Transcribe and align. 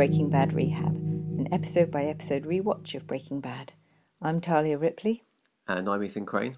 Breaking 0.00 0.30
Bad 0.30 0.52
Rehab, 0.54 0.96
an 0.96 1.46
episode 1.52 1.90
by 1.90 2.04
episode 2.04 2.44
rewatch 2.44 2.94
of 2.94 3.06
Breaking 3.06 3.40
Bad. 3.40 3.74
I'm 4.22 4.40
Talia 4.40 4.78
Ripley. 4.78 5.24
And 5.68 5.88
I'm 5.88 6.02
Ethan 6.02 6.24
Crane. 6.24 6.56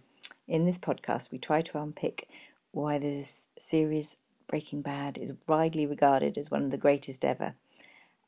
In 0.48 0.66
this 0.66 0.78
podcast, 0.78 1.30
we 1.30 1.38
try 1.38 1.62
to 1.62 1.78
unpick 1.78 2.28
why 2.72 2.98
this 2.98 3.46
series, 3.60 4.16
Breaking 4.48 4.82
Bad, 4.82 5.16
is 5.16 5.32
widely 5.46 5.86
regarded 5.86 6.36
as 6.36 6.50
one 6.50 6.64
of 6.64 6.72
the 6.72 6.76
greatest 6.76 7.24
ever. 7.24 7.54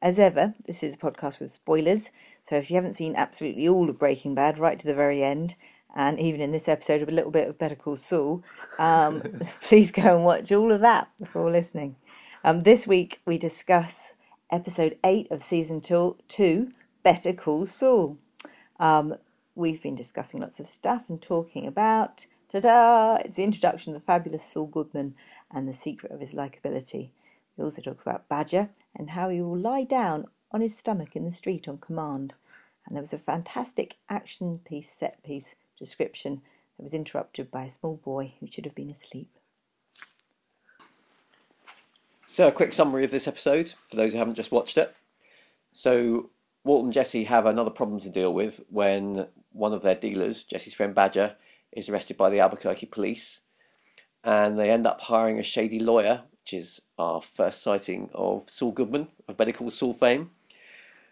As 0.00 0.20
ever, 0.20 0.54
this 0.64 0.84
is 0.84 0.94
a 0.94 0.98
podcast 0.98 1.40
with 1.40 1.50
spoilers, 1.50 2.10
so 2.40 2.54
if 2.54 2.70
you 2.70 2.76
haven't 2.76 2.92
seen 2.92 3.16
absolutely 3.16 3.66
all 3.66 3.90
of 3.90 3.98
Breaking 3.98 4.32
Bad 4.32 4.58
right 4.58 4.78
to 4.78 4.86
the 4.86 4.94
very 4.94 5.24
end, 5.24 5.56
and 5.96 6.20
even 6.20 6.40
in 6.40 6.52
this 6.52 6.68
episode, 6.68 7.02
a 7.02 7.12
little 7.12 7.32
bit 7.32 7.48
of 7.48 7.58
Better 7.58 7.74
Call 7.74 7.96
Saul, 7.96 8.44
um, 8.78 9.20
please 9.62 9.90
go 9.90 10.14
and 10.14 10.24
watch 10.24 10.52
all 10.52 10.70
of 10.70 10.82
that 10.82 11.08
before 11.18 11.50
listening. 11.50 11.96
Um, 12.44 12.60
this 12.60 12.86
week, 12.86 13.20
we 13.26 13.38
discuss 13.38 14.12
episode 14.52 14.98
8 15.02 15.32
of 15.32 15.42
season 15.42 15.80
two, 15.80 16.16
two 16.28 16.70
Better 17.02 17.32
Call 17.32 17.66
Saul. 17.66 18.18
Um, 18.78 19.16
we've 19.54 19.82
been 19.82 19.94
discussing 19.94 20.40
lots 20.40 20.60
of 20.60 20.66
stuff 20.66 21.08
and 21.08 21.20
talking 21.20 21.66
about, 21.66 22.26
ta 22.48 22.60
da, 22.60 23.16
it's 23.16 23.36
the 23.36 23.44
introduction 23.44 23.94
of 23.94 24.00
the 24.00 24.04
fabulous 24.04 24.44
Saul 24.44 24.66
Goodman 24.66 25.14
and 25.50 25.68
the 25.68 25.74
secret 25.74 26.12
of 26.12 26.20
his 26.20 26.34
likability. 26.34 27.10
We 27.56 27.64
also 27.64 27.82
talk 27.82 28.02
about 28.02 28.28
Badger 28.28 28.70
and 28.96 29.10
how 29.10 29.28
he 29.28 29.40
will 29.40 29.58
lie 29.58 29.84
down 29.84 30.26
on 30.50 30.60
his 30.60 30.76
stomach 30.76 31.14
in 31.14 31.24
the 31.24 31.32
street 31.32 31.68
on 31.68 31.78
command. 31.78 32.34
And 32.86 32.96
there 32.96 33.02
was 33.02 33.12
a 33.12 33.18
fantastic 33.18 33.96
action 34.08 34.60
piece, 34.64 34.90
set 34.90 35.22
piece 35.22 35.54
description 35.78 36.42
that 36.76 36.82
was 36.82 36.94
interrupted 36.94 37.50
by 37.50 37.64
a 37.64 37.70
small 37.70 37.96
boy 37.96 38.34
who 38.40 38.46
should 38.50 38.64
have 38.64 38.74
been 38.74 38.90
asleep. 38.90 39.28
So, 42.26 42.48
a 42.48 42.52
quick 42.52 42.72
summary 42.72 43.04
of 43.04 43.10
this 43.10 43.28
episode 43.28 43.74
for 43.88 43.96
those 43.96 44.12
who 44.12 44.18
haven't 44.18 44.34
just 44.34 44.50
watched 44.50 44.76
it. 44.76 44.94
So, 45.72 46.30
Walt 46.64 46.84
and 46.84 46.92
Jesse 46.92 47.24
have 47.24 47.44
another 47.44 47.70
problem 47.70 48.00
to 48.00 48.10
deal 48.10 48.32
with 48.32 48.64
when 48.70 49.26
one 49.52 49.74
of 49.74 49.82
their 49.82 49.94
dealers, 49.94 50.44
Jesse's 50.44 50.74
friend 50.74 50.94
Badger, 50.94 51.36
is 51.72 51.90
arrested 51.90 52.16
by 52.16 52.30
the 52.30 52.40
Albuquerque 52.40 52.86
police. 52.86 53.40
And 54.24 54.58
they 54.58 54.70
end 54.70 54.86
up 54.86 55.02
hiring 55.02 55.38
a 55.38 55.42
shady 55.42 55.78
lawyer, 55.78 56.22
which 56.40 56.54
is 56.54 56.80
our 56.98 57.20
first 57.20 57.62
sighting 57.62 58.08
of 58.14 58.48
Saul 58.48 58.72
Goodman 58.72 59.08
of 59.28 59.36
Better 59.36 59.52
Call 59.52 59.70
Saul 59.70 59.92
fame, 59.92 60.30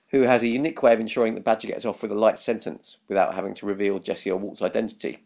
who 0.08 0.22
has 0.22 0.42
a 0.42 0.48
unique 0.48 0.82
way 0.82 0.94
of 0.94 1.00
ensuring 1.00 1.34
that 1.34 1.44
Badger 1.44 1.68
gets 1.68 1.84
off 1.84 2.00
with 2.00 2.12
a 2.12 2.14
light 2.14 2.38
sentence 2.38 2.98
without 3.08 3.34
having 3.34 3.52
to 3.54 3.66
reveal 3.66 3.98
Jesse 3.98 4.30
or 4.30 4.38
Walt's 4.38 4.62
identity. 4.62 5.18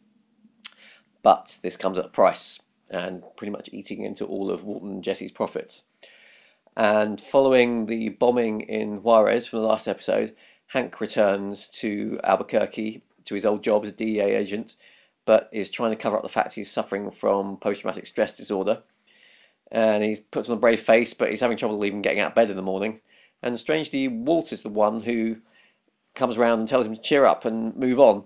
But 1.22 1.58
this 1.62 1.76
comes 1.76 1.98
at 1.98 2.04
a 2.04 2.08
price 2.08 2.62
and 2.90 3.22
pretty 3.36 3.50
much 3.50 3.68
eating 3.72 4.04
into 4.04 4.24
all 4.24 4.50
of 4.50 4.64
Walton 4.64 4.90
and 4.90 5.04
Jesse's 5.04 5.32
profits. 5.32 5.84
And 6.76 7.20
following 7.20 7.86
the 7.86 8.10
bombing 8.10 8.62
in 8.62 9.02
Juarez 9.02 9.46
from 9.46 9.60
the 9.60 9.66
last 9.66 9.88
episode, 9.88 10.34
Hank 10.66 11.00
returns 11.00 11.68
to 11.68 12.20
Albuquerque 12.22 13.02
to 13.24 13.34
his 13.34 13.46
old 13.46 13.62
job 13.62 13.84
as 13.84 13.90
a 13.90 13.92
DEA 13.92 14.20
agent, 14.20 14.76
but 15.24 15.48
is 15.52 15.70
trying 15.70 15.90
to 15.90 15.96
cover 15.96 16.16
up 16.16 16.22
the 16.22 16.28
fact 16.28 16.54
he's 16.54 16.70
suffering 16.70 17.10
from 17.10 17.56
post 17.56 17.80
traumatic 17.80 18.06
stress 18.06 18.36
disorder. 18.36 18.82
And 19.72 20.04
he 20.04 20.16
puts 20.30 20.50
on 20.50 20.58
a 20.58 20.60
brave 20.60 20.80
face, 20.80 21.14
but 21.14 21.30
he's 21.30 21.40
having 21.40 21.56
trouble 21.56 21.84
even 21.84 22.02
getting 22.02 22.20
out 22.20 22.32
of 22.32 22.34
bed 22.34 22.50
in 22.50 22.56
the 22.56 22.62
morning. 22.62 23.00
And 23.42 23.58
strangely, 23.58 24.06
Walt 24.08 24.52
is 24.52 24.62
the 24.62 24.68
one 24.68 25.00
who 25.00 25.36
comes 26.14 26.36
around 26.36 26.60
and 26.60 26.68
tells 26.68 26.86
him 26.86 26.94
to 26.94 27.00
cheer 27.00 27.24
up 27.24 27.44
and 27.44 27.74
move 27.76 27.98
on. 27.98 28.24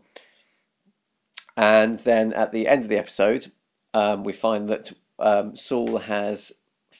And 1.56 1.98
then 1.98 2.32
at 2.32 2.52
the 2.52 2.68
end 2.68 2.82
of 2.82 2.88
the 2.88 2.98
episode, 2.98 3.50
um, 3.94 4.24
we 4.24 4.32
find 4.32 4.68
that 4.68 4.92
um, 5.18 5.54
Saul 5.54 5.98
has 5.98 6.52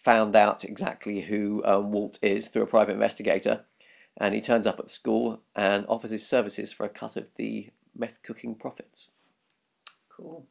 found 0.03 0.35
out 0.35 0.65
exactly 0.65 1.21
who 1.21 1.63
um, 1.65 1.93
Walt 1.93 2.19
is 2.23 2.49
through 2.49 2.63
a 2.63 2.67
private 2.67 2.93
investigator, 2.93 3.65
and 4.17 4.35
he 4.35 4.41
turns 4.41 4.67
up 4.67 4.79
at 4.79 4.87
the 4.87 4.93
school 4.93 5.43
and 5.55 5.85
offers 5.89 6.11
his 6.11 6.27
services 6.27 6.73
for 6.73 6.85
a 6.85 6.89
cut 6.89 7.17
of 7.17 7.27
the 7.37 7.69
meth 7.97 8.23
cooking 8.23 8.55
profits. 8.55 9.11
Cool. 10.09 10.47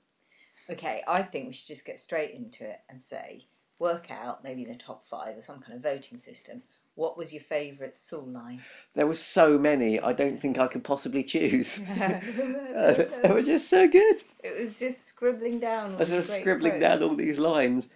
Okay, 0.69 1.03
I 1.07 1.23
think 1.23 1.47
we 1.47 1.53
should 1.53 1.67
just 1.67 1.85
get 1.85 1.99
straight 1.99 2.35
into 2.35 2.63
it 2.63 2.81
and 2.89 3.01
say, 3.01 3.47
work 3.79 4.11
out, 4.11 4.43
maybe 4.43 4.63
in 4.63 4.69
a 4.69 4.77
top 4.77 5.03
five 5.03 5.35
or 5.35 5.41
some 5.41 5.59
kind 5.59 5.75
of 5.75 5.81
voting 5.81 6.19
system, 6.19 6.61
what 6.93 7.17
was 7.17 7.33
your 7.33 7.41
favourite 7.41 7.95
Saul 7.95 8.27
line? 8.27 8.61
There 8.93 9.07
were 9.07 9.13
so 9.15 9.57
many, 9.57 9.99
I 9.99 10.13
don't 10.13 10.39
think 10.39 10.59
I 10.59 10.67
could 10.67 10.83
possibly 10.83 11.23
choose. 11.23 11.77
they 11.87 13.31
were 13.31 13.41
just 13.41 13.69
so 13.69 13.87
good. 13.87 14.21
It 14.43 14.59
was 14.59 14.77
just 14.77 15.07
scribbling 15.07 15.59
down. 15.59 15.95
I 15.95 15.99
was 15.99 16.09
just 16.09 16.35
scribbling 16.35 16.79
down 16.79 17.01
all 17.01 17.15
these 17.15 17.39
lines. 17.39 17.87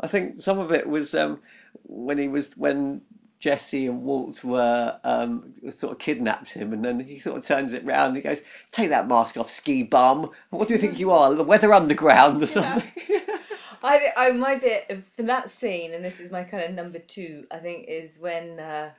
I 0.00 0.06
think 0.06 0.40
some 0.40 0.58
of 0.58 0.72
it 0.72 0.88
was 0.88 1.14
um, 1.14 1.40
when 1.84 2.18
he 2.18 2.28
was 2.28 2.56
when 2.56 3.02
Jesse 3.44 3.86
and 3.86 4.02
Walt 4.02 4.42
were 4.42 4.98
um, 5.04 5.52
sort 5.68 5.92
of 5.92 5.98
kidnapped 5.98 6.54
him, 6.54 6.72
and 6.72 6.84
then 6.84 7.00
he 7.00 7.18
sort 7.18 7.36
of 7.36 7.44
turns 7.44 7.74
it 7.74 7.84
round. 7.84 8.08
And 8.08 8.16
he 8.16 8.22
goes, 8.22 8.40
"Take 8.72 8.88
that 8.88 9.06
mask 9.06 9.36
off, 9.36 9.50
ski 9.50 9.82
bum. 9.82 10.30
What 10.50 10.68
do 10.68 10.74
you 10.74 10.80
think 10.80 10.98
you 10.98 11.10
are, 11.10 11.34
the 11.34 11.44
Weather 11.44 11.74
Underground 11.74 12.42
or 12.42 12.46
something?" 12.46 12.90
Yeah. 13.08 13.20
I, 13.82 14.08
I 14.16 14.32
my 14.32 14.54
bit 14.54 15.04
for 15.14 15.24
that 15.24 15.50
scene, 15.50 15.92
and 15.92 16.02
this 16.02 16.20
is 16.20 16.30
my 16.30 16.42
kind 16.42 16.62
of 16.62 16.70
number 16.70 16.98
two. 16.98 17.46
I 17.50 17.58
think 17.58 17.84
is 17.86 18.18
when 18.18 18.58
uh, 18.58 18.92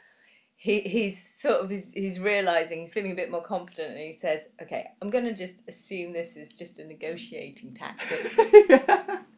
he 0.56 0.82
he's 0.82 1.28
sort 1.42 1.64
of 1.64 1.72
he's, 1.72 1.92
he's 1.94 2.20
realizing 2.20 2.82
he's 2.82 2.94
feeling 2.94 3.14
a 3.14 3.16
bit 3.16 3.32
more 3.32 3.42
confident, 3.42 3.94
and 3.94 4.00
he 4.00 4.14
says, 4.14 4.48
"Okay, 4.62 4.86
I'm 5.02 5.10
going 5.10 5.26
to 5.26 5.34
just 5.34 5.64
assume 5.68 6.14
this 6.14 6.38
is 6.38 6.54
just 6.54 6.78
a 6.78 6.86
negotiating 6.86 7.74
tactic." 7.74 8.32
yeah. 8.70 9.20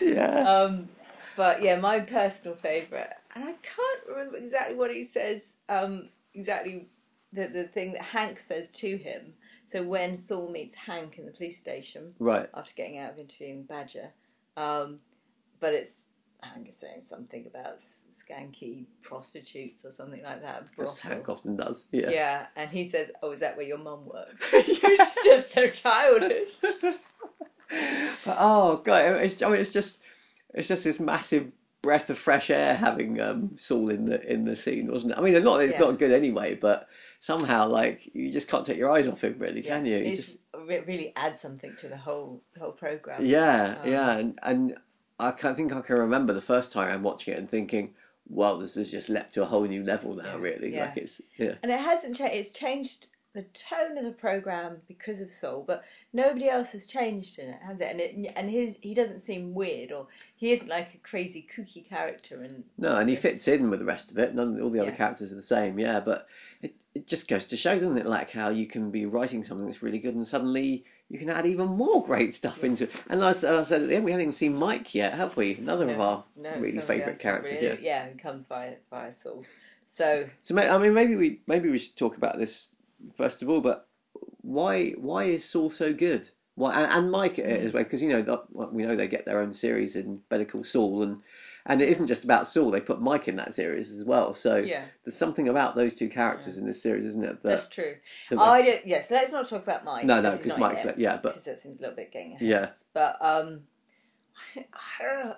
yeah. 0.00 0.44
Um, 0.44 0.88
but 1.36 1.62
yeah, 1.62 1.76
my 1.76 2.00
personal 2.00 2.56
favourite, 2.56 3.12
and 3.34 3.44
I 3.44 3.52
can't 3.62 4.08
remember 4.08 4.36
exactly 4.36 4.76
what 4.76 4.90
he 4.90 5.04
says. 5.04 5.56
Um, 5.68 6.08
exactly 6.34 6.88
the 7.32 7.46
the 7.46 7.64
thing 7.64 7.92
that 7.92 8.02
Hank 8.02 8.38
says 8.38 8.70
to 8.72 8.96
him. 8.96 9.34
So 9.66 9.82
when 9.82 10.16
Saul 10.16 10.50
meets 10.50 10.74
Hank 10.74 11.18
in 11.18 11.26
the 11.26 11.32
police 11.32 11.58
station, 11.58 12.14
right 12.18 12.48
after 12.54 12.74
getting 12.74 12.98
out 12.98 13.12
of 13.12 13.18
interviewing 13.18 13.62
Badger, 13.64 14.12
um, 14.56 14.98
but 15.60 15.74
it's 15.74 16.08
Hank 16.42 16.68
is 16.68 16.76
saying 16.76 17.02
something 17.02 17.46
about 17.46 17.78
skanky 17.78 18.86
prostitutes 19.02 19.84
or 19.84 19.90
something 19.90 20.22
like 20.22 20.42
that. 20.42 20.64
As 20.78 20.98
Hank 20.98 21.28
often 21.28 21.56
does. 21.56 21.86
Yeah. 21.92 22.10
Yeah, 22.10 22.46
and 22.56 22.70
he 22.70 22.84
says, 22.84 23.10
"Oh, 23.22 23.30
is 23.30 23.40
that 23.40 23.56
where 23.56 23.66
your 23.66 23.78
mum 23.78 24.06
works?" 24.06 24.42
You're 24.52 24.96
just 24.96 25.52
so 25.52 25.68
childish. 25.68 26.48
But, 28.24 28.36
oh 28.38 28.76
god, 28.78 29.22
it's 29.22 29.42
I 29.42 29.48
mean 29.48 29.60
it's 29.60 29.72
just 29.72 30.00
it's 30.54 30.68
just 30.68 30.84
this 30.84 31.00
massive 31.00 31.52
breath 31.82 32.10
of 32.10 32.18
fresh 32.18 32.50
air 32.50 32.74
having 32.76 33.18
um, 33.20 33.52
Saul 33.56 33.88
in 33.90 34.04
the 34.06 34.20
in 34.30 34.44
the 34.44 34.56
scene, 34.56 34.90
wasn't 34.92 35.12
it? 35.12 35.18
I 35.18 35.22
mean, 35.22 35.42
not 35.42 35.62
it's 35.62 35.74
Yeah. 35.74 35.80
not 35.80 35.98
good 35.98 36.12
anyway, 36.12 36.54
but 36.54 36.88
somehow 37.20 37.68
like 37.68 38.10
you 38.12 38.30
just 38.30 38.48
can't 38.48 38.66
take 38.66 38.76
your 38.76 38.90
eyes 38.90 39.06
off 39.08 39.22
him, 39.24 39.36
really, 39.38 39.62
can 39.62 39.84
you? 39.86 40.02
He 40.02 40.16
just- 40.16 40.38
it 40.68 40.86
really 40.86 41.12
adds 41.16 41.40
something 41.40 41.74
to 41.76 41.88
the 41.88 41.96
whole 41.96 42.42
the 42.54 42.60
whole 42.60 42.72
program. 42.72 43.24
yeah, 43.24 43.78
Um, 43.82 43.88
yeah, 43.90 44.10
and 44.18 44.38
and 44.42 44.78
I 45.18 45.30
can, 45.30 45.50
I 45.52 45.54
think 45.54 45.72
I 45.72 45.80
can 45.80 45.96
remember 45.96 46.32
the 46.34 46.40
first 46.42 46.70
time 46.72 46.92
I'm 46.92 47.02
watching 47.02 47.32
it 47.34 47.38
and 47.38 47.48
thinking, 47.48 47.94
well, 48.28 48.58
this 48.58 48.74
has 48.74 48.90
just 48.90 49.08
leapt 49.08 49.32
to 49.34 49.42
a 49.42 49.46
whole 49.46 49.64
new 49.64 49.82
level 49.82 50.14
now, 50.14 50.24
Yeah, 50.36 50.36
really. 50.38 50.74
yeah. 50.74 50.84
Like 50.84 50.96
it's 50.98 51.20
yeah. 51.38 51.54
And 51.62 51.72
it 51.72 51.80
hasn't 51.80 52.14
changed. 52.16 52.34
It's 52.34 52.52
changed 52.52 53.08
the 53.32 53.42
tone 53.42 53.96
of 53.96 54.04
the 54.04 54.10
program 54.10 54.78
because 54.88 55.20
of 55.20 55.28
Saul, 55.28 55.62
but 55.66 55.84
nobody 56.12 56.48
else 56.48 56.72
has 56.72 56.84
changed 56.86 57.38
in 57.38 57.48
it, 57.48 57.60
has 57.64 57.80
it? 57.80 57.90
And 57.90 58.00
it, 58.00 58.32
and 58.34 58.50
his 58.50 58.76
he 58.80 58.92
doesn't 58.92 59.20
seem 59.20 59.54
weird 59.54 59.92
or 59.92 60.08
he 60.34 60.52
isn't 60.52 60.68
like 60.68 60.94
a 60.94 60.98
crazy 60.98 61.46
kooky 61.54 61.88
character. 61.88 62.42
And 62.42 62.64
No, 62.76 62.96
and 62.96 63.08
he 63.08 63.14
Yes. 63.14 63.22
fits 63.22 63.48
in 63.48 63.70
with 63.70 63.78
the 63.78 63.84
rest 63.86 64.10
of 64.10 64.18
it. 64.18 64.34
None, 64.34 64.60
all 64.60 64.70
the 64.70 64.80
other 64.80 64.90
Yeah. 64.90 64.96
characters 64.96 65.32
are 65.32 65.36
the 65.36 65.42
same, 65.44 65.78
yeah. 65.78 66.00
But 66.00 66.26
it, 66.60 66.74
it 66.94 67.06
just 67.06 67.28
goes 67.28 67.44
to 67.46 67.56
show, 67.56 67.74
doesn't 67.74 67.98
it, 67.98 68.06
like 68.06 68.32
how 68.32 68.48
you 68.50 68.66
can 68.66 68.90
be 68.90 69.06
writing 69.06 69.44
something 69.44 69.64
that's 69.66 69.82
really 69.82 70.00
good, 70.00 70.14
and 70.16 70.26
suddenly 70.26 70.84
you 71.08 71.18
can 71.18 71.30
add 71.30 71.46
even 71.46 71.68
more 71.68 72.04
great 72.04 72.34
stuff 72.34 72.64
into 72.64 72.84
it. 72.84 72.92
And 73.08 73.22
as 73.22 73.44
I 73.44 73.62
said 73.62 73.82
at 73.82 73.88
the 73.88 73.94
end, 73.94 74.04
we 74.04 74.10
haven't 74.10 74.22
even 74.22 74.32
seen 74.32 74.56
Mike 74.56 74.92
yet, 74.94 75.14
have 75.14 75.36
we? 75.36 75.54
Another 75.56 75.88
of 75.88 76.00
our 76.00 76.24
no, 76.36 76.50
really 76.58 76.80
favourite 76.80 77.18
characters. 77.20 77.60
really- 77.60 77.66
yeah. 77.84 78.04
yeah, 78.04 78.08
who 78.08 78.18
comes 78.18 78.46
by 78.46 78.76
by 78.90 79.10
Saul. 79.12 79.44
So 79.86 80.28
So 80.42 80.54
ma- 80.54 80.62
I 80.62 80.78
mean, 80.78 80.94
maybe 80.94 81.14
we 81.16 81.40
maybe 81.46 81.68
we 81.70 81.78
should 81.78 81.96
talk 81.96 82.16
about 82.16 82.38
this 82.38 82.76
first 83.16 83.42
of 83.42 83.48
all. 83.50 83.60
But 83.60 83.86
why 84.42 84.90
why 84.92 85.24
is 85.24 85.44
Saul 85.44 85.70
so 85.70 85.92
good? 85.92 86.30
Why 86.56 86.74
and, 86.82 86.92
and 86.92 87.10
Mike 87.10 87.36
Mm. 87.36 87.44
as 87.64 87.72
well? 87.72 87.84
Because 87.84 88.02
you 88.02 88.08
know 88.10 88.22
that, 88.22 88.44
well, 88.50 88.70
we 88.72 88.82
know 88.84 88.96
they 88.96 89.08
get 89.08 89.24
their 89.24 89.40
own 89.40 89.52
series 89.52 89.96
in 89.96 90.22
Better 90.28 90.44
Call 90.44 90.64
Saul, 90.64 91.02
and 91.02 91.22
And 91.66 91.82
it 91.82 91.88
isn't 91.90 92.06
just 92.06 92.24
about 92.24 92.48
Saul; 92.48 92.70
they 92.70 92.80
put 92.80 93.02
Mike 93.02 93.28
in 93.28 93.36
that 93.36 93.52
series 93.54 93.90
as 93.90 94.02
well. 94.04 94.32
So 94.32 94.56
Yeah. 94.56 94.84
there's 95.04 95.14
something 95.16 95.46
about 95.46 95.76
those 95.76 95.92
two 95.94 96.08
characters 96.08 96.56
in 96.56 96.66
this 96.66 96.82
series, 96.82 97.04
isn't 97.04 97.22
it? 97.22 97.42
That, 97.42 97.48
That's 97.50 97.68
true. 97.68 97.96
that- 98.30 98.38
I 98.38 98.62
don't. 98.62 98.86
Yes, 98.86 99.10
let's 99.10 99.30
not 99.30 99.46
talk 99.46 99.62
about 99.62 99.84
Mike. 99.84 100.06
No, 100.06 100.20
no, 100.22 100.36
because 100.36 100.56
Mike's 100.56 100.84
yet, 100.86 100.98
yeah, 100.98 101.16
but 101.22 101.34
because 101.34 101.44
that 101.44 101.58
seems 101.58 101.78
a 101.78 101.82
little 101.82 101.96
bit 101.96 102.10
getting 102.12 102.32
ahead. 102.32 102.48
Yeah. 102.48 102.70
But 102.94 103.18
um, 103.20 103.60
I 104.56 104.64
don't 105.02 105.24
know. 105.26 105.36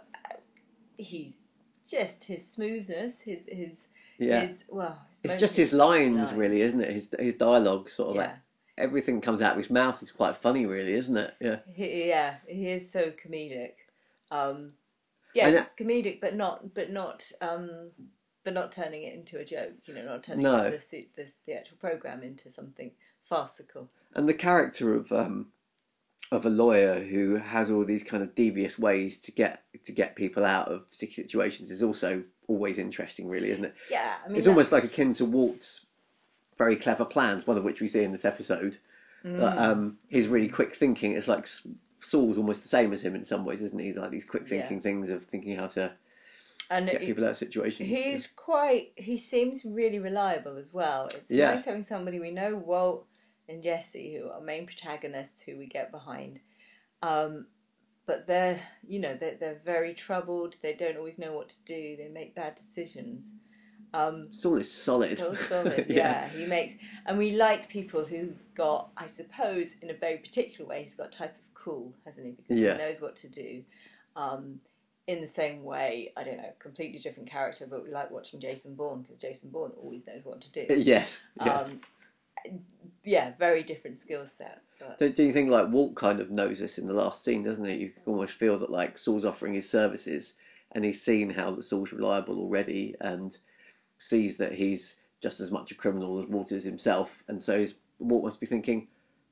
He's 0.96 1.42
just 1.88 2.24
his 2.24 2.48
smoothness, 2.48 3.20
his 3.22 3.46
his 3.50 3.88
yeah, 4.18 4.46
his 4.46 4.64
well. 4.68 5.04
It's 5.24 5.36
just 5.36 5.56
his 5.56 5.72
lines, 5.72 6.16
lines. 6.16 6.32
really, 6.34 6.60
isn't 6.62 6.80
it? 6.80 6.90
His 6.92 7.14
his 7.18 7.34
dialogue, 7.34 7.88
sort 7.88 8.10
of 8.10 8.14
Yeah. 8.16 8.20
like 8.22 8.34
everything 8.78 9.20
comes 9.20 9.42
out 9.42 9.52
of 9.52 9.58
his 9.58 9.70
mouth 9.70 10.02
is 10.02 10.10
quite 10.10 10.34
funny, 10.36 10.66
really, 10.66 10.94
isn't 10.94 11.16
it? 11.16 11.34
Yeah, 11.40 11.58
He, 11.74 12.08
yeah, 12.08 12.36
he 12.48 12.68
is 12.68 12.90
so 12.90 13.10
comedic. 13.10 13.74
Um, 14.30 14.72
yeah, 15.34 15.50
just 15.50 15.76
comedic, 15.76 16.20
but 16.20 16.34
not, 16.34 16.74
but 16.74 16.90
not, 16.90 17.30
um, 17.40 17.90
but 18.44 18.54
not 18.54 18.72
turning 18.72 19.02
it 19.04 19.14
into 19.14 19.38
a 19.38 19.44
joke. 19.44 19.72
You 19.84 19.94
know, 19.94 20.04
not 20.04 20.22
turning 20.24 20.42
No. 20.42 20.70
the, 20.70 21.06
the 21.16 21.26
the 21.46 21.52
actual 21.54 21.76
program 21.78 22.22
into 22.22 22.50
something 22.50 22.90
farcical. 23.22 23.88
and 24.14 24.28
the 24.28 24.34
character 24.34 24.94
of 24.94 25.10
um 25.12 25.52
of 26.32 26.46
a 26.46 26.50
lawyer 26.50 26.98
who 27.00 27.36
has 27.36 27.70
all 27.70 27.84
these 27.84 28.02
kind 28.02 28.22
of 28.22 28.34
devious 28.34 28.78
ways 28.78 29.18
to 29.18 29.30
get 29.32 29.62
to 29.84 29.92
get 29.92 30.16
people 30.16 30.44
out 30.44 30.68
of 30.68 30.84
sticky 30.88 31.14
situations 31.14 31.70
is 31.70 31.82
also 31.82 32.22
always 32.48 32.78
interesting, 32.78 33.28
really, 33.28 33.50
isn't 33.50 33.64
it? 33.64 33.74
Yeah, 33.90 34.14
I 34.24 34.28
mean, 34.28 34.38
it's 34.38 34.46
almost 34.46 34.72
like 34.72 34.84
akin 34.84 35.12
to 35.14 35.24
Walt's 35.24 35.86
very 36.56 36.76
clever 36.76 37.04
plans, 37.04 37.46
one 37.46 37.56
of 37.58 37.64
which 37.64 37.80
we 37.80 37.88
see 37.88 38.02
in 38.02 38.12
this 38.12 38.24
episode. 38.24 38.78
But 39.24 39.56
um, 39.56 39.98
his 40.08 40.26
really 40.26 40.48
quick 40.48 40.74
thinking, 40.74 41.12
it's 41.12 41.28
like 41.28 41.46
Saul's 42.00 42.38
almost 42.38 42.62
the 42.62 42.68
same 42.68 42.92
as 42.92 43.04
him 43.04 43.14
in 43.14 43.22
some 43.24 43.44
ways, 43.44 43.62
isn't 43.62 43.78
he? 43.78 43.92
Like 43.92 44.10
these 44.10 44.24
quick 44.24 44.48
thinking 44.48 44.80
things 44.80 45.10
of 45.10 45.24
thinking 45.24 45.54
how 45.56 45.68
to 45.68 45.92
and 46.70 46.86
get 46.86 46.96
it- 47.02 47.06
people 47.06 47.24
out 47.24 47.30
of 47.32 47.36
situations. 47.36 47.88
He's 47.88 48.28
quite. 48.34 48.92
He 48.96 49.16
seems 49.18 49.64
really 49.64 49.98
reliable 50.00 50.56
as 50.56 50.72
well. 50.74 51.06
It's 51.14 51.30
Yeah. 51.30 51.52
nice 51.54 51.66
having 51.66 51.82
somebody 51.84 52.18
we 52.18 52.30
know, 52.32 52.56
Walt 52.56 53.06
and 53.52 53.62
Jesse, 53.62 54.14
who 54.16 54.28
are 54.30 54.40
main 54.40 54.66
protagonists, 54.66 55.40
who 55.42 55.56
we 55.56 55.66
get 55.66 55.90
behind. 55.90 56.40
Um, 57.02 57.46
but 58.06 58.26
they're, 58.26 58.60
you 58.86 58.98
know, 58.98 59.14
they're, 59.14 59.36
they're 59.38 59.60
very 59.64 59.94
troubled. 59.94 60.56
They 60.62 60.74
don't 60.74 60.96
always 60.96 61.18
know 61.18 61.32
what 61.32 61.48
to 61.50 61.62
do. 61.64 61.96
They 61.96 62.08
make 62.12 62.34
bad 62.34 62.54
decisions. 62.56 63.30
Um, 63.94 64.28
Saul 64.32 64.56
is 64.56 64.72
solid. 64.72 65.18
so 65.18 65.34
solid, 65.34 65.86
yeah. 65.90 66.28
He 66.30 66.46
makes, 66.46 66.74
and 67.06 67.18
we 67.18 67.32
like 67.32 67.68
people 67.68 68.04
who've 68.04 68.38
got, 68.54 68.90
I 68.96 69.06
suppose, 69.06 69.76
in 69.82 69.90
a 69.90 69.94
very 69.94 70.16
particular 70.16 70.68
way, 70.68 70.82
he's 70.82 70.94
got 70.94 71.08
a 71.08 71.10
type 71.10 71.34
of 71.36 71.54
cool, 71.54 71.92
hasn't 72.04 72.26
he? 72.26 72.32
Because 72.32 72.58
Yeah. 72.58 72.72
he 72.72 72.78
knows 72.78 73.00
what 73.00 73.14
to 73.16 73.28
do. 73.28 73.62
Um, 74.16 74.60
in 75.08 75.20
the 75.20 75.28
same 75.28 75.62
way, 75.64 76.12
I 76.16 76.22
don't 76.24 76.38
know, 76.38 76.52
completely 76.58 76.98
different 77.00 77.28
character, 77.28 77.66
but 77.68 77.82
we 77.84 77.90
like 77.90 78.10
watching 78.10 78.40
Jason 78.40 78.74
Bourne 78.76 79.02
because 79.02 79.20
Jason 79.20 79.50
Bourne 79.50 79.72
always 79.76 80.06
knows 80.06 80.24
what 80.24 80.40
to 80.40 80.52
do. 80.52 80.66
yes. 80.78 81.20
Yeah. 81.36 81.58
Um, 81.60 81.80
yeah, 83.04 83.32
very 83.38 83.62
different 83.62 83.98
skill 83.98 84.26
set. 84.26 84.62
But 84.78 84.98
do, 84.98 85.08
do 85.10 85.22
you 85.22 85.32
think 85.32 85.50
like 85.50 85.68
Walt 85.68 85.94
kind 85.94 86.20
of 86.20 86.30
knows 86.30 86.58
this 86.58 86.78
in 86.78 86.86
the 86.86 86.92
last 86.92 87.24
scene, 87.24 87.42
doesn't 87.42 87.64
he? 87.64 87.74
You 87.74 87.90
can 87.90 88.02
almost 88.06 88.34
feel 88.34 88.58
that 88.58 88.70
like 88.70 88.98
Saul's 88.98 89.24
offering 89.24 89.54
his 89.54 89.68
services, 89.68 90.34
and 90.72 90.84
he's 90.84 91.02
seen 91.02 91.30
how 91.30 91.50
that 91.52 91.64
Saul's 91.64 91.92
reliable 91.92 92.38
already, 92.38 92.94
and 93.00 93.36
sees 93.98 94.36
that 94.38 94.52
he's 94.52 94.96
just 95.20 95.40
as 95.40 95.50
much 95.52 95.70
a 95.70 95.74
criminal 95.74 96.18
as 96.18 96.26
Walt 96.26 96.52
is 96.52 96.64
himself, 96.64 97.22
and 97.28 97.40
so 97.40 97.58
he's, 97.58 97.74
Walt 97.98 98.24
must 98.24 98.40
be 98.40 98.46
thinking, 98.46 98.88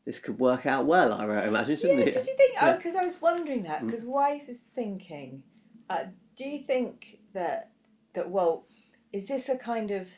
this 0.06 0.19
could 0.19 0.38
work 0.38 0.66
out 0.66 0.87
well. 0.87 1.12
I 1.12 1.44
imagine, 1.46 1.76
shouldn't 1.76 1.99
yeah, 1.99 2.06
it? 2.06 2.14
did 2.14 2.26
you 2.26 2.37
think? 2.37 2.56
Oh, 2.61 2.66
Yeah. 2.66 2.73
Mm. 2.73 2.76
because 2.76 2.94
I 2.94 3.05
was 3.05 3.20
wondering 3.20 3.62
that. 3.64 3.84
Because 3.84 4.05
wife 4.05 4.46
was 4.49 4.61
thinking, 4.61 5.43
uh, 5.88 6.05
do 6.37 6.49
you 6.49 6.64
think 6.64 7.19
that 7.34 7.70
that 8.14 8.31
Walt 8.31 8.69
is 9.12 9.26
this 9.26 9.49
a 9.49 9.56
kind 9.56 9.90
of 9.90 10.08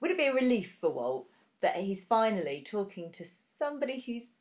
would 0.00 0.10
it 0.10 0.16
be 0.16 0.26
a 0.26 0.34
relief 0.34 0.76
for 0.80 0.90
Walt 0.90 1.26
that 1.62 1.76
he's 1.76 2.04
finally 2.04 2.62
talking 2.64 3.10
to 3.12 3.24
somebody 3.58 4.00
who's 4.00 4.32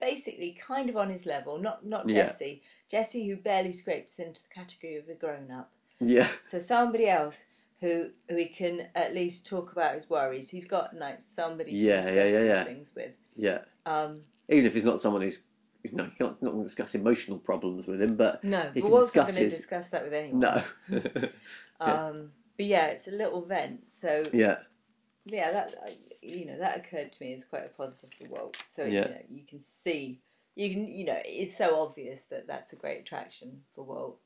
basically 0.00 0.52
kind 0.60 0.90
of 0.90 0.96
on 0.96 1.10
his 1.10 1.26
level, 1.26 1.58
not 1.58 1.86
not 1.86 2.08
Yeah. 2.08 2.24
Jesse, 2.26 2.62
Jesse 2.90 3.28
who 3.28 3.36
barely 3.36 3.72
scrapes 3.72 4.18
into 4.18 4.42
the 4.42 4.48
category 4.48 4.96
of 4.96 5.08
a 5.08 5.14
grown 5.14 5.50
up. 5.50 5.70
Yeah, 6.00 6.28
So 6.40 6.58
somebody 6.58 7.08
else 7.08 7.44
who 7.80 8.10
who 8.28 8.36
he 8.36 8.46
can 8.46 8.88
at 8.94 9.14
least 9.14 9.46
talk 9.46 9.70
about 9.72 9.94
his 9.94 10.10
worries. 10.10 10.50
He's 10.50 10.66
got 10.66 10.96
like 10.96 11.20
somebody 11.22 11.70
to 11.72 11.76
Yeah, 11.76 11.96
discuss 12.02 12.14
yeah, 12.16 12.24
yeah, 12.26 12.44
yeah. 12.44 12.64
things 12.64 12.92
with. 12.96 13.12
yeah. 13.36 13.58
Um, 13.86 14.22
Even 14.48 14.66
if 14.66 14.74
he's 14.74 14.84
not 14.84 14.98
someone 15.00 15.22
who's, 15.22 15.40
he's 15.82 15.92
not, 15.92 16.10
he's 16.18 16.20
not 16.42 16.50
going 16.52 16.58
to 16.58 16.62
discuss 16.64 16.94
emotional 16.94 17.38
problems 17.38 17.86
with 17.86 18.00
him, 18.02 18.16
but 18.16 18.42
no, 18.42 18.70
he 18.74 18.80
but 18.80 18.88
can 18.90 19.00
discuss 19.00 19.26
going 19.26 19.34
to 19.36 19.40
his. 19.44 19.56
discuss 19.56 19.90
that 19.90 20.02
with 20.04 20.12
anyone. 20.12 20.40
No. 20.40 20.62
Yeah. 21.80 22.06
Um, 22.06 22.30
but 22.56 22.66
yeah, 22.66 22.86
it's 22.86 23.08
a 23.08 23.10
little 23.12 23.42
vent. 23.44 23.80
So 23.92 24.22
yeah, 24.32 24.58
yeah, 25.24 25.50
that 25.50 25.74
you 26.22 26.46
know 26.46 26.58
that 26.58 26.76
occurred 26.78 27.12
to 27.12 27.22
me 27.22 27.34
as 27.34 27.44
quite 27.44 27.64
a 27.66 27.68
positive 27.68 28.10
for 28.14 28.28
Walt. 28.28 28.56
So 28.68 28.84
Yeah. 28.84 28.90
you 29.08 29.14
know 29.14 29.20
you 29.30 29.42
can 29.46 29.60
see, 29.60 30.20
you 30.54 30.70
can 30.70 30.86
you 30.86 31.04
know 31.04 31.20
it's 31.24 31.56
so 31.58 31.80
obvious 31.82 32.24
that 32.26 32.46
that's 32.46 32.72
a 32.72 32.76
great 32.76 33.00
attraction 33.00 33.62
for 33.74 33.84
Walt, 33.84 34.18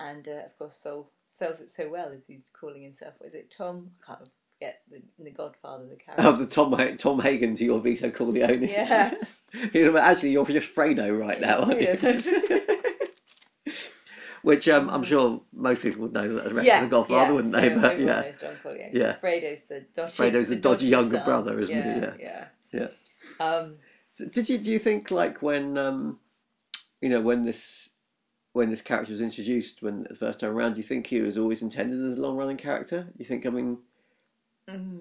and 0.00 0.26
uh, 0.28 0.44
of 0.44 0.58
course 0.58 0.76
Saul 0.76 1.10
sells 1.24 1.60
it 1.60 1.70
so 1.70 1.88
well 1.88 2.08
as 2.10 2.26
he's 2.26 2.50
calling 2.52 2.82
himself. 2.82 3.14
Was 3.20 3.34
it 3.34 3.50
Tom? 3.50 3.90
I 4.02 4.06
can't 4.06 4.28
forget 4.58 4.80
the, 4.90 5.02
the 5.22 5.30
Godfather 5.30 5.86
the 5.86 5.96
character. 5.96 6.26
Oh, 6.26 6.32
the 6.32 6.46
Tom 6.46 6.96
Tom 6.96 7.20
Hagen 7.20 7.54
to 7.56 7.64
your 7.64 7.80
Vito 7.80 8.10
Corleone. 8.10 8.62
Yeah. 8.62 9.14
You 9.72 9.90
know, 9.90 9.98
Actually, 9.98 10.32
you're 10.32 10.44
just 10.44 10.74
Fredo 10.74 11.18
right 11.18 11.40
now, 11.40 11.60
aren't 11.60 11.80
you? 11.80 11.96
Which 14.42 14.68
um, 14.68 14.88
I'm 14.90 15.02
sure 15.02 15.40
most 15.52 15.82
people 15.82 16.02
would 16.02 16.12
know 16.12 16.28
that 16.34 16.46
as 16.46 16.52
reference 16.52 16.78
to 16.78 16.84
the 16.84 16.90
Godfather, 16.90 17.34
wouldn't 17.34 17.54
so 17.54 17.60
they? 17.60 17.68
But 17.70 17.98
yeah, 17.98 18.20
knows 18.20 18.36
John. 18.36 18.78
Yeah. 18.92 19.16
Fredo's 19.16 19.64
the 19.64 19.80
dodgy. 19.94 20.16
Fredo's 20.16 20.48
the 20.48 20.56
dodgy 20.56 20.86
younger 20.86 21.16
son. 21.16 21.24
brother, 21.24 21.60
isn't 21.60 21.74
he? 21.74 21.82
yeah, 21.82 22.14
Yeah. 22.18 22.44
Yeah. 22.72 22.88
yeah. 23.40 23.46
Um, 23.46 23.76
So 24.12 24.26
did 24.26 24.48
you 24.48 24.58
do 24.58 24.70
you 24.70 24.78
think 24.78 25.10
like 25.10 25.42
when 25.42 25.76
um, 25.76 26.20
you 27.00 27.08
know 27.08 27.20
when 27.20 27.44
this 27.44 27.90
when 28.52 28.70
this 28.70 28.80
character 28.80 29.12
was 29.12 29.20
introduced 29.20 29.82
when 29.82 30.04
the 30.04 30.14
first 30.14 30.40
time 30.40 30.56
around, 30.56 30.74
do 30.74 30.78
you 30.80 30.86
think 30.86 31.06
he 31.06 31.20
was 31.20 31.36
always 31.36 31.62
intended 31.62 32.02
as 32.02 32.16
a 32.16 32.20
long 32.20 32.36
running 32.36 32.56
character? 32.56 33.08
You 33.18 33.26
think 33.26 33.44
I 33.44 33.50
mean 33.50 33.78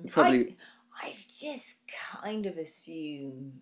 probably 0.10 0.56
I, 1.02 1.08
I've 1.08 1.26
just 1.28 1.78
kind 2.22 2.46
of 2.46 2.58
assumed. 2.58 3.60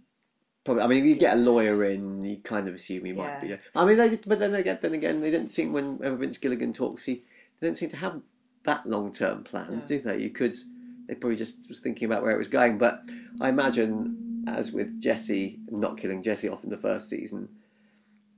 Probably. 0.64 0.84
I 0.84 0.88
mean, 0.88 1.06
you 1.06 1.16
get 1.16 1.36
a 1.38 1.40
lawyer 1.40 1.84
in, 1.84 2.24
you 2.24 2.38
kind 2.38 2.68
of 2.68 2.76
assume 2.76 3.06
he 3.06 3.14
might 3.14 3.42
be. 3.42 3.48
Yeah. 3.50 3.58
I 3.76 3.84
mean, 3.86 3.98
they, 3.98 4.16
but 4.16 4.40
then 4.40 4.54
again, 4.54 4.80
then 4.82 4.94
again, 4.94 5.20
they 5.20 5.30
didn't 5.32 5.50
seem 5.52 5.74
when 5.74 5.98
Vince 6.18 6.38
Gilligan 6.38 6.72
talks, 6.74 7.06
he 7.06 7.24
they 7.60 7.68
didn't 7.68 7.78
seem 7.78 7.90
to 7.90 7.98
have 7.98 8.22
that 8.64 8.86
long 8.86 9.12
term 9.12 9.44
plans, 9.44 9.84
No. 9.84 9.88
do 9.98 10.00
they? 10.00 10.20
You 10.22 10.30
could, 10.30 10.56
they 11.08 11.16
probably 11.16 11.36
just 11.36 11.68
was 11.68 11.80
thinking 11.80 12.06
about 12.06 12.24
where 12.24 12.32
it 12.32 12.38
was 12.38 12.48
going. 12.48 12.78
But 12.78 13.02
I 13.42 13.50
imagine, 13.50 14.46
as 14.48 14.72
with 14.72 15.02
Jesse 15.02 15.60
not 15.70 15.98
killing 15.98 16.24
Jesse 16.24 16.48
off 16.48 16.64
in 16.64 16.70
the 16.70 16.78
first 16.78 17.10
season, 17.10 17.50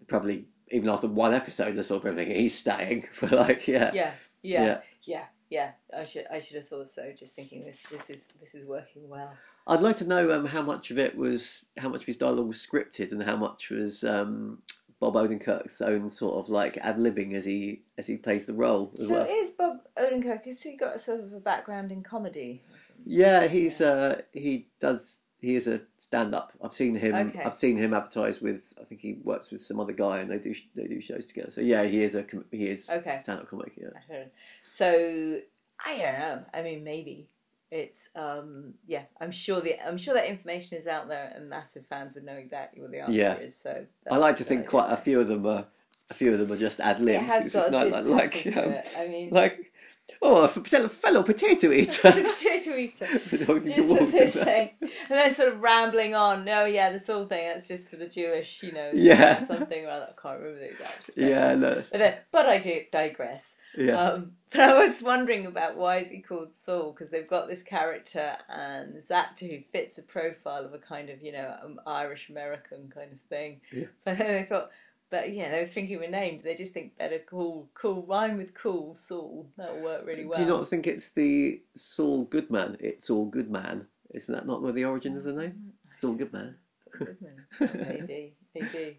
probably 0.08 0.46
even 0.72 0.90
after 0.90 1.08
one 1.08 1.34
episode, 1.34 1.80
sort 1.86 2.06
of 2.06 2.16
thinking 2.16 2.36
he's 2.38 2.58
staying 2.58 3.04
for 3.12 3.28
like 3.28 3.68
yeah, 3.68 3.92
Yeah, 3.94 4.12
yeah, 4.42 4.64
Yeah. 4.64 4.80
yeah, 5.04 5.24
yeah. 5.52 5.72
I 5.96 6.04
should, 6.04 6.26
I 6.32 6.40
should 6.40 6.58
have 6.58 6.68
thought 6.68 6.90
so. 6.90 7.12
Just 7.16 7.36
thinking 7.36 7.64
this, 7.64 7.82
this 7.92 8.10
is, 8.10 8.28
this 8.40 8.56
is 8.56 8.66
working 8.66 9.08
well. 9.08 9.32
I'd 9.68 9.82
like 9.82 9.96
to 9.98 10.08
know 10.08 10.32
um, 10.32 10.46
how 10.46 10.62
much 10.62 10.92
of 10.92 11.00
it 11.00 11.16
was, 11.18 11.66
how 11.78 11.90
much 11.90 12.02
of 12.02 12.08
his 12.08 12.18
dialogue 12.18 12.48
was 12.48 12.58
scripted, 12.66 13.12
and 13.12 13.24
how 13.24 13.36
much 13.36 13.72
was 13.72 14.04
um, 14.04 14.60
Bob 15.00 15.16
Odenkirk's 15.16 15.82
own 15.82 16.10
sort 16.10 16.36
of 16.36 16.50
like 16.50 16.78
ad 16.82 16.98
libbing 16.98 17.34
as 17.34 17.46
he 17.46 17.82
as 17.98 18.06
he 18.08 18.18
plays 18.18 18.46
the 18.46 18.54
role 18.54 18.92
as 18.96 19.08
So 19.08 19.14
well. 19.14 19.28
is 19.28 19.52
Bob 19.52 19.78
Odenkirk? 19.98 20.46
Has 20.46 20.62
he 20.62 20.76
got 20.78 20.96
a 20.98 21.00
sort 21.00 21.22
of 21.22 21.34
a 21.34 21.40
background 21.40 21.92
in 21.92 22.04
comedy? 22.04 22.62
Yeah, 23.06 23.48
he's 23.48 23.82
uh, 23.82 24.22
he 24.34 24.68
does 24.80 25.22
he 25.40 25.56
is 25.56 25.68
a 25.68 25.82
stand 25.98 26.34
up. 26.36 26.54
I've 26.64 26.74
seen 26.74 26.96
him. 26.96 27.14
Okay. 27.16 27.44
I've 27.44 27.54
seen 27.56 27.78
him 27.78 27.94
advertise 27.94 28.42
with. 28.42 28.74
I 28.80 28.84
think 28.84 29.02
he 29.02 29.14
works 29.24 29.52
with 29.52 29.62
some 29.62 29.80
other 29.80 29.94
guy, 29.94 30.20
and 30.20 30.30
they 30.30 30.40
do 30.40 30.54
they 30.76 30.88
do 30.88 31.02
shows 31.02 31.26
together. 31.26 31.52
So 31.52 31.62
yeah, 31.62 31.84
he 31.84 32.04
is 32.04 32.14
a 32.16 32.26
he 32.52 32.68
is 32.68 32.90
Okay. 32.90 33.18
stand 33.22 33.40
up 33.42 33.50
comic. 33.50 33.74
Yeah, 33.78 33.88
I 33.96 34.14
don't 34.14 34.22
know. 34.26 34.30
So 34.62 35.40
I 35.86 35.98
don't 35.98 36.20
know. 36.20 36.46
I 36.54 36.62
mean, 36.62 36.84
maybe 36.84 37.28
it's 37.72 38.10
um 38.16 38.74
yeah. 38.88 39.04
I'm 39.20 39.32
sure 39.32 39.62
the 39.62 39.76
I'm 39.86 39.98
sure 39.98 40.14
that 40.14 40.30
information 40.30 40.78
is 40.78 40.88
out 40.88 41.08
there, 41.08 41.32
and 41.36 41.50
massive 41.50 41.86
fans 41.88 42.16
would 42.16 42.24
know 42.24 42.34
exactly 42.34 42.82
what 42.82 42.92
the 42.92 43.00
answer 43.00 43.14
Yeah. 43.14 43.36
is. 43.38 43.56
So 43.56 43.86
I 44.10 44.18
like 44.18 44.36
to 44.38 44.44
think 44.44 44.68
quite 44.68 44.92
a 44.92 44.98
few 44.98 45.20
of 45.20 45.28
them 45.28 45.46
are 45.46 45.66
a 46.10 46.14
few 46.14 46.32
of 46.32 46.40
them 46.40 46.52
are 46.52 46.58
just 46.58 46.80
ad 46.80 47.00
It 47.00 47.04
lib. 47.04 47.24
It's 47.42 47.56
a 47.56 47.72
not 47.72 47.90
like 47.92 48.06
like, 48.46 48.58
um, 48.58 48.72
it. 48.72 48.88
I 48.98 49.08
mean, 49.08 49.30
like 49.32 49.72
oh 50.22 50.44
a 50.44 50.48
fellow, 50.48 50.88
fellow 50.88 51.24
potato 51.24 51.72
eater. 51.72 52.12
potato 52.12 52.76
eater. 52.76 53.08
Just 53.66 53.92
as 54.02 54.12
they're 54.12 54.28
saying, 54.28 54.70
and 54.82 54.92
then 55.10 55.32
sort 55.32 55.52
of 55.54 55.62
rambling 55.62 56.16
on. 56.16 56.46
No, 56.46 56.66
yeah, 56.66 56.92
this 56.92 57.08
whole 57.08 57.26
thing 57.26 57.48
that's 57.48 57.68
just 57.68 57.90
for 57.90 57.96
the 57.96 58.08
Jewish, 58.08 58.62
you 58.64 58.72
know, 58.72 58.92
Yeah. 58.94 59.46
something 59.46 59.86
or 59.86 59.90
other. 59.90 60.10
I 60.18 60.22
can't 60.22 60.40
remember 60.40 60.60
the 60.60 60.72
exact. 60.72 61.10
Yeah, 61.16 61.56
no, 61.56 61.84
But 61.92 61.98
then, 62.00 62.16
but 62.32 62.46
I 62.46 62.58
do 62.60 62.82
digress. 62.92 63.56
yeah. 63.78 63.94
Um, 64.00 64.32
but 64.52 64.62
I 64.62 64.74
was 64.80 65.02
wondering 65.02 65.48
about 65.48 65.76
why 65.76 65.98
is 65.98 66.10
he 66.10 66.22
called 66.22 66.54
Saul? 66.54 66.92
Because 66.94 67.10
they've 67.10 67.28
got 67.28 67.50
this 67.50 67.62
character 67.62 68.38
and 68.48 68.96
this 68.96 69.12
actor 69.12 69.46
who 69.48 69.58
fits 69.74 69.98
a 69.98 70.04
profile 70.04 70.64
of 70.64 70.74
a 70.74 70.78
kind 70.78 71.10
of 71.10 71.22
you 71.22 71.32
know 71.34 71.56
um, 71.64 71.80
Irish 71.86 72.30
American 72.30 72.90
kind 72.94 73.12
of 73.12 73.20
thing. 73.20 73.60
Yeah. 73.74 73.86
But 74.06 74.18
then 74.18 74.28
they 74.28 74.44
thought, 74.44 74.70
But 75.12 75.32
you 75.32 75.44
know, 75.44 75.52
they 75.52 75.62
were 75.62 75.68
thinking 75.68 75.96
of 75.98 76.02
a 76.02 76.10
name. 76.10 76.40
They 76.44 76.56
just 76.56 76.74
think 76.74 76.98
better 76.98 77.20
cool, 77.20 77.70
cool 77.74 78.04
rhyme 78.08 78.38
with 78.38 78.54
cool, 78.54 78.96
Saul. 78.96 79.48
That'll 79.58 79.82
work 79.82 80.06
really 80.06 80.26
well. 80.26 80.38
Do 80.38 80.44
you 80.44 80.50
not 80.50 80.68
think 80.68 80.88
it's 80.88 81.10
the 81.10 81.62
Saul 81.76 82.24
Goodman? 82.26 82.78
It's 82.80 83.10
all 83.10 83.26
Goodman. 83.26 83.88
Isn't 84.14 84.34
that 84.34 84.48
not 84.48 84.62
where 84.62 84.72
the 84.72 84.86
origin 84.86 85.18
of 85.18 85.24
the 85.24 85.34
name? 85.34 85.74
Saul 85.92 86.14
Goodman. 86.14 86.56
Saul 86.76 87.08
Goodman. 87.08 87.46
maybe, 87.60 88.34
maybe. 88.56 88.98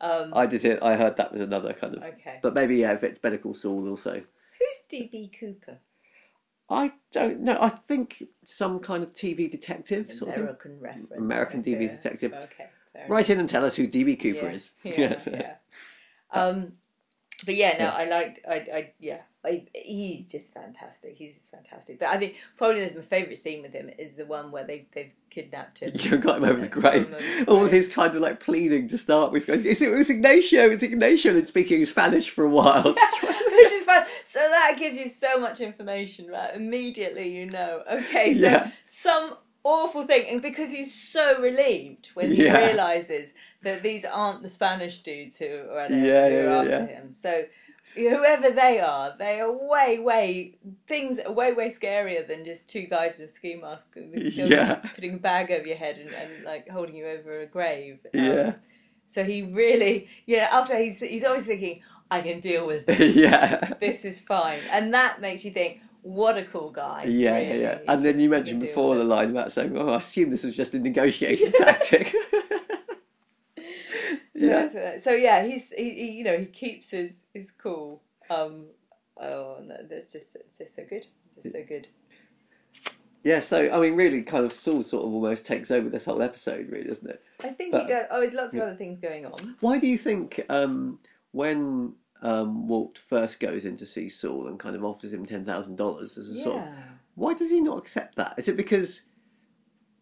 Um, 0.00 0.32
I 0.34 0.46
did 0.46 0.62
hear. 0.62 0.78
I 0.82 0.96
heard 0.96 1.16
that 1.16 1.32
was 1.32 1.40
another 1.40 1.72
kind 1.72 1.96
of. 1.96 2.02
okay. 2.02 2.38
But 2.42 2.54
maybe 2.54 2.76
yeah, 2.76 2.92
if 2.92 3.02
it's 3.02 3.18
Better 3.18 3.38
Call 3.38 3.54
Saul 3.54 3.88
also. 3.88 4.12
Who's 4.12 4.82
DB 4.90 5.36
Cooper? 5.38 5.78
I 6.70 6.92
don't 7.12 7.40
know. 7.40 7.56
I 7.60 7.70
think 7.70 8.22
some 8.44 8.78
kind 8.80 9.02
of 9.02 9.12
TV 9.12 9.50
detective 9.50 10.12
sort 10.12 10.34
of. 10.34 10.42
American 10.42 10.78
reference. 10.78 11.12
American 11.16 11.60
okay. 11.60 11.72
DB 11.72 11.90
detective. 11.90 12.32
Okay. 12.32 12.68
Fair 12.98 13.06
Write 13.08 13.30
in 13.30 13.40
and 13.40 13.48
tell 13.48 13.64
us 13.64 13.76
who 13.76 13.88
DB 13.88 14.18
Cooper 14.20 14.46
yeah, 14.46 14.52
is. 14.52 14.72
Yeah, 14.84 15.18
yeah. 15.30 15.54
Um, 16.32 16.72
but 17.46 17.54
yeah, 17.54 17.72
no, 17.78 17.84
Yeah. 17.84 17.92
I 17.92 18.04
liked. 18.08 18.40
I, 18.48 18.54
I 18.54 18.92
yeah, 18.98 19.18
I, 19.44 19.64
he's 19.74 20.30
just 20.30 20.52
fantastic. 20.52 21.14
He's 21.16 21.36
just 21.36 21.50
fantastic. 21.52 22.00
But 22.00 22.08
I 22.08 22.16
think 22.16 22.36
probably 22.56 22.80
there's 22.80 22.96
my 22.96 23.00
favourite 23.02 23.38
scene 23.38 23.62
with 23.62 23.72
him 23.72 23.90
is 23.96 24.14
the 24.14 24.26
one 24.26 24.50
where 24.50 24.64
they 24.64 24.86
they've 24.92 25.12
kidnapped 25.30 25.78
him. 25.78 25.92
You 25.94 26.18
got 26.18 26.38
him 26.38 26.44
over 26.44 26.60
the 26.60 26.68
grave. 26.80 27.10
got 27.10 27.20
him 27.20 27.26
over 27.38 27.44
the 27.44 27.50
All 27.52 27.66
his 27.66 27.86
kind 27.86 28.14
of 28.14 28.20
like 28.20 28.40
pleading 28.40 28.88
to 28.88 28.98
start 28.98 29.30
with. 29.30 29.48
It's, 29.48 29.80
it 29.80 29.90
was 29.90 30.10
Ignacio, 30.10 30.68
it's 30.68 30.82
Ignacio, 30.82 31.32
and 31.32 31.46
speaking 31.46 31.84
Spanish 31.86 32.28
for 32.28 32.44
a 32.44 32.50
while. 32.50 32.92
Which 32.92 33.72
is 33.72 33.84
fun. 33.84 34.04
So 34.24 34.40
that 34.40 34.74
gives 34.78 34.96
you 34.96 35.08
so 35.08 35.38
much 35.38 35.60
information, 35.60 36.26
right? 36.28 36.54
Immediately 36.54 37.28
you 37.34 37.46
know. 37.46 37.82
Okay, 37.90 38.34
so 38.34 38.40
Yeah. 38.40 38.70
some 38.84 39.36
awful 39.68 40.04
thing, 40.06 40.24
and 40.30 40.40
because 40.42 40.70
he's 40.70 40.92
so 40.94 41.24
relieved 41.40 42.10
when 42.14 42.32
he 42.32 42.44
Yeah. 42.44 42.56
realizes 42.58 43.34
that 43.62 43.82
these 43.82 44.04
aren't 44.04 44.42
the 44.42 44.48
Spanish 44.48 44.98
dudes 44.98 45.36
who 45.38 45.52
are, 45.70 45.88
there, 45.88 46.06
Yeah, 46.06 46.28
who 46.28 46.48
are 46.48 46.64
yeah, 46.68 46.74
after 46.76 46.86
him. 46.86 47.10
So 47.10 47.44
whoever 47.94 48.50
they 48.50 48.78
are, 48.80 49.14
they 49.18 49.40
are 49.40 49.50
way, 49.50 49.98
way 49.98 50.54
things 50.86 51.18
are 51.18 51.32
way, 51.32 51.52
way 51.52 51.68
scarier 51.70 52.26
than 52.26 52.44
just 52.44 52.68
two 52.68 52.82
guys 52.82 53.18
in 53.18 53.24
a 53.24 53.28
ski 53.28 53.56
mask, 53.56 53.96
Yeah. 54.12 54.76
putting 54.94 55.14
a 55.14 55.18
bag 55.18 55.50
over 55.50 55.66
your 55.66 55.76
head 55.76 55.98
and, 55.98 56.10
and 56.14 56.44
like 56.44 56.68
holding 56.68 56.94
you 56.96 57.06
over 57.06 57.40
a 57.40 57.46
grave. 57.46 57.98
Um, 58.14 58.24
Yeah. 58.24 58.52
So 59.10 59.24
he 59.24 59.42
really, 59.42 60.08
yeah. 60.26 60.48
After 60.52 60.76
he's 60.76 61.00
he's 61.00 61.24
always 61.24 61.46
thinking, 61.46 61.80
I 62.10 62.20
can 62.20 62.40
deal 62.40 62.66
with 62.66 62.84
this. 62.86 63.16
yeah. 63.26 63.72
This 63.80 64.04
is 64.04 64.20
fine, 64.20 64.60
and 64.70 64.92
that 64.92 65.20
makes 65.22 65.44
you 65.46 65.50
think, 65.50 65.80
what 66.08 66.38
a 66.38 66.42
cool 66.44 66.70
guy. 66.70 67.04
Yeah, 67.04 67.36
really. 67.36 67.60
yeah, 67.60 67.78
yeah. 67.84 67.92
And 67.92 68.02
then 68.02 68.18
you 68.18 68.30
mentioned 68.30 68.60
before 68.60 68.96
the 68.96 69.04
line 69.04 69.30
about 69.30 69.52
saying, 69.52 69.76
"Oh, 69.76 69.90
I 69.90 69.98
assume 69.98 70.30
this 70.30 70.42
was 70.42 70.56
just 70.56 70.72
a 70.72 70.78
negotiation 70.78 71.52
tactic." 71.58 72.14
So, 74.36 74.44
yeah, 74.46 74.98
so 74.98 75.10
yeah, 75.10 75.44
he's 75.44 75.72
he, 75.72 75.90
he 75.90 76.10
you 76.12 76.22
know 76.22 76.38
he 76.38 76.46
keeps 76.46 76.90
his 76.90 77.22
his 77.34 77.50
cool. 77.50 78.00
Um, 78.30 78.66
oh, 79.16 79.58
no, 79.64 79.76
that's 79.90 80.06
just 80.06 80.36
it's 80.36 80.58
just 80.58 80.76
so 80.76 80.84
good. 80.88 81.06
Just 81.34 81.52
so 81.52 81.64
good. 81.64 81.88
yeah. 83.24 83.40
So 83.40 83.68
I 83.68 83.80
mean, 83.80 83.96
really, 83.96 84.22
kind 84.22 84.44
of 84.44 84.52
Saul 84.52 84.84
sort 84.84 85.04
of 85.06 85.12
almost 85.12 85.44
takes 85.44 85.72
over 85.72 85.88
this 85.88 86.04
whole 86.04 86.22
episode, 86.22 86.70
really, 86.70 86.86
doesn't 86.86 87.10
it? 87.10 87.20
I 87.42 87.48
think 87.48 87.72
But- 87.72 87.82
he 87.82 87.88
does. 87.88 88.06
Oh, 88.12 88.20
there's 88.20 88.34
lots 88.34 88.52
of 88.54 88.58
yeah. 88.58 88.64
other 88.66 88.76
things 88.76 88.98
going 88.98 89.26
on. 89.26 89.56
Why 89.58 89.76
do 89.78 89.88
you 89.88 89.98
think 89.98 90.40
um, 90.48 91.00
when 91.32 91.94
um, 92.22 92.66
Walt 92.68 92.98
first 92.98 93.40
goes 93.40 93.64
in 93.64 93.76
to 93.76 93.86
see 93.86 94.08
Saul 94.08 94.48
and 94.48 94.58
kind 94.58 94.74
of 94.76 94.84
offers 94.84 95.12
him 95.12 95.24
ten 95.24 95.44
thousand 95.44 95.76
dollars 95.76 96.18
as 96.18 96.30
a 96.30 96.34
Yeah. 96.34 96.42
sort 96.44 96.56
of, 96.56 96.68
why 97.14 97.34
does 97.34 97.50
he 97.50 97.60
not 97.60 97.78
accept 97.78 98.16
that? 98.16 98.34
Is 98.38 98.48
it 98.48 98.56
because? 98.56 99.02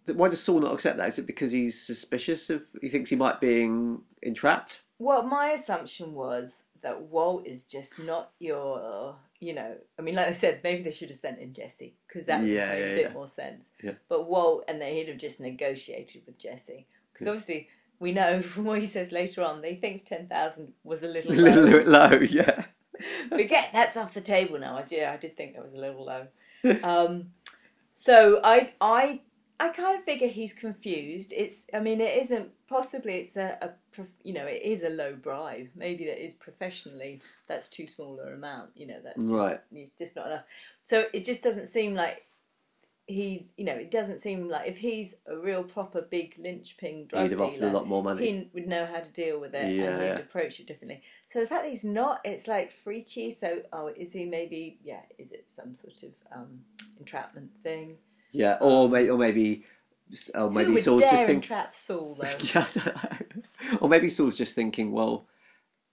Why 0.06 0.28
does 0.28 0.42
Saul 0.42 0.60
not 0.60 0.72
accept 0.72 0.98
that? 0.98 1.08
Is 1.08 1.18
it 1.18 1.26
because 1.26 1.50
he's 1.50 1.84
suspicious 1.84 2.48
of? 2.50 2.62
He 2.80 2.88
thinks 2.88 3.10
he 3.10 3.16
might 3.16 3.40
be 3.40 3.48
being 3.48 4.02
entrapped. 4.22 4.82
Well, 4.98 5.24
my 5.24 5.48
assumption 5.48 6.14
was 6.14 6.64
that 6.82 7.02
Walt 7.02 7.46
is 7.46 7.64
just 7.64 7.98
not 7.98 8.30
your, 8.38 9.16
you 9.40 9.52
know, 9.52 9.76
I 9.98 10.02
mean, 10.02 10.14
like 10.14 10.28
I 10.28 10.32
said, 10.32 10.60
maybe 10.64 10.82
they 10.82 10.90
should 10.90 11.10
have 11.10 11.18
sent 11.18 11.38
in 11.38 11.52
Jesse 11.52 11.96
because 12.06 12.26
that 12.26 12.40
would 12.40 12.48
Yeah, 12.48 12.70
make 12.70 12.78
yeah, 12.78 12.86
a 12.86 12.94
bit 12.94 13.06
yeah. 13.08 13.12
more 13.12 13.26
sense. 13.26 13.72
But 14.08 14.28
Walt, 14.30 14.64
and 14.68 14.80
they 14.80 14.94
would 14.96 15.08
have 15.08 15.18
just 15.18 15.40
negotiated 15.40 16.22
with 16.24 16.38
Jesse 16.38 16.86
because 17.12 17.26
obviously 17.26 17.68
we 17.98 18.12
know 18.12 18.42
from 18.52 18.64
what 18.64 18.80
he 18.80 18.86
says 18.86 19.12
later 19.12 19.42
on 19.42 19.60
that 19.62 19.68
he 19.70 19.76
thinks 19.76 20.02
ten 20.02 20.26
thousand 20.28 20.72
was 20.84 21.02
a 21.02 21.06
A 21.08 21.08
little 21.08 21.32
little 21.32 21.64
low. 21.64 21.70
bit 21.70 21.88
low, 21.88 22.18
yeah. 22.20 22.64
Forget 23.28 23.70
that's 23.72 23.96
off 23.96 24.14
the 24.14 24.20
table 24.20 24.58
now. 24.58 24.76
I 24.78 24.82
did, 24.82 25.04
I 25.04 25.16
did 25.16 25.36
think 25.36 25.54
that 25.54 25.64
was 25.64 25.74
a 25.74 25.78
little 25.78 26.04
low. 26.04 26.26
Um, 26.82 27.26
so 27.92 28.40
I, 28.42 28.72
I, 28.80 29.20
I 29.60 29.68
kind 29.68 29.98
of 29.98 30.04
figure 30.04 30.28
he's 30.28 30.52
confused. 30.52 31.32
It's, 31.36 31.66
I 31.72 31.80
mean, 31.80 32.00
it 32.00 32.16
isn't. 32.22 32.50
Possibly, 32.68 33.14
it's 33.18 33.36
a, 33.36 33.56
a, 33.62 33.70
prof- 33.92 34.12
you 34.24 34.32
know, 34.34 34.44
it 34.46 34.62
is 34.62 34.82
a 34.82 34.88
low 34.88 35.14
bribe. 35.14 35.68
Maybe 35.76 36.04
that 36.06 36.22
is 36.22 36.34
professionally 36.34 37.20
that's 37.46 37.68
too 37.68 37.86
small 37.86 38.18
an 38.20 38.32
amount. 38.32 38.70
You 38.74 38.86
know, 38.88 39.00
that's 39.04 39.18
just, 39.20 39.32
Right. 39.32 39.58
It's 39.72 39.92
just 39.92 40.16
not 40.16 40.26
enough. 40.26 40.44
So 40.82 41.04
it 41.12 41.24
just 41.24 41.42
doesn't 41.44 41.66
seem 41.66 41.94
like 41.94 42.26
he's, 43.06 43.48
you 43.56 43.64
know, 43.64 43.74
it 43.74 43.90
doesn't 43.90 44.20
seem 44.20 44.48
like 44.48 44.66
if 44.68 44.78
he's 44.78 45.14
a 45.26 45.36
real 45.36 45.62
proper 45.62 46.02
big 46.02 46.34
linchpin 46.38 47.06
drug 47.06 47.22
He'd 47.22 47.30
have 47.32 47.40
offered 47.40 47.62
a 47.62 47.70
lot 47.70 47.86
more 47.86 48.02
money. 48.02 48.26
he 48.26 48.50
would 48.52 48.66
know 48.66 48.84
how 48.86 49.00
to 49.00 49.12
deal 49.12 49.40
with 49.40 49.54
it 49.54 49.72
Yeah, 49.74 49.84
and 49.90 50.02
he'd 50.02 50.08
yeah. 50.08 50.18
approach 50.18 50.58
it 50.60 50.66
differently. 50.66 51.02
So 51.28 51.40
the 51.40 51.46
fact 51.46 51.62
that 51.64 51.68
he's 51.70 51.84
not, 51.84 52.20
it's 52.24 52.48
like 52.48 52.72
freaky. 52.72 53.30
So, 53.30 53.62
oh, 53.72 53.88
is 53.88 54.12
he 54.12 54.24
maybe, 54.24 54.78
yeah, 54.82 55.02
is 55.18 55.32
it 55.32 55.50
some 55.50 55.74
sort 55.74 56.02
of 56.02 56.10
um, 56.34 56.60
entrapment 56.98 57.50
thing? 57.62 57.96
Yeah, 58.32 58.58
or 58.60 58.88
maybe, 58.88 59.08
or 59.10 59.18
maybe, 59.18 59.64
or 60.34 60.50
maybe 60.50 60.72
would 60.72 60.82
Saul's 60.82 61.00
dare 61.02 61.10
just 61.12 61.26
thinking. 61.26 61.56
Saul, 61.70 62.18
though? 62.20 62.28
Yeah, 62.54 62.66
I 62.74 62.78
don't 62.78 62.86
know. 62.86 63.78
Or 63.80 63.88
maybe 63.88 64.08
Saul's 64.08 64.36
just 64.36 64.54
thinking, 64.54 64.92
well, 64.92 65.26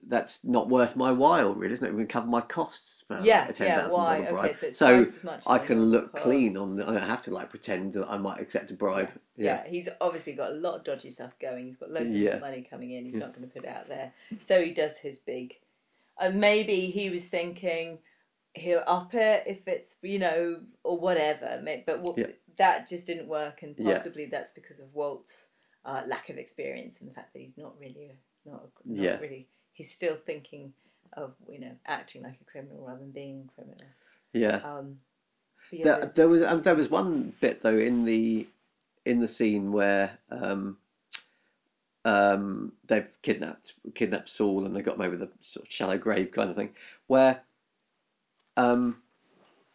that's 0.06 0.44
not 0.44 0.68
worth 0.68 0.96
my 0.96 1.10
while, 1.10 1.54
really, 1.54 1.72
isn't 1.74 1.86
it? 1.86 1.92
We 1.94 2.02
can 2.02 2.06
cover 2.08 2.26
my 2.26 2.40
costs 2.40 3.04
for 3.06 3.18
Yeah, 3.22 3.48
a 3.48 3.52
ten 3.52 3.68
yeah, 3.68 3.74
thousand 3.80 4.00
why? 4.00 4.18
Okay, 4.18 4.30
bribe. 4.30 4.56
so 4.56 4.66
it's 4.66 4.78
so 4.78 4.94
as 4.96 5.24
much 5.24 5.44
I 5.46 5.58
can 5.58 5.82
look 5.86 6.12
costs. 6.12 6.24
clean 6.24 6.56
on. 6.56 6.76
The, 6.76 6.82
I 6.88 6.92
don't 6.92 7.08
have 7.08 7.22
to 7.22 7.30
like 7.30 7.50
pretend 7.50 7.94
that 7.94 8.08
I 8.10 8.18
might 8.18 8.40
accept 8.40 8.70
a 8.70 8.74
bribe. 8.74 9.10
Yeah. 9.36 9.62
Yeah, 9.64 9.68
he's 9.70 9.88
obviously 10.00 10.34
got 10.34 10.50
a 10.52 10.54
lot 10.54 10.76
of 10.76 10.84
dodgy 10.84 11.10
stuff 11.10 11.38
going. 11.40 11.66
He's 11.66 11.76
got 11.76 11.90
loads 11.90 12.14
of 12.14 12.20
Yeah. 12.20 12.38
money 12.38 12.62
coming 12.62 12.90
in. 12.92 13.04
He's 13.04 13.14
Yeah. 13.14 13.20
not 13.20 13.34
going 13.34 13.48
to 13.48 13.52
put 13.54 13.64
it 13.64 13.68
out 13.68 13.88
there. 13.88 14.12
So 14.40 14.62
he 14.62 14.72
does 14.72 14.98
his 14.98 15.18
big. 15.18 15.54
And 16.20 16.40
maybe 16.40 16.86
he 16.90 17.10
was 17.10 17.24
thinking 17.26 17.98
he'll 18.54 18.84
up 18.86 19.14
it 19.14 19.42
if 19.46 19.66
it's, 19.66 19.96
you 20.02 20.18
know, 20.18 20.60
or 20.84 20.98
whatever. 20.98 21.60
But 21.86 22.00
what, 22.00 22.18
Yeah. 22.18 22.26
that 22.56 22.86
just 22.88 23.06
didn't 23.06 23.26
work. 23.26 23.62
And 23.62 23.74
Yeah. 23.78 23.94
possibly 23.94 24.26
that's 24.26 24.52
because 24.52 24.80
of 24.80 24.94
Walt's 24.94 25.48
uh, 25.86 26.02
lack 26.06 26.30
of 26.30 26.38
experience 26.38 27.00
and 27.00 27.10
the 27.10 27.14
fact 27.14 27.32
that 27.34 27.40
he's 27.40 27.58
not 27.58 27.78
really, 27.78 28.06
a, 28.10 28.48
not, 28.48 28.62
a, 28.64 28.88
not 28.88 29.02
Yeah. 29.04 29.18
really, 29.18 29.48
he's 29.74 29.92
still 29.92 30.16
thinking 30.16 30.72
of, 31.12 31.34
you 31.50 31.60
know, 31.60 31.72
acting 31.86 32.22
like 32.22 32.40
a 32.40 32.44
criminal 32.44 32.86
rather 32.86 33.00
than 33.00 33.10
being 33.10 33.48
a 33.48 33.52
criminal. 33.54 33.86
yeah. 34.32 34.60
Um, 34.64 35.00
yeah, 35.70 35.84
There, 35.84 36.12
there 36.14 36.28
was 36.28 36.42
um, 36.42 36.62
there 36.62 36.74
was 36.74 36.90
one 36.90 37.32
bit 37.40 37.62
though 37.62 37.76
in 37.76 38.04
the 38.04 38.46
in 39.04 39.20
the 39.20 39.28
scene 39.28 39.72
where 39.72 40.18
um, 40.30 40.78
um, 42.04 42.72
they've 42.86 43.08
kidnapped 43.22 43.74
kidnapped 43.94 44.28
Saul 44.28 44.66
and 44.66 44.74
they 44.76 44.82
got 44.82 44.96
him 44.96 45.02
over 45.02 45.16
the 45.16 45.30
sort 45.40 45.66
of 45.66 45.72
shallow 45.72 45.98
grave 45.98 46.30
kind 46.32 46.50
of 46.50 46.56
thing, 46.56 46.70
where 47.06 47.42
um, 48.56 49.02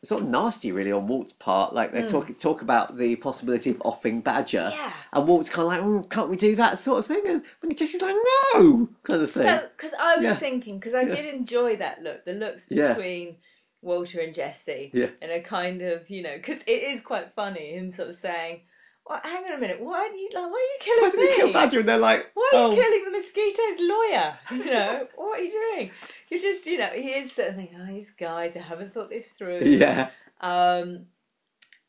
sort 0.03 0.21
of 0.23 0.29
nasty 0.29 0.71
really 0.71 0.91
on 0.91 1.07
Walt's 1.07 1.33
part. 1.33 1.73
Like 1.73 1.91
they 1.91 2.01
hmm. 2.01 2.07
talk 2.07 2.39
talk 2.39 2.61
about 2.61 2.97
the 2.97 3.15
possibility 3.17 3.71
of 3.71 3.81
offing 3.83 4.21
Badger, 4.21 4.69
Yeah. 4.73 4.93
and 5.13 5.27
Walt's 5.27 5.49
kind 5.49 5.63
of 5.63 5.67
like, 5.67 5.81
oh, 5.81 6.07
can't 6.09 6.29
we 6.29 6.37
do 6.37 6.55
that 6.55 6.79
sort 6.79 6.99
of 6.99 7.05
thing? 7.05 7.21
And, 7.25 7.43
and 7.61 7.77
Jesse's 7.77 8.01
like, 8.01 8.15
no, 8.53 8.89
kind 9.03 9.21
of 9.21 9.31
thing. 9.31 9.43
So, 9.43 9.69
because 9.75 9.93
I 9.99 10.15
was 10.17 10.25
Yeah. 10.25 10.33
thinking, 10.33 10.79
because 10.79 10.93
I 10.93 11.01
Yeah. 11.01 11.15
did 11.15 11.33
enjoy 11.33 11.75
that 11.77 12.01
look, 12.01 12.25
the 12.25 12.33
looks 12.33 12.65
between 12.67 13.37
Walter 13.81 14.19
and 14.19 14.33
Jesse, 14.33 14.91
Yeah. 14.93 15.09
and 15.21 15.31
a 15.31 15.41
kind 15.41 15.81
of, 15.81 16.09
you 16.09 16.21
know, 16.21 16.35
because 16.35 16.61
it 16.63 16.83
is 16.83 17.01
quite 17.01 17.33
funny 17.33 17.73
him 17.73 17.91
sort 17.91 18.09
of 18.09 18.15
saying, 18.15 18.61
well, 19.05 19.19
"Hang 19.23 19.43
on 19.45 19.53
a 19.53 19.57
minute, 19.57 19.81
why 19.81 19.99
are 20.01 20.15
you 20.15 20.29
like, 20.33 20.43
why 20.43 20.49
are 20.49 20.87
you 20.87 21.01
Why 21.01 21.09
killing 21.09 21.11
did 21.11 21.29
he 21.29 21.35
kill 21.35 21.47
me? 21.47 21.53
Badger? 21.53 21.79
And 21.79 21.89
they're 21.89 21.97
like, 21.97 22.29
Why 22.35 22.49
are 22.53 22.57
you 22.59 22.67
oh, 22.67 22.75
killing 22.75 23.05
the 23.05 23.11
mosquito's 23.11 23.79
lawyer? 23.79 24.37
You 24.51 24.71
know, 24.71 25.07
what 25.15 25.39
are 25.39 25.43
you 25.43 25.51
doing? 25.51 25.91
You're 26.29 26.39
just, 26.39 26.65
you 26.67 26.77
know, 26.77 26.89
he 26.93 27.09
is 27.09 27.37
of 27.39 27.55
oh, 27.57 27.85
these 27.87 28.11
guys, 28.11 28.55
I 28.55 28.59
haven't 28.61 28.93
thought 28.93 29.09
this 29.09 29.33
through. 29.33 29.61
yeah, 29.65 30.09
Um, 30.41 31.07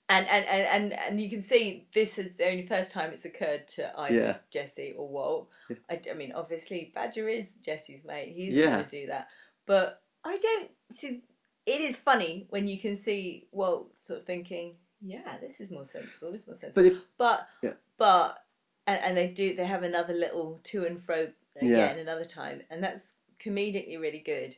and, 0.09 0.27
and, 0.29 0.45
and, 0.47 0.67
and, 0.67 0.93
and 0.93 1.21
you 1.21 1.29
can 1.31 1.43
see 1.43 1.87
this 1.95 2.19
is 2.19 2.33
the 2.33 2.49
only 2.49 2.67
first 2.67 2.91
time 2.91 3.11
it's 3.13 3.25
occurred 3.25 3.69
to 3.69 3.97
either 4.01 4.19
Yeah. 4.19 4.37
Jesse 4.51 4.95
or 4.97 5.09
Walt. 5.09 5.51
I, 5.89 6.01
I 6.11 6.15
mean, 6.15 6.33
obviously, 6.33 6.91
Badger 6.95 7.29
is 7.29 7.53
Jesse's 7.53 8.05
mate. 8.05 8.33
He's 8.35 8.55
Yeah. 8.55 8.71
going 8.77 8.85
to 8.85 8.91
do 9.03 9.07
that. 9.07 9.29
But 9.67 10.03
I 10.25 10.37
don't 10.39 10.71
see. 10.91 11.23
It 11.67 11.81
is 11.83 11.95
funny 11.95 12.47
when 12.51 12.67
you 12.67 12.79
can 12.79 12.97
see 12.97 13.47
Walt 13.53 14.01
sort 14.01 14.21
of 14.21 14.27
thinking, 14.27 14.77
yeah, 15.01 15.37
this 15.41 15.61
is 15.61 15.71
more 15.71 15.85
sensible, 15.85 16.33
this 16.33 16.43
is 16.43 16.47
more 16.47 16.57
sensible. 16.57 16.89
but 16.89 16.93
if 16.97 17.03
But, 17.17 17.49
Yeah. 17.63 17.73
but, 17.99 18.39
and, 18.87 19.01
and 19.05 19.17
they 19.17 19.29
do, 19.29 19.55
they 19.55 19.67
have 19.67 19.83
another 19.85 20.15
little 20.15 20.59
to 20.65 20.87
and 20.87 21.01
fro 21.01 21.29
again 21.57 21.71
Yeah. 21.71 21.93
another 21.93 22.25
time. 22.25 22.63
And 22.71 22.83
that's 22.83 23.15
comedically 23.45 24.01
really 24.01 24.19
good. 24.25 24.57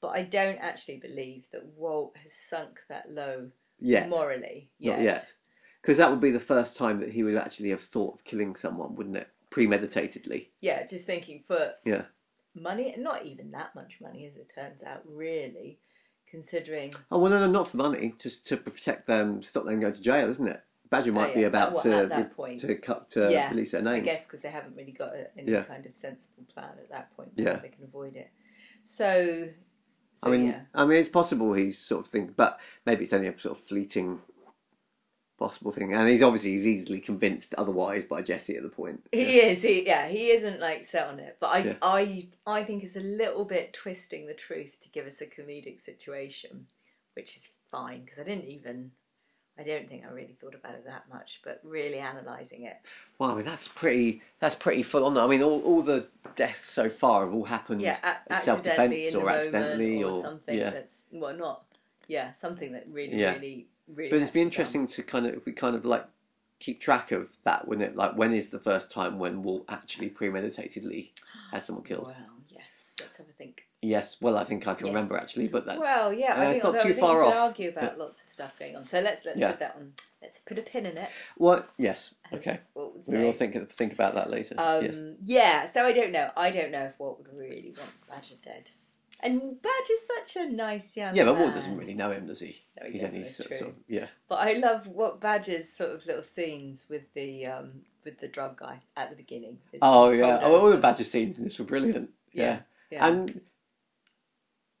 But 0.00 0.08
I 0.08 0.22
don't 0.22 0.58
actually 0.58 0.96
believe 0.96 1.48
that 1.52 1.64
Walt 1.76 2.16
has 2.22 2.32
sunk 2.32 2.80
that 2.88 3.10
low 3.10 3.50
yet, 3.78 4.08
morally 4.08 4.70
yet. 4.78 4.96
Not 4.96 5.04
yet. 5.04 5.34
Because 5.80 5.98
that 5.98 6.10
would 6.10 6.20
be 6.20 6.30
the 6.30 6.40
first 6.40 6.76
time 6.76 7.00
that 7.00 7.12
he 7.12 7.22
would 7.22 7.36
actually 7.36 7.70
have 7.70 7.80
thought 7.80 8.14
of 8.14 8.24
killing 8.24 8.56
someone, 8.56 8.94
wouldn't 8.94 9.16
it? 9.16 9.28
Premeditatedly. 9.50 10.48
Yeah, 10.60 10.84
just 10.86 11.06
thinking 11.06 11.40
for 11.40 11.74
Yeah. 11.84 12.06
money, 12.54 12.92
and 12.92 13.02
not 13.04 13.24
even 13.24 13.50
that 13.52 13.74
much 13.74 14.00
money, 14.00 14.26
as 14.26 14.36
it 14.36 14.48
turns 14.52 14.82
out, 14.82 15.02
really, 15.06 15.78
considering. 16.26 16.92
Oh 17.10 17.18
well, 17.18 17.30
no, 17.30 17.38
no, 17.40 17.46
not 17.50 17.68
for 17.68 17.76
money, 17.76 18.14
just 18.20 18.46
to 18.46 18.56
protect 18.56 19.06
them, 19.06 19.42
stop 19.42 19.64
them 19.64 19.80
going 19.80 19.92
to 19.92 20.02
jail, 20.02 20.30
isn't 20.30 20.48
it? 20.48 20.62
Badger 20.92 21.12
might 21.12 21.30
Oh, 21.30 21.34
be 21.34 21.44
about 21.44 21.72
well, 21.72 21.82
to 21.84 22.30
point. 22.36 22.60
to 22.60 22.74
cut 22.76 23.08
to 23.10 23.32
Yeah, 23.32 23.48
release 23.48 23.70
their 23.70 23.80
I 23.80 23.84
names. 23.94 24.04
guess 24.04 24.26
because 24.26 24.42
they 24.42 24.50
haven't 24.50 24.76
really 24.76 24.92
got 24.92 25.14
a, 25.14 25.26
any 25.38 25.50
Yeah. 25.50 25.62
kind 25.64 25.86
of 25.86 25.96
sensible 25.96 26.44
plan 26.52 26.74
at 26.78 26.90
that 26.90 27.16
point. 27.16 27.32
Yeah. 27.34 27.44
Yeah, 27.44 27.56
they 27.60 27.70
can 27.70 27.84
avoid 27.84 28.14
it. 28.14 28.28
So, 28.82 29.48
so 30.12 30.28
I 30.28 30.30
mean, 30.30 30.48
yeah, 30.48 30.60
I 30.74 30.84
mean, 30.84 30.98
it's 30.98 31.08
possible 31.08 31.54
he's 31.54 31.78
sort 31.78 32.04
of 32.04 32.12
thinking, 32.12 32.34
but 32.36 32.60
maybe 32.84 33.04
it's 33.04 33.12
only 33.14 33.28
a 33.28 33.38
sort 33.38 33.56
of 33.56 33.64
fleeting 33.64 34.20
possible 35.38 35.70
thing, 35.70 35.94
and 35.94 36.06
he's 36.10 36.22
obviously 36.22 36.50
he's 36.50 36.66
easily 36.66 37.00
convinced 37.00 37.54
otherwise 37.56 38.04
by 38.04 38.20
Jesse 38.20 38.54
at 38.56 38.62
the 38.62 38.68
point. 38.68 39.06
he 39.12 39.40
is. 39.40 39.62
He 39.62 39.86
yeah, 39.86 40.08
he 40.08 40.30
isn't 40.32 40.60
like 40.60 40.84
set 40.84 41.06
on 41.08 41.18
it. 41.20 41.38
But 41.40 41.46
I 41.46 41.58
Yeah. 41.60 41.76
I 41.80 42.28
I 42.46 42.64
think 42.64 42.84
it's 42.84 42.96
a 42.96 43.00
little 43.00 43.46
bit 43.46 43.72
twisting 43.72 44.26
the 44.26 44.34
truth 44.34 44.78
to 44.80 44.90
give 44.90 45.06
us 45.06 45.22
a 45.22 45.26
comedic 45.26 45.80
situation, 45.80 46.66
which 47.14 47.34
is 47.38 47.46
fine 47.70 48.04
because 48.04 48.18
I 48.18 48.24
didn't 48.24 48.44
even. 48.44 48.90
I 49.58 49.62
don't 49.64 49.88
think 49.88 50.04
I 50.04 50.10
really 50.12 50.32
thought 50.32 50.54
about 50.54 50.74
it 50.74 50.86
that 50.86 51.04
much, 51.10 51.40
but 51.44 51.60
really 51.62 51.98
analysing 51.98 52.62
it, 52.62 52.78
Well, 53.18 53.30
I 53.30 53.34
mean, 53.34 53.44
that's 53.44 53.68
pretty 53.68 54.22
that's 54.40 54.54
pretty 54.54 54.82
full 54.82 55.04
on. 55.04 55.18
I 55.18 55.26
mean, 55.26 55.42
all, 55.42 55.60
all 55.62 55.82
the 55.82 56.06
deaths 56.36 56.70
so 56.70 56.88
far 56.88 57.24
have 57.24 57.34
all 57.34 57.44
happened 57.44 57.82
yeah, 57.82 57.98
a- 58.30 58.36
self 58.36 58.62
defense 58.62 59.14
or 59.14 59.28
accidentally 59.28 60.02
or, 60.02 60.12
or, 60.12 60.22
something 60.22 60.58
yeah. 60.58 60.70
that's 60.70 61.04
well 61.12 61.36
not 61.36 61.64
yeah 62.08 62.32
something 62.32 62.72
that 62.72 62.86
really 62.90 63.16
Yeah. 63.18 63.34
really 63.34 63.66
really. 63.88 64.10
But 64.10 64.16
it'd 64.16 64.32
be 64.32 64.40
done. 64.40 64.46
interesting 64.46 64.86
to 64.86 65.02
kind 65.02 65.26
of 65.26 65.34
if 65.34 65.44
we 65.44 65.52
kind 65.52 65.76
of 65.76 65.84
like 65.84 66.06
keep 66.58 66.80
track 66.80 67.10
of 67.12 67.36
that, 67.44 67.66
wouldn't 67.66 67.86
it? 67.90 67.96
Like, 67.96 68.16
when 68.16 68.32
is 68.32 68.48
the 68.50 68.58
first 68.58 68.90
time 68.90 69.18
when 69.18 69.42
Walt 69.42 69.64
actually 69.68 70.08
premeditatedly 70.08 71.10
has 71.50 71.66
someone 71.66 71.84
killed? 71.84 72.06
Well, 72.06 72.16
yes, 72.48 72.94
let's 73.00 73.16
have 73.16 73.28
a 73.28 73.32
think. 73.32 73.61
Yes, 73.84 74.20
well, 74.20 74.38
I 74.38 74.44
think 74.44 74.68
I 74.68 74.74
can 74.74 74.86
Yes. 74.86 74.94
remember 74.94 75.16
actually, 75.16 75.48
but 75.48 75.66
that's 75.66 75.80
well, 75.80 76.12
yeah, 76.12 76.34
uh, 76.34 76.42
I 76.42 76.50
it's 76.52 76.62
not 76.62 76.78
too 76.78 76.94
far 76.94 77.24
off. 77.24 77.34
argue 77.34 77.68
about 77.70 77.98
lots 77.98 78.22
of 78.22 78.28
stuff 78.28 78.56
going 78.56 78.76
on. 78.76 78.86
So 78.86 79.00
let's 79.00 79.24
let's 79.24 79.40
Yeah. 79.40 79.50
put 79.50 79.58
that 79.60 79.74
on. 79.76 79.94
Let's 80.22 80.38
put 80.38 80.56
a 80.56 80.62
pin 80.62 80.86
in 80.86 80.96
it. 80.96 81.10
What? 81.36 81.68
Yes. 81.78 82.14
Okay. 82.32 82.60
Would 82.74 83.02
We 83.08 83.18
will 83.18 83.32
think 83.32 83.70
think 83.72 83.92
about 83.92 84.14
that 84.14 84.30
later. 84.30 84.54
Um, 84.56 84.84
yes. 84.84 85.00
Yeah, 85.24 85.68
so 85.68 85.84
I 85.84 85.92
don't 85.92 86.12
know. 86.12 86.30
I 86.36 86.50
don't 86.50 86.70
know 86.70 86.84
if 86.84 86.98
Walt 87.00 87.18
would 87.18 87.36
really 87.36 87.74
want 87.76 87.90
Badger 88.08 88.36
dead. 88.40 88.70
And 89.18 89.60
Badger's 89.60 90.06
such 90.16 90.36
a 90.36 90.48
nice 90.48 90.96
young 90.96 91.14
Yeah, 91.16 91.24
but 91.24 91.34
Walt 91.34 91.46
man. 91.48 91.54
doesn't 91.56 91.76
really 91.76 91.94
know 91.94 92.10
him, 92.12 92.26
does 92.26 92.40
he? 92.40 92.62
No, 92.80 92.86
he 92.86 92.92
He's 92.92 93.02
doesn't, 93.02 93.16
only 93.18 93.28
sort, 93.28 93.54
sort 93.54 93.70
of 93.70 93.76
yeah. 93.88 94.06
But 94.28 94.36
I 94.46 94.52
love 94.54 94.86
what 94.86 95.20
Badger's 95.20 95.68
sort 95.68 95.90
of 95.90 96.06
little 96.06 96.22
scenes 96.22 96.86
with 96.88 97.12
the 97.14 97.46
um, 97.46 97.82
with 98.04 98.20
the 98.20 98.28
drug 98.28 98.58
guy 98.58 98.80
at 98.96 99.10
the 99.10 99.16
beginning. 99.16 99.58
Oh 99.80 100.10
yeah. 100.10 100.38
Oh, 100.42 100.60
all 100.60 100.70
the. 100.70 100.76
Badger 100.76 101.02
scenes 101.04 101.36
in 101.36 101.42
this 101.44 101.58
were 101.58 101.64
brilliant. 101.64 102.10
Yeah. 102.32 102.44
Yeah, 102.44 102.58
yeah. 102.90 103.06
And 103.08 103.40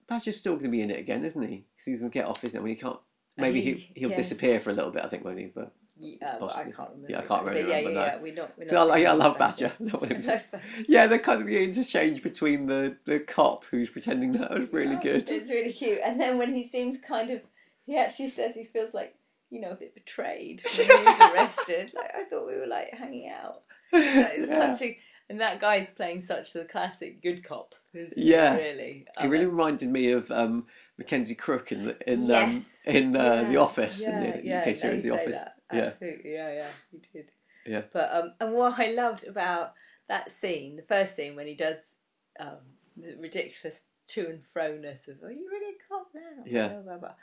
Badger's 0.08 0.36
still 0.36 0.52
going 0.54 0.64
to 0.64 0.70
be 0.70 0.82
in 0.82 0.90
it 0.90 0.98
again, 0.98 1.24
isn't 1.24 1.40
he? 1.42 1.64
Because 1.74 1.84
he's 1.84 1.98
going 2.00 2.10
to 2.10 2.14
get 2.18 2.26
off, 2.26 2.42
isn't 2.44 2.56
it? 2.56 2.60
When 2.62 2.70
he 2.70 2.76
can't. 2.76 2.98
Maybe 3.38 3.60
he, 3.62 3.72
He- 3.74 3.92
he'll 4.00 4.10
yes. 4.10 4.18
disappear 4.18 4.60
for 4.60 4.70
a 4.70 4.74
little 4.74 4.90
bit, 4.90 5.04
I 5.04 5.08
think, 5.08 5.24
won't 5.24 5.38
he? 5.38 5.46
But 5.46 5.72
Yeah, 5.96 6.34
uh, 6.34 6.36
well, 6.40 6.50
I 6.50 6.64
can't 6.64 6.76
remember. 6.90 7.06
Yeah, 7.08 7.18
I 7.20 7.22
can't 7.22 7.44
really 7.46 7.62
but 7.62 7.68
yeah, 7.70 7.76
remember, 7.78 7.90
yeah, 8.00 8.06
no. 8.06 8.12
yeah. 8.12 8.18
We're 8.20 8.34
not. 8.34 8.52
We're 8.58 8.64
not 8.64 8.70
so 8.70 8.78
I, 8.80 8.82
like, 8.82 9.06
I 9.06 9.12
love 9.12 9.38
Badger. 9.38 9.72
Badger. 9.80 9.96
I 9.96 9.98
love 9.98 10.08
Badger. 10.10 10.42
yeah, 10.88 11.06
the 11.06 11.18
kind 11.18 11.40
of 11.40 11.46
the 11.46 11.62
interchange 11.64 12.22
between 12.22 12.66
the, 12.66 12.96
the 13.06 13.20
cop 13.20 13.64
who's 13.64 13.88
pretending 13.88 14.32
that 14.32 14.50
was 14.50 14.70
really 14.72 14.94
Yeah, 14.96 15.00
good. 15.02 15.30
It's 15.30 15.50
really 15.50 15.72
cute. 15.72 16.00
And 16.04 16.20
then 16.20 16.36
when 16.36 16.52
he 16.54 16.62
seems 16.62 16.98
kind 17.00 17.30
of, 17.30 17.40
he 17.86 17.96
actually 17.96 18.28
says 18.28 18.54
he 18.54 18.64
feels 18.64 18.92
like, 18.92 19.14
you 19.48 19.60
know, 19.60 19.70
a 19.70 19.74
bit 19.76 19.94
betrayed 19.94 20.62
when 20.76 20.86
he's 20.88 21.20
arrested. 21.32 21.92
like 21.94 22.10
I 22.14 22.24
thought 22.24 22.46
we 22.46 22.56
were 22.58 22.66
like 22.66 22.90
hanging 22.94 23.30
out. 23.30 23.62
Like, 23.92 24.04
it's 24.34 24.50
Yeah. 24.50 24.72
such 24.74 24.82
a, 24.82 24.98
and 25.32 25.40
that 25.40 25.58
guy's 25.60 25.90
playing 25.90 26.20
such 26.20 26.52
the 26.52 26.64
classic 26.64 27.22
good 27.22 27.42
cop. 27.42 27.74
Yeah. 28.16 28.54
he, 28.56 28.62
really. 28.62 29.06
It 29.22 29.28
really 29.28 29.46
reminded 29.46 29.88
me 29.88 30.10
of 30.12 30.30
um, 30.30 30.66
Mackenzie 30.98 31.34
Crook 31.34 31.72
in 31.72 31.82
the, 31.84 32.10
in 32.12 32.26
Yes. 32.26 32.82
um, 32.86 32.94
in 32.94 33.16
uh, 33.16 33.44
The 33.44 33.56
Office 33.56 34.02
Yeah, 34.02 34.10
in 34.10 34.20
the 34.42 34.44
yeah, 34.46 34.60
UK 34.60 34.76
series 34.76 35.02
The 35.02 35.10
Office. 35.10 35.38
that. 35.38 35.54
Yeah. 35.72 35.80
Absolutely, 35.86 36.32
yeah, 36.34 36.54
yeah, 36.54 36.68
he 36.90 36.98
did. 37.12 37.32
Yeah. 37.64 37.82
But 37.92 38.12
um, 38.12 38.32
and 38.40 38.52
what 38.52 38.78
I 38.78 38.90
loved 38.92 39.24
about 39.26 39.72
that 40.08 40.30
scene, 40.30 40.76
the 40.76 40.82
first 40.82 41.16
scene 41.16 41.34
when 41.34 41.46
he 41.46 41.54
does 41.54 41.94
um, 42.38 42.58
the 42.96 43.16
ridiculous 43.18 43.82
to 44.08 44.26
and 44.26 44.44
fro 44.44 44.76
ness 44.76 45.08
of, 45.08 45.22
"Are 45.22 45.32
you 45.32 45.48
really 45.50 45.76
a 45.76 45.88
cop 45.88 46.08
now?" 46.14 46.42
Yeah. 46.44 46.68
Blah, 46.68 46.82
blah, 46.82 46.98
blah. 46.98 47.14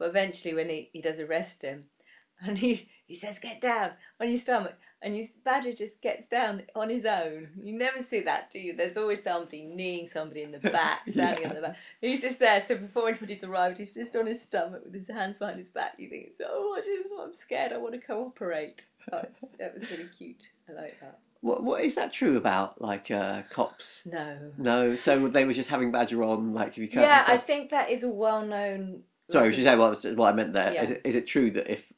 But 0.00 0.08
eventually, 0.08 0.54
when 0.54 0.68
he, 0.68 0.90
he 0.92 1.00
does 1.00 1.20
arrest 1.20 1.62
him, 1.62 1.84
and 2.40 2.58
he 2.58 2.88
he 3.06 3.14
says, 3.14 3.38
"Get 3.38 3.60
down 3.60 3.92
on 4.20 4.28
your 4.28 4.38
stomach," 4.38 4.74
and 5.02 5.16
you 5.16 5.26
Badger 5.44 5.72
just 5.72 6.00
gets 6.00 6.28
down 6.28 6.62
on 6.74 6.88
his 6.88 7.04
own. 7.04 7.48
You 7.62 7.76
never 7.76 8.00
see 8.00 8.20
that, 8.20 8.50
do 8.50 8.60
you? 8.60 8.74
There's 8.74 8.96
always 8.96 9.22
somebody 9.22 9.62
kneeing 9.62 10.06
somebody 10.06 10.42
in 10.42 10.52
the 10.52 10.58
back, 10.70 11.08
standing 11.08 11.42
in 11.42 11.54
the 11.54 11.60
back. 11.60 11.76
He's 12.00 12.22
just 12.22 12.38
there. 12.38 12.60
So 12.60 12.76
before 12.76 13.08
anybody's 13.08 13.44
arrived, 13.44 13.78
he's 13.78 13.94
just 13.94 14.14
on 14.16 14.26
his 14.26 14.40
stomach 14.40 14.82
with 14.84 14.94
his 14.94 15.08
hands 15.08 15.38
behind 15.38 15.58
his 15.58 15.70
back. 15.70 15.94
You 15.98 16.08
think, 16.08 16.32
"Oh, 16.44 16.76
I 16.78 16.80
just, 16.80 17.08
I'm 17.20 17.34
scared. 17.34 17.72
I 17.72 17.78
want 17.78 17.94
to 17.94 18.00
cooperate." 18.00 18.86
Oh, 19.12 19.22
that 19.58 19.74
was 19.74 19.90
really 19.90 20.08
cute. 20.16 20.48
I 20.68 20.72
like 20.72 21.00
that. 21.00 21.18
What 21.40 21.64
what 21.64 21.82
is 21.82 21.96
that 21.96 22.12
true 22.12 22.36
about 22.36 22.80
like 22.80 23.10
uh, 23.10 23.42
cops? 23.50 24.06
No. 24.06 24.52
No, 24.56 24.94
so 24.94 25.26
they 25.26 25.44
were 25.44 25.52
just 25.52 25.68
having 25.68 25.90
Badger 25.90 26.22
on 26.22 26.54
like 26.54 26.68
if 26.68 26.78
you 26.78 26.88
can't. 26.88 27.06
Yeah, 27.06 27.24
I 27.26 27.36
think 27.36 27.70
that 27.70 27.90
is 27.90 28.04
a 28.04 28.08
well-known. 28.08 29.02
Sorry, 29.28 29.52
should 29.52 29.64
say 29.64 29.76
what, 29.76 30.04
what 30.14 30.32
I 30.32 30.36
meant 30.36 30.54
there. 30.54 30.72
Yeah. 30.72 30.82
Is 30.84 30.90
it 30.92 31.00
is 31.04 31.14
it 31.16 31.26
true 31.26 31.50
that 31.50 31.68
if 31.68 31.92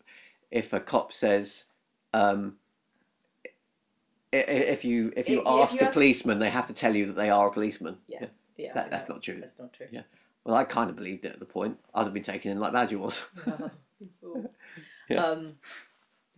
if 0.50 0.72
a 0.72 0.80
cop 0.80 1.12
says 1.12 1.64
um, 2.14 2.54
if 4.38 4.84
you 4.84 5.12
if 5.16 5.28
you 5.28 5.40
If- 5.40 5.46
if 5.46 5.46
ask 5.46 5.74
you 5.74 5.80
a 5.80 5.84
ask- 5.84 5.92
policeman, 5.94 6.38
they 6.38 6.50
have 6.50 6.66
to 6.66 6.74
tell 6.74 6.94
you 6.94 7.06
that 7.06 7.14
they 7.16 7.30
are 7.30 7.48
a 7.48 7.52
policeman? 7.52 7.98
Yeah, 8.06 8.26
yeah. 8.56 8.72
That- 8.74 8.90
that's 8.90 9.08
not 9.08 9.22
true. 9.22 9.40
That's 9.40 9.58
not 9.58 9.72
true. 9.72 9.88
Yeah. 9.90 10.02
Well, 10.44 10.54
I 10.56 10.64
kind 10.64 10.90
of 10.90 10.96
believed 10.96 11.24
it 11.24 11.32
at 11.32 11.38
the 11.38 11.46
point. 11.46 11.78
I'd 11.94 12.04
have 12.04 12.12
been 12.12 12.22
taken 12.22 12.50
in 12.50 12.60
like 12.60 12.72
Badger 12.72 12.98
was. 12.98 13.24
Oh. 13.46 13.70
Yeah. 15.08 15.22
Um, 15.22 15.58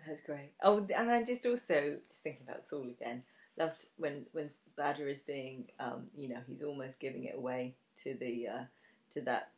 that's 0.05 0.23
great. 0.23 0.51
Oh, 0.61 0.85
and 0.97 1.09
I 1.11 1.23
just 1.23 1.47
also 1.47 1.99
just 2.09 2.23
thinking 2.25 2.43
about 2.49 2.65
Saul 2.65 2.89
again. 2.89 3.23
Loved 3.57 3.87
when 3.97 4.27
when 4.33 4.49
Badger 4.77 5.07
is 5.09 5.21
being, 5.23 5.69
um, 5.79 6.09
you 6.17 6.29
know, 6.29 6.41
he's 6.49 6.63
almost 6.63 6.99
giving 6.99 7.25
it 7.25 7.37
away 7.37 7.75
to 8.03 8.15
the 8.15 8.49
uh, 8.49 8.65
to 9.11 9.21
that 9.23 9.51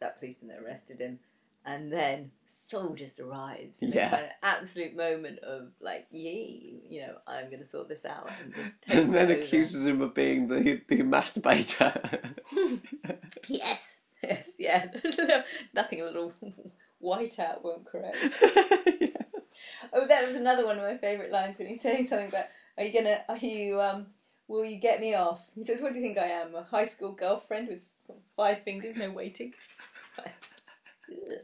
that 0.00 0.18
policeman 0.20 0.48
that 0.54 0.62
arrested 0.64 1.00
him, 1.00 1.18
and 1.66 1.92
then 1.92 2.30
Saul 2.46 2.94
just 2.94 3.18
arrives. 3.20 3.80
in 3.80 3.90
Yeah. 3.92 4.10
kind 4.10 4.24
of 4.24 4.30
absolute 4.42 4.94
moment 4.96 5.38
of 5.40 5.68
like, 5.80 6.06
yee, 6.10 6.82
you 6.88 7.00
know, 7.02 7.16
I'm 7.26 7.46
going 7.46 7.60
to 7.60 7.66
sort 7.66 7.88
this 7.88 8.04
out, 8.04 8.30
and 8.42 8.54
just 8.54 8.72
and 8.88 9.14
then 9.14 9.30
accuses 9.30 9.86
him 9.86 10.00
of 10.02 10.14
being 10.14 10.48
the 10.48 10.80
the 10.88 10.98
masturbator. 11.02 12.34
Yes, 13.48 13.96
yes, 14.22 14.50
yeah. 14.58 14.86
Nothing 15.74 16.00
a 16.00 16.04
little 16.04 16.32
white 16.98 17.38
out 17.38 17.62
won't 17.64 17.84
correct. 17.84 18.16
Oh, 19.92 20.06
that 20.06 20.26
was 20.26 20.36
another 20.36 20.64
one 20.66 20.78
of 20.78 20.82
my 20.82 20.96
favourite 20.96 21.30
lines 21.30 21.58
when 21.58 21.68
he's 21.68 21.80
saying 21.82 22.06
something 22.06 22.28
about, 22.28 22.46
"Are 22.78 22.84
you 22.84 22.92
gonna? 22.92 23.22
Are 23.28 23.36
you? 23.36 23.80
Um, 23.80 24.06
will 24.48 24.64
you 24.64 24.78
get 24.80 25.00
me 25.00 25.14
off?" 25.14 25.48
He 25.54 25.62
says, 25.62 25.80
"What 25.80 25.92
do 25.92 26.00
you 26.00 26.04
think 26.04 26.18
I 26.18 26.26
am? 26.26 26.54
A 26.54 26.62
high 26.62 26.84
school 26.84 27.12
girlfriend 27.12 27.68
with 27.68 27.80
five 28.36 28.62
fingers, 28.62 28.96
no 28.96 29.10
waiting?" 29.10 29.52
It's 29.88 29.98
just 29.98 30.18
like, 30.18 30.34
ugh. 31.32 31.38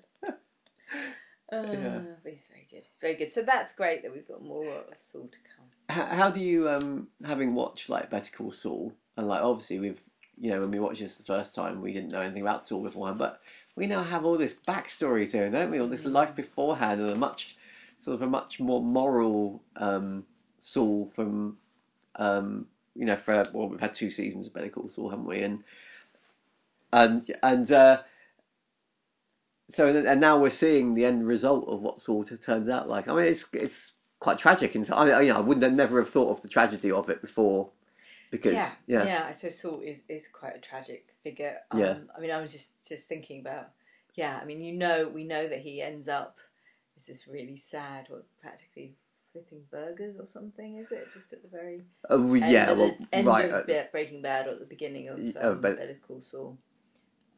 Uh, 1.52 1.66
Yeah. 1.72 2.00
but 2.22 2.32
he's 2.32 2.46
very 2.46 2.66
good. 2.70 2.84
He's 2.88 3.00
very 3.00 3.14
good. 3.14 3.32
So 3.32 3.42
that's 3.42 3.74
great 3.74 4.02
that 4.02 4.12
we've 4.12 4.26
got 4.28 4.42
more 4.42 4.66
of 4.90 4.96
Saul 4.98 5.28
to 5.28 5.38
come. 5.56 5.66
how, 5.88 6.06
how 6.16 6.30
do 6.30 6.40
you 6.40 6.68
um 6.68 7.08
having 7.24 7.54
watched 7.54 7.88
like 7.88 8.10
Better 8.10 8.30
Call 8.30 8.52
Saul 8.52 8.92
and 9.16 9.26
like 9.26 9.42
obviously 9.42 9.78
we've 9.80 10.00
you 10.40 10.50
know 10.50 10.60
when 10.60 10.70
we 10.70 10.78
watched 10.78 11.00
this 11.00 11.16
the 11.16 11.24
first 11.24 11.54
time 11.54 11.80
we 11.82 11.92
didn't 11.92 12.12
know 12.12 12.20
anything 12.20 12.42
about 12.42 12.66
Saul 12.66 12.82
beforehand 12.82 13.18
but 13.18 13.40
we 13.76 13.86
now 13.86 14.02
have 14.04 14.24
all 14.24 14.38
this 14.38 14.54
backstory 14.68 15.28
to 15.30 15.36
him 15.38 15.52
don't 15.52 15.70
we 15.70 15.80
all 15.80 15.88
this 15.88 16.04
life 16.04 16.34
beforehand 16.36 17.00
and 17.00 17.10
a 17.10 17.16
much 17.16 17.56
sort 17.98 18.14
of 18.14 18.22
a 18.22 18.26
much 18.26 18.60
more 18.60 18.80
moral 18.82 19.62
um 19.76 20.24
Saul 20.58 21.10
from 21.14 21.56
um 22.16 22.66
you 22.94 23.04
know 23.06 23.16
for 23.16 23.42
well 23.52 23.68
we've 23.68 23.80
had 23.80 23.92
two 23.94 24.10
seasons 24.10 24.46
of 24.46 24.54
Better 24.54 24.68
Call 24.68 24.88
Saul 24.88 25.10
haven't 25.10 25.26
we 25.26 25.40
and 25.40 25.64
and 26.92 27.30
and 27.42 27.70
uh 27.72 28.02
so 29.70 29.88
and 29.88 30.20
now 30.20 30.38
we're 30.38 30.50
seeing 30.50 30.94
the 30.94 31.04
end 31.04 31.26
result 31.26 31.66
of 31.68 31.82
what 31.82 32.00
Saul 32.00 32.24
t- 32.24 32.36
turns 32.36 32.68
out 32.68 32.88
like. 32.88 33.08
I 33.08 33.14
mean, 33.14 33.24
it's 33.26 33.46
it's 33.52 33.94
quite 34.18 34.38
tragic. 34.38 34.74
And 34.74 34.88
I, 34.92 35.22
you 35.22 35.32
know, 35.32 35.38
I 35.38 35.40
wouldn't 35.40 35.62
have 35.64 35.72
never 35.72 35.98
have 35.98 36.08
thought 36.10 36.30
of 36.30 36.42
the 36.42 36.48
tragedy 36.48 36.90
of 36.90 37.08
it 37.08 37.20
before, 37.20 37.70
because 38.30 38.54
yeah, 38.54 38.70
yeah, 38.86 39.04
yeah. 39.06 39.24
I 39.28 39.32
suppose 39.32 39.58
Saul 39.60 39.80
is, 39.80 40.02
is 40.08 40.28
quite 40.28 40.56
a 40.56 40.60
tragic 40.60 41.14
figure. 41.22 41.56
Um, 41.70 41.80
Yeah. 41.80 41.96
I 42.16 42.20
mean, 42.20 42.30
I 42.30 42.40
was 42.40 42.52
just 42.52 42.72
just 42.86 43.08
thinking 43.08 43.40
about. 43.40 43.70
Yeah, 44.14 44.38
I 44.42 44.44
mean, 44.44 44.60
you 44.60 44.72
know, 44.72 45.08
we 45.08 45.24
know 45.24 45.46
that 45.48 45.60
he 45.60 45.80
ends 45.80 46.08
up. 46.08 46.38
Is 46.96 47.06
this 47.06 47.26
really 47.28 47.56
sad? 47.56 48.08
Or 48.10 48.22
practically 48.42 48.94
flipping 49.32 49.62
burgers 49.70 50.18
or 50.18 50.26
something? 50.26 50.76
Is 50.78 50.90
it 50.90 51.06
just 51.14 51.32
at 51.32 51.42
the 51.42 51.48
very 51.48 51.84
Oh, 52.10 52.34
end 52.34 52.50
yeah, 52.52 52.70
of 52.70 52.78
well, 52.78 52.96
end 53.12 53.26
right. 53.26 53.48
of 53.48 53.70
uh, 53.70 53.82
Breaking 53.92 54.20
Bad 54.20 54.48
or 54.48 54.50
at 54.50 54.58
the 54.58 54.66
beginning 54.66 55.08
of, 55.08 55.18
um, 55.20 55.32
of 55.36 55.60
Bet- 55.62 55.78
Better 55.78 55.98
Call 56.06 56.20
Saul? 56.20 56.58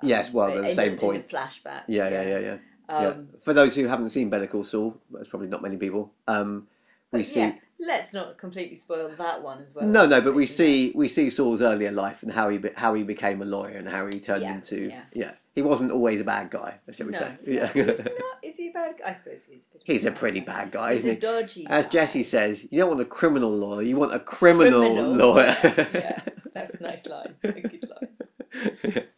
Yes, 0.03 0.33
well, 0.33 0.57
at 0.57 0.63
the 0.65 0.75
same 0.75 0.93
in 0.93 0.99
point. 0.99 1.29
the 1.29 1.37
flashback. 1.37 1.83
Yeah, 1.89 2.09
yeah, 2.09 2.23
yeah, 2.23 2.39
yeah. 2.39 2.57
yeah. 2.89 3.07
Um, 3.09 3.29
For 3.41 3.53
those 3.55 3.75
who 3.77 3.87
haven't 3.87 4.11
seen 4.11 4.29
Better 4.31 4.47
Call 4.47 4.65
Saul, 4.65 5.01
that's 5.11 5.29
probably 5.29 5.49
not 5.49 5.63
many 5.63 5.77
people. 5.77 6.13
Um, 6.29 6.67
we 7.13 7.23
see. 7.23 7.41
yeah, 7.41 7.55
let's 7.81 8.13
not 8.13 8.39
completely 8.39 8.77
spoil 8.77 9.09
that 9.17 9.43
one 9.43 9.63
as 9.63 9.75
well. 9.75 9.87
No, 9.87 10.07
no, 10.07 10.21
but 10.21 10.35
we 10.35 10.47
see 10.47 10.93
we 10.95 11.09
see 11.09 11.31
Saul's 11.31 11.63
earlier 11.63 11.91
life 11.91 12.23
and 12.23 12.33
how 12.33 12.49
he 12.49 12.59
be, 12.59 12.71
how 12.77 12.95
he 12.95 13.03
became 13.03 13.41
a 13.43 13.45
lawyer 13.45 13.77
and 13.77 13.89
how 13.89 14.07
he 14.07 14.19
turned 14.21 14.43
Yeah, 14.43 14.55
into 14.55 14.93
yeah. 15.13 15.33
He 15.55 15.61
wasn't 15.61 15.93
always 15.93 16.19
a 16.19 16.25
bad 16.25 16.51
guy, 16.51 16.79
shall 16.93 17.07
we 17.07 17.13
No, 17.13 17.19
say? 17.19 17.37
no, 17.47 17.53
Yeah. 17.53 17.71
not. 17.75 17.99
Is 18.43 18.57
he 18.57 18.69
a 18.69 18.73
bad 18.73 18.95
guy? 18.99 19.11
I 19.11 19.13
suppose 19.13 19.45
he's. 19.45 19.69
A 19.75 19.79
He's 19.85 20.05
a 20.07 20.11
pretty 20.11 20.41
bad 20.41 20.71
guy, 20.73 20.93
He's 20.95 21.01
isn't 21.05 21.11
a 21.11 21.15
he? 21.15 21.21
dodgy. 21.21 21.67
As. 21.69 21.89
Jesse 21.89 22.23
says, 22.25 22.67
you 22.71 22.79
don't 22.81 22.89
want 22.89 23.01
a 23.01 23.05
criminal 23.05 23.51
lawyer, 23.55 23.83
you 23.83 23.97
want 23.97 24.15
a 24.15 24.19
criminal, 24.21 24.81
Criminal 24.81 25.13
lawyer. 25.13 25.55
yeah, 25.93 26.21
that's 26.55 26.73
a 26.75 26.83
nice 26.83 27.07
line. 27.07 27.35
A 27.45 27.53
good 27.53 27.85
line. 27.91 29.05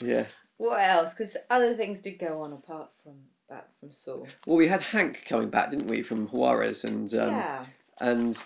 Yes. 0.00 0.40
What 0.56 0.80
else? 0.80 1.12
Because 1.12 1.36
other 1.50 1.74
things 1.74 2.00
did 2.00 2.18
go 2.18 2.42
on 2.42 2.52
apart 2.52 2.90
from 3.02 3.14
that 3.48 3.68
from 3.80 3.90
Saul. 3.90 4.26
Well, 4.46 4.56
we 4.56 4.68
had 4.68 4.82
Hank 4.82 5.24
coming 5.26 5.50
back, 5.50 5.70
didn't 5.70 5.88
we, 5.88 6.02
from 6.02 6.26
Juarez, 6.28 6.84
and 6.84 7.12
um, 7.14 7.30
yeah. 7.30 7.66
and 8.00 8.44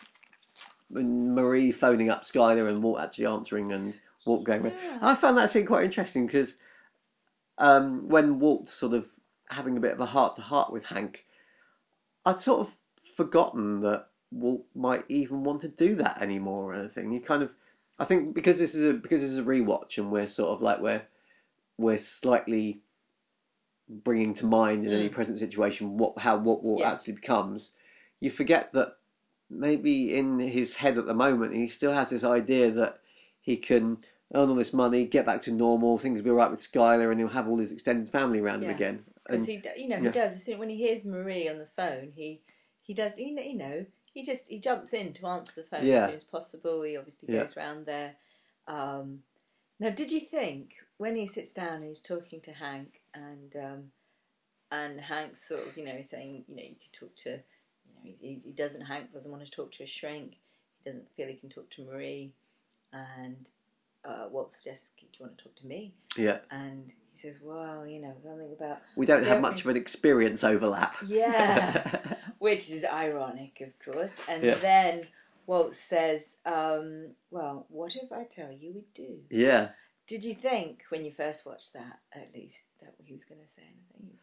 and 0.95 1.35
Marie 1.35 1.73
phoning 1.73 2.11
up 2.11 2.23
Skylar 2.23 2.69
and 2.69 2.83
Walt 2.83 3.01
actually 3.01 3.27
answering 3.27 3.73
and 3.73 3.99
Walt 4.27 4.45
going. 4.45 4.67
Yeah. 4.67 4.99
I 5.01 5.15
found 5.15 5.39
that 5.39 5.51
scene 5.51 5.67
quite 5.67 5.85
interesting 5.85 6.27
because 6.27 6.57
um, 7.59 8.09
when 8.09 8.39
Walt's 8.39 8.73
sort 8.73 8.93
of 8.93 9.09
having 9.51 9.77
a 9.77 9.81
bit 9.81 9.93
of 9.93 10.01
a 10.01 10.07
heart 10.07 10.37
to 10.37 10.43
heart 10.43 10.73
with 10.73 10.85
Hank, 10.87 11.27
I'd 12.25 12.41
sort 12.41 12.61
of 12.61 12.77
forgotten 13.17 13.81
that 13.81 14.07
Walt 14.31 14.65
might 14.75 15.05
even 15.09 15.45
want 15.45 15.61
to 15.63 15.69
do 15.69 15.95
that 15.97 16.21
anymore 16.23 16.73
or 16.73 16.75
anything. 16.75 17.13
You 17.13 17.21
kind 17.21 17.43
of, 17.43 17.55
I 17.99 18.05
think 18.05 18.35
because 18.35 18.59
this 18.59 18.75
is 18.75 18.85
a 18.85 18.93
because 18.93 19.21
this 19.21 19.31
is 19.31 19.39
a 19.39 19.43
rewatch 19.43 19.99
and 19.99 20.11
we're 20.11 20.27
sort 20.27 20.51
of 20.51 20.63
like 20.63 20.81
we're 20.81 21.03
we're 21.79 21.97
slightly 21.97 22.81
bringing 23.89 24.33
to 24.35 24.47
mind 24.47 24.87
in 24.87 24.93
any 24.93 25.09
Mm. 25.09 25.13
present 25.13 25.39
situation 25.39 25.99
what 25.99 26.19
how 26.19 26.37
what 26.39 26.63
Walt 26.63 26.81
Yeah. 26.81 26.93
actually 26.93 27.15
becomes. 27.15 27.73
You 28.21 28.31
forget 28.31 28.73
that 28.73 28.97
maybe 29.51 30.15
in 30.17 30.39
his 30.39 30.77
head 30.77 30.97
at 30.99 31.07
the 31.07 31.15
moment 31.15 31.55
he 31.55 31.69
still 31.69 31.93
has 31.93 32.11
this 32.11 32.25
idea 32.25 32.71
that 32.71 33.01
he 33.41 33.57
can 33.57 33.99
earn 34.35 34.49
all 34.49 34.55
this 34.55 34.73
money, 34.73 35.05
get 35.05 35.27
back 35.27 35.43
to 35.43 35.53
normal, 35.53 35.99
things 35.99 36.19
will 36.19 36.25
be 36.25 36.31
all 36.31 36.37
right 36.37 36.51
with 36.51 36.61
Skylar, 36.61 37.11
and 37.11 37.21
he'll 37.21 37.29
have 37.29 37.49
all 37.49 37.59
his 37.59 37.73
extended 37.73 38.09
family 38.09 38.39
around 38.39 38.63
Yeah. 38.63 38.69
him 38.71 38.75
again. 38.75 39.05
Because 39.27 39.47
he, 39.47 39.63
you 39.77 39.89
know, 39.89 39.99
he 39.99 40.05
yeah. 40.05 40.11
does. 40.11 40.49
When 40.57 40.71
he 40.71 40.77
hears 40.77 41.05
Marie 41.05 41.49
on 41.49 41.59
the 41.59 41.67
phone, 41.67 42.13
he 42.13 42.41
he 42.81 42.95
does. 42.95 43.19
You 43.19 43.35
know, 43.35 43.43
you 43.43 43.55
know, 43.59 43.87
he 44.05 44.23
just 44.23 44.49
he 44.49 44.59
jumps 44.59 44.93
in 44.95 45.13
to 45.15 45.27
answer 45.27 45.53
the 45.57 45.63
phone 45.65 45.85
Yeah. 45.85 45.97
as 45.97 46.07
soon 46.07 46.15
as 46.17 46.25
possible. 46.25 46.83
He 46.83 46.97
obviously 46.97 47.29
goes 47.33 47.57
round 47.57 47.85
there. 47.87 48.17
Um, 48.67 49.23
now, 49.79 49.91
did 49.91 50.11
you 50.11 50.21
think 50.21 50.77
when 51.03 51.17
he 51.17 51.27
sits 51.27 51.53
down 51.53 51.75
and 51.77 51.85
he's 51.85 52.01
talking 52.01 52.41
to 52.43 52.53
Hank 52.53 53.01
and 53.13 53.55
um, 53.57 53.83
and 54.71 55.01
Hank 55.01 55.37
sort 55.37 55.67
of 55.67 55.77
you 55.77 55.85
know 55.85 56.01
saying 56.03 56.45
you 56.49 56.57
know 56.57 56.63
you 56.63 56.77
can 56.83 56.93
talk 57.01 57.15
to 57.25 57.31
you 57.31 57.93
know 58.11 58.17
he, 58.21 58.35
he 58.45 58.53
doesn't 58.53 58.83
Hank 58.83 59.13
doesn't 59.13 59.31
want 59.31 59.45
to 59.45 59.51
talk 59.51 59.71
to 59.73 59.83
a 59.83 59.87
shrink. 59.87 60.31
He 60.79 60.91
doesn't 60.91 61.09
feel 61.15 61.29
he 61.29 61.35
can 61.35 61.49
talk 61.49 61.69
to 61.71 61.85
Marie, 61.85 62.33
and 62.93 63.51
uh, 64.05 64.27
Walt 64.31 64.51
suggests, 64.53 64.91
"Do 64.99 65.07
you 65.07 65.25
want 65.27 65.39
to 65.39 65.45
talk 65.45 65.55
to 65.57 65.67
me?" 65.67 65.95
yeah, 66.17 66.39
And 66.51 66.93
he 67.13 67.19
says, 67.19 67.41
"Well, 67.43 67.87
you 67.87 68.01
know, 68.01 68.15
something 68.25 68.53
about." 68.59 68.79
we 68.97 69.07
don't 69.07 69.25
have 69.25 69.35
Don't 69.35 69.43
much 69.43 69.65
we- 69.65 69.71
of 69.71 69.77
an 69.77 69.83
experience 69.83 70.43
overlap. 70.45 70.97
Yeah. 71.07 72.15
which 72.39 72.71
is 72.71 72.85
ironic, 72.85 73.61
of 73.61 73.73
course. 73.79 74.21
And 74.29 74.43
Yeah. 74.43 74.55
then 74.57 75.03
Walt 75.47 75.75
says, 75.75 76.37
um, 76.45 77.15
"Well, 77.31 77.67
what 77.69 77.95
if 77.97 78.11
I 78.13 78.25
tell 78.25 78.51
you 78.53 78.73
we 78.75 78.85
do?" 78.95 79.19
yeah. 79.31 79.69
Did 80.07 80.25
you 80.25 80.35
think 80.35 80.83
when 80.89 81.05
you 81.05 81.11
first 81.11 81.47
watched 81.47 81.73
that, 81.75 82.01
at 82.15 82.35
least, 82.35 82.67
that 82.81 82.95
he 83.03 83.13
was 83.13 83.25
going 83.25 83.41
to 83.41 83.49
say 83.49 83.63
anything? 83.63 84.19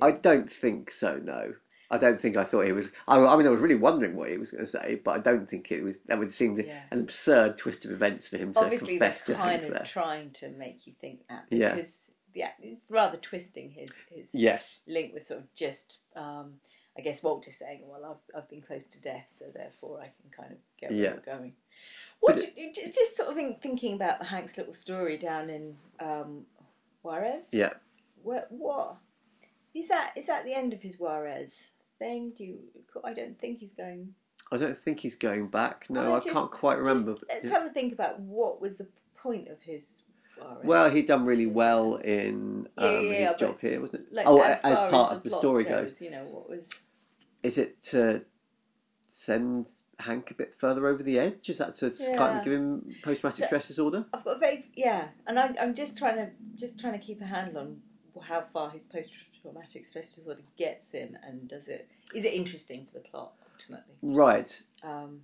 I 0.00 0.10
don't 0.12 0.48
think 0.48 0.90
so. 0.90 1.16
No, 1.18 1.54
I 1.90 1.98
don't 1.98 2.20
think 2.20 2.36
I 2.36 2.44
thought 2.44 2.66
he 2.66 2.72
was. 2.72 2.90
I, 3.08 3.18
I 3.18 3.36
mean, 3.36 3.46
I 3.46 3.50
was 3.50 3.60
really 3.60 3.74
wondering 3.74 4.14
what 4.14 4.30
he 4.30 4.38
was 4.38 4.50
going 4.50 4.62
to 4.62 4.70
say, 4.70 5.00
but 5.04 5.12
I 5.12 5.18
don't 5.18 5.48
think 5.48 5.72
it 5.72 5.82
was. 5.82 5.98
That 6.06 6.18
would 6.18 6.32
seem 6.32 6.58
Yeah. 6.58 6.82
an 6.90 7.00
absurd 7.00 7.56
twist 7.58 7.84
of 7.84 7.90
events 7.90 8.28
for 8.28 8.36
him 8.36 8.52
to 8.52 8.60
Obviously, 8.60 8.98
they're 8.98 9.08
confess 9.08 9.26
to 9.26 9.34
kind 9.34 9.64
of 9.64 9.70
there. 9.72 9.84
trying 9.86 10.30
to 10.32 10.50
make 10.50 10.86
you 10.86 10.92
think 11.00 11.26
that 11.28 11.46
Yeah. 11.50 11.74
because 11.74 12.10
yeah, 12.34 12.50
it's 12.60 12.84
rather 12.90 13.16
twisting 13.16 13.70
his 13.70 13.90
his 14.08 14.30
Yes. 14.34 14.80
link 14.86 15.12
with 15.14 15.26
sort 15.26 15.40
of 15.40 15.52
just. 15.54 15.98
Um, 16.14 16.60
I 16.96 17.00
guess 17.00 17.22
Walt 17.22 17.46
is 17.46 17.56
saying, 17.56 17.82
"Well, 17.86 18.04
I've 18.04 18.36
I've 18.42 18.48
been 18.48 18.60
close 18.62 18.86
to 18.88 19.00
death, 19.00 19.32
so 19.32 19.46
therefore 19.54 20.00
I 20.00 20.12
can 20.20 20.30
kind 20.30 20.52
of 20.52 20.58
get 20.78 20.90
where 20.90 20.98
Yeah. 20.98 21.12
we're 21.14 21.20
going." 21.20 21.54
What 22.20 22.56
you- 22.56 22.72
just 22.72 23.16
sort 23.16 23.28
of 23.28 23.38
in- 23.38 23.56
thinking 23.56 23.94
about 23.94 24.26
Hank's 24.26 24.56
little 24.58 24.72
story 24.72 25.16
down 25.16 25.50
in 25.50 25.76
um, 26.00 26.46
Juarez? 27.02 27.50
Yeah. 27.52 27.74
What 28.22 28.48
what 28.50 28.96
is 29.74 29.88
that? 29.88 30.12
Is 30.16 30.26
that 30.26 30.44
the 30.44 30.54
end 30.54 30.72
of 30.72 30.82
his 30.82 30.98
Juarez 30.98 31.68
thing? 31.98 32.32
Do 32.36 32.44
you? 32.44 32.58
I 33.04 33.12
don't 33.12 33.38
think 33.38 33.60
he's 33.60 33.72
going. 33.72 34.14
I 34.50 34.56
don't 34.56 34.76
think 34.76 35.00
he's 35.00 35.14
going 35.14 35.48
back. 35.48 35.86
No, 35.88 36.12
I 36.12 36.16
I, 36.16 36.20
just- 36.20 36.30
can't 36.30 36.50
quite 36.50 36.78
remember. 36.78 37.12
Just, 37.12 37.24
let's 37.28 37.48
have 37.48 37.64
a 37.64 37.68
think 37.68 37.92
about 37.92 38.18
what 38.20 38.60
was 38.60 38.76
the 38.78 38.88
point 39.16 39.48
of 39.48 39.62
his 39.62 40.02
Juarez. 40.36 40.64
Well, 40.64 40.90
he'd 40.90 41.06
done 41.06 41.24
really 41.24 41.46
well 41.46 41.96
in 41.96 42.68
um, 42.78 42.84
Yeah, 42.84 43.00
yeah, 43.00 43.26
his 43.28 43.34
job 43.36 43.60
here, 43.60 43.80
wasn't 43.80 44.06
it? 44.06 44.12
like, 44.12 44.26
oh, 44.26 44.42
as, 44.42 44.60
as, 44.62 44.78
part 44.90 45.12
as 45.12 45.18
of 45.18 45.22
the 45.24 45.30
story 45.30 45.64
goes. 45.64 46.00
You 46.00 46.10
know 46.10 46.24
what 46.24 46.48
was? 46.48 46.70
Is 47.42 47.58
it 47.58 47.80
to 47.82 48.24
send 49.06 49.70
Hank 50.00 50.30
a 50.30 50.34
bit 50.34 50.54
further 50.54 50.86
over 50.86 51.02
the 51.02 51.18
edge? 51.18 51.48
Is 51.48 51.58
that 51.58 51.74
to 51.76 51.90
kind 52.16 52.38
of 52.38 52.44
give 52.44 52.52
him 52.52 52.94
post-traumatic 53.02 53.40
So- 53.44 53.46
stress 53.46 53.66
disorder? 53.68 54.06
I've 54.12 54.24
got 54.24 54.36
a 54.36 54.38
vague 54.38 54.70
yeah, 54.76 55.08
and 55.26 55.38
I, 55.38 55.54
I'm 55.60 55.74
just 55.74 55.98
trying 55.98 56.16
to 56.16 56.30
just 56.54 56.78
trying 56.78 56.92
to 56.92 56.98
keep 56.98 57.20
a 57.20 57.24
handle 57.26 57.58
on 57.58 57.80
how 58.22 58.42
far 58.42 58.70
his 58.70 58.84
post-traumatic 58.86 59.84
stress 59.84 60.14
disorder 60.14 60.42
gets 60.56 60.92
him, 60.92 61.16
and 61.22 61.48
does 61.48 61.68
it 61.68 61.88
is 62.14 62.24
it 62.24 62.32
interesting 62.32 62.86
for 62.86 62.92
the 62.94 63.00
plot 63.00 63.34
ultimately? 63.52 63.94
Right. 64.02 64.62
Um, 64.84 65.22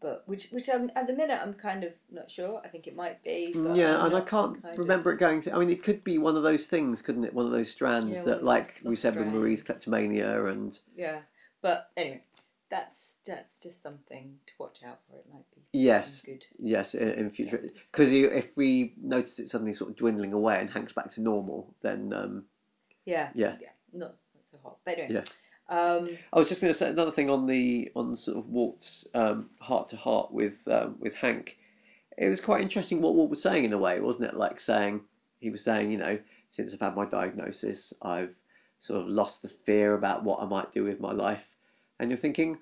but 0.00 0.24
which 0.26 0.48
which 0.50 0.68
I'm, 0.68 0.90
at 0.94 1.06
the 1.06 1.14
minute 1.14 1.40
I'm 1.42 1.54
kind 1.54 1.82
of 1.82 1.94
not 2.10 2.30
sure. 2.30 2.60
I 2.62 2.68
think 2.68 2.86
it 2.86 2.94
might 2.94 3.24
be. 3.24 3.52
But 3.54 3.76
yeah, 3.76 3.98
I'm 3.98 4.06
and 4.06 4.16
I 4.16 4.20
can't 4.20 4.60
kind 4.62 4.74
of- 4.74 4.78
remember 4.78 5.10
it 5.10 5.18
going 5.18 5.40
to. 5.42 5.54
I 5.54 5.58
mean, 5.58 5.70
it 5.70 5.82
could 5.82 6.04
be 6.04 6.18
one 6.18 6.36
of 6.36 6.42
those 6.42 6.66
things, 6.66 7.00
couldn't 7.00 7.24
it? 7.24 7.32
One 7.32 7.46
of 7.46 7.52
those 7.52 7.70
strands 7.70 8.18
Yeah, 8.18 8.24
that, 8.24 8.44
like 8.44 8.80
we 8.84 8.94
said 8.94 9.16
with 9.16 9.28
Marie's 9.28 9.62
kleptomania, 9.62 10.44
and 10.44 10.78
Yeah, 10.94 11.20
but 11.62 11.90
anyway, 11.96 12.22
that's 12.70 13.18
that's 13.26 13.60
just 13.60 13.82
something 13.82 14.34
to 14.46 14.52
watch 14.58 14.80
out 14.86 15.00
for. 15.08 15.18
It 15.18 15.26
might 15.32 15.44
be 15.54 15.62
yes, 15.72 16.22
good. 16.22 16.44
yes, 16.58 16.94
in, 16.94 17.10
in 17.10 17.30
future, 17.30 17.60
Yeah. 17.62 17.70
because 17.90 18.12
if 18.12 18.56
we 18.56 18.94
notice 19.00 19.38
it 19.38 19.48
suddenly 19.48 19.72
sort 19.72 19.90
of 19.90 19.96
dwindling 19.96 20.32
away 20.32 20.58
and 20.60 20.68
Hank's 20.70 20.92
back 20.92 21.10
to 21.10 21.20
normal, 21.20 21.74
then 21.82 22.12
um, 22.12 22.44
Yeah, 23.04 23.30
Yeah. 23.34 23.56
yeah, 23.60 23.68
not 23.92 24.16
not 24.34 24.44
so 24.44 24.58
hot. 24.62 24.78
But 24.84 24.98
anyway, 24.98 25.14
Yeah. 25.14 25.24
Um, 25.68 26.08
I 26.32 26.38
was 26.38 26.48
just 26.48 26.60
going 26.60 26.72
to 26.72 26.78
say 26.78 26.90
another 26.90 27.10
thing 27.10 27.28
on 27.28 27.46
the 27.46 27.90
on 27.96 28.14
sort 28.14 28.36
of 28.38 28.48
Walt's 28.48 29.06
heart 29.14 29.88
to 29.88 29.96
heart 29.96 30.32
with 30.32 30.66
um, 30.68 30.96
with 31.00 31.14
Hank. 31.14 31.58
It 32.18 32.28
was 32.28 32.40
quite 32.40 32.62
interesting 32.62 33.00
what 33.02 33.14
Walt 33.14 33.30
was 33.30 33.42
saying 33.42 33.64
in 33.64 33.72
a 33.72 33.78
way, 33.78 34.00
wasn't 34.00 34.26
it? 34.26 34.34
Like 34.34 34.58
saying 34.60 35.02
he 35.40 35.50
was 35.50 35.62
saying, 35.62 35.90
you 35.90 35.98
know, 35.98 36.18
since 36.48 36.72
I've 36.72 36.80
had 36.80 36.96
my 36.96 37.04
diagnosis, 37.04 37.92
I've 38.00 38.36
sort 38.78 39.02
of 39.02 39.08
lost 39.08 39.42
the 39.42 39.48
fear 39.48 39.94
about 39.94 40.22
what 40.24 40.40
I 40.40 40.46
might 40.46 40.70
do 40.72 40.84
with 40.84 41.00
my 41.00 41.12
life, 41.12 41.55
and 41.98 42.10
you're 42.10 42.16
thinking, 42.16 42.58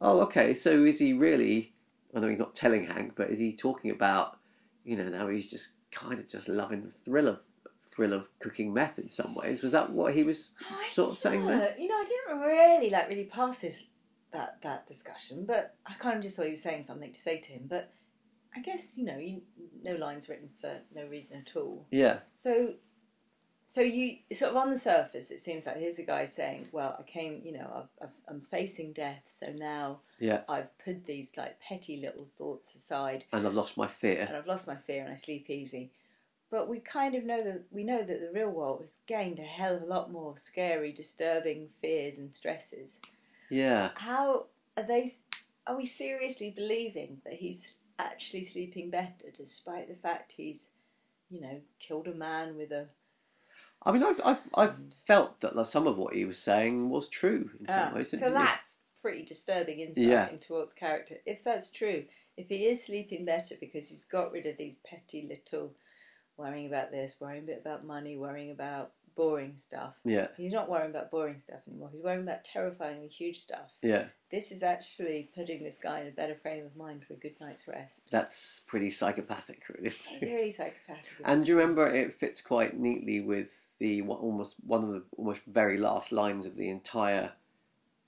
oh, 0.00 0.20
okay, 0.20 0.54
so 0.54 0.84
is 0.84 0.98
he 0.98 1.12
really? 1.12 1.72
I 2.14 2.20
know 2.20 2.28
he's 2.28 2.38
not 2.38 2.54
telling 2.54 2.86
Hank, 2.86 3.12
but 3.16 3.30
is 3.30 3.38
he 3.38 3.54
talking 3.54 3.90
about, 3.90 4.38
you 4.84 4.96
know, 4.96 5.08
now 5.08 5.28
he's 5.28 5.50
just 5.50 5.74
kind 5.90 6.18
of 6.18 6.28
just 6.28 6.48
loving 6.48 6.82
the 6.82 6.90
thrill 6.90 7.28
of 7.28 7.40
thrill 7.84 8.12
of 8.12 8.28
cooking 8.38 8.72
meth 8.72 8.98
in 8.98 9.10
some 9.10 9.34
ways. 9.34 9.62
Was 9.62 9.72
that 9.72 9.90
what 9.90 10.14
he 10.14 10.22
was 10.22 10.54
sort 10.84 11.12
of 11.12 11.18
saying 11.18 11.46
there? 11.46 11.74
You 11.78 11.88
know, 11.88 11.96
I 11.96 12.04
didn't 12.04 12.40
really 12.40 12.90
like 12.90 13.08
really 13.08 13.24
pass 13.24 13.60
his, 13.60 13.84
that 14.32 14.60
that 14.62 14.86
discussion, 14.86 15.44
but 15.46 15.76
I 15.86 15.94
kind 15.94 16.16
of 16.16 16.22
just 16.22 16.36
thought 16.36 16.46
he 16.46 16.52
was 16.52 16.62
saying 16.62 16.84
something 16.84 17.12
to 17.12 17.20
say 17.20 17.38
to 17.38 17.52
him. 17.52 17.66
But 17.68 17.92
I 18.54 18.60
guess 18.60 18.96
you 18.96 19.04
know, 19.04 19.18
you, 19.18 19.42
no 19.82 19.94
lines 19.96 20.28
written 20.28 20.48
for 20.60 20.78
no 20.94 21.06
reason 21.06 21.38
at 21.38 21.56
all. 21.56 21.86
Yeah. 21.90 22.20
So, 22.30 22.74
so 23.72 23.80
you 23.80 24.18
sort 24.34 24.50
of 24.50 24.58
on 24.58 24.68
the 24.70 24.76
surface, 24.76 25.30
it 25.30 25.40
seems 25.40 25.66
like 25.66 25.78
here's 25.78 25.98
a 25.98 26.02
guy 26.02 26.26
saying, 26.26 26.66
"Well, 26.72 26.94
I 26.98 27.04
came, 27.04 27.40
you 27.42 27.52
know, 27.52 27.70
I've, 27.74 28.06
I've, 28.06 28.14
I'm 28.28 28.42
facing 28.42 28.92
death, 28.92 29.22
so 29.24 29.46
now 29.56 30.00
Yeah. 30.18 30.42
I've 30.46 30.76
put 30.76 31.06
these 31.06 31.38
like 31.38 31.58
petty 31.58 31.96
little 31.96 32.28
thoughts 32.36 32.74
aside, 32.74 33.24
and 33.32 33.46
I've 33.46 33.54
lost 33.54 33.78
my 33.78 33.86
fear. 33.86 34.26
and 34.28 34.36
I've 34.36 34.46
lost 34.46 34.66
my 34.66 34.76
fear, 34.76 35.02
and 35.04 35.10
I 35.10 35.14
sleep 35.14 35.48
easy." 35.48 35.90
But 36.50 36.68
we 36.68 36.80
kind 36.80 37.14
of 37.14 37.24
know 37.24 37.42
that 37.42 37.62
we 37.70 37.82
know 37.82 38.02
that 38.02 38.20
the 38.20 38.30
real 38.38 38.50
world 38.50 38.82
has 38.82 38.98
gained 39.06 39.38
a 39.38 39.42
hell 39.42 39.74
of 39.76 39.80
a 39.80 39.86
lot 39.86 40.12
more 40.12 40.36
scary, 40.36 40.92
disturbing 40.92 41.70
fears 41.80 42.18
and 42.18 42.30
stresses. 42.30 43.00
Yeah, 43.48 43.92
How 43.94 44.48
are 44.76 44.82
they? 44.82 45.10
Are 45.66 45.78
we 45.78 45.86
seriously 45.86 46.50
believing 46.50 47.22
that 47.24 47.32
he's 47.44 47.72
actually 47.98 48.44
sleeping 48.44 48.90
better, 48.90 49.28
despite 49.34 49.88
the 49.88 49.94
fact 49.94 50.32
he's, 50.32 50.68
you 51.30 51.40
know, 51.40 51.62
killed 51.78 52.08
a 52.08 52.14
man 52.14 52.54
with 52.54 52.70
a 52.70 52.88
I 53.84 53.92
mean, 53.92 54.02
I've 54.04 54.20
I've, 54.24 54.38
I've 54.54 54.94
felt 54.94 55.40
that 55.40 55.56
like, 55.56 55.66
some 55.66 55.86
of 55.86 55.98
what 55.98 56.14
he 56.14 56.24
was 56.24 56.38
saying 56.38 56.88
was 56.90 57.08
true 57.08 57.50
in 57.60 57.66
some 57.68 57.90
Ah, 57.90 57.94
ways. 57.94 58.10
so 58.10 58.30
that's 58.30 58.78
pretty 59.00 59.24
disturbing 59.24 59.80
insight 59.80 60.04
Yeah. 60.04 60.28
into 60.30 60.52
Walt's 60.52 60.72
character. 60.72 61.16
If 61.26 61.42
that's 61.42 61.70
true, 61.72 62.04
if 62.36 62.48
he 62.48 62.66
is 62.66 62.84
sleeping 62.84 63.24
better 63.24 63.56
because 63.60 63.88
he's 63.88 64.04
got 64.04 64.30
rid 64.32 64.46
of 64.46 64.56
these 64.56 64.76
petty 64.78 65.22
little 65.28 65.74
worrying 66.36 66.66
about 66.66 66.90
this, 66.92 67.16
worrying 67.20 67.42
a 67.42 67.46
bit 67.46 67.60
about 67.60 67.84
money, 67.84 68.16
worrying 68.16 68.52
about 68.52 68.92
boring 69.16 69.56
stuff. 69.56 69.98
Yeah, 70.04 70.28
He's 70.36 70.52
not 70.52 70.70
worrying 70.70 70.90
about 70.90 71.10
boring 71.10 71.38
stuff 71.40 71.60
anymore. 71.68 71.90
He's 71.92 72.02
worrying 72.02 72.22
about 72.22 72.44
terrifyingly 72.44 73.08
huge 73.08 73.40
stuff. 73.40 73.72
yeah. 73.82 74.06
This 74.32 74.50
is 74.50 74.62
actually 74.62 75.28
putting 75.34 75.62
this 75.62 75.76
guy 75.76 76.00
in 76.00 76.08
a 76.08 76.10
better 76.10 76.34
frame 76.34 76.64
of 76.64 76.74
mind 76.74 77.04
for 77.04 77.12
a 77.12 77.18
good 77.18 77.38
night's 77.38 77.68
rest. 77.68 78.08
That's 78.10 78.62
pretty 78.66 78.88
psychopathic, 78.88 79.64
really. 79.68 79.94
He's 80.08 80.22
really 80.22 80.50
psychopathic. 80.50 81.04
And 81.22 81.44
do 81.44 81.50
you 81.50 81.58
remember 81.58 81.86
it 81.86 82.14
fits 82.14 82.40
quite 82.40 82.78
neatly 82.78 83.20
with 83.20 83.76
the 83.78 84.00
almost 84.00 84.56
one 84.66 84.82
of 84.82 84.88
the 84.88 85.02
almost 85.18 85.42
very 85.44 85.76
last 85.76 86.12
lines 86.12 86.46
of 86.46 86.56
the 86.56 86.70
entire 86.70 87.32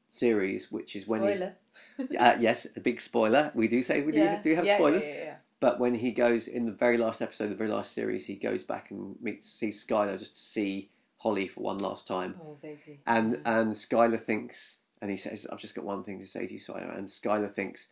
series, 0.08 0.72
which 0.72 0.96
is 0.96 1.06
when 1.06 1.20
Spoiler. 1.20 1.56
he 2.10 2.16
uh, 2.16 2.38
yes, 2.40 2.66
a 2.74 2.80
big 2.80 3.02
spoiler. 3.02 3.52
We 3.54 3.68
do 3.68 3.82
say 3.82 4.00
we 4.02 4.12
do, 4.12 4.38
do 4.42 4.54
have 4.54 4.64
yeah, 4.64 4.76
spoilers, 4.76 5.04
Yeah, 5.04 5.12
yeah, 5.12 5.24
yeah. 5.24 5.36
but 5.60 5.78
when 5.78 5.94
he 5.94 6.12
goes 6.12 6.48
in 6.48 6.64
the 6.64 6.72
very 6.72 6.96
last 6.96 7.20
episode, 7.20 7.50
the 7.50 7.54
very 7.54 7.70
last 7.70 7.92
series, 7.92 8.26
he 8.26 8.36
goes 8.36 8.64
back 8.64 8.90
and 8.90 9.16
meets 9.20 9.48
sees 9.48 9.84
Skylar 9.84 10.18
just 10.18 10.36
to 10.36 10.40
see 10.42 10.90
Holly 11.18 11.48
for 11.48 11.60
one 11.60 11.78
last 11.78 12.06
time, 12.06 12.36
Oh, 12.40 12.56
vaguely. 12.62 13.00
and 13.06 13.40
and 13.44 13.72
Skylar 13.72 14.20
thinks, 14.20 14.78
and 15.04 15.10
he 15.10 15.18
says, 15.18 15.46
"I've 15.52 15.60
just 15.60 15.74
got 15.74 15.84
one 15.84 16.02
thing 16.02 16.18
to 16.20 16.26
say 16.26 16.46
to 16.46 16.52
you, 16.52 16.58
Skylar," 16.58 16.96
and 16.96 17.06
Skylar 17.06 17.52
thinks, 17.52 17.88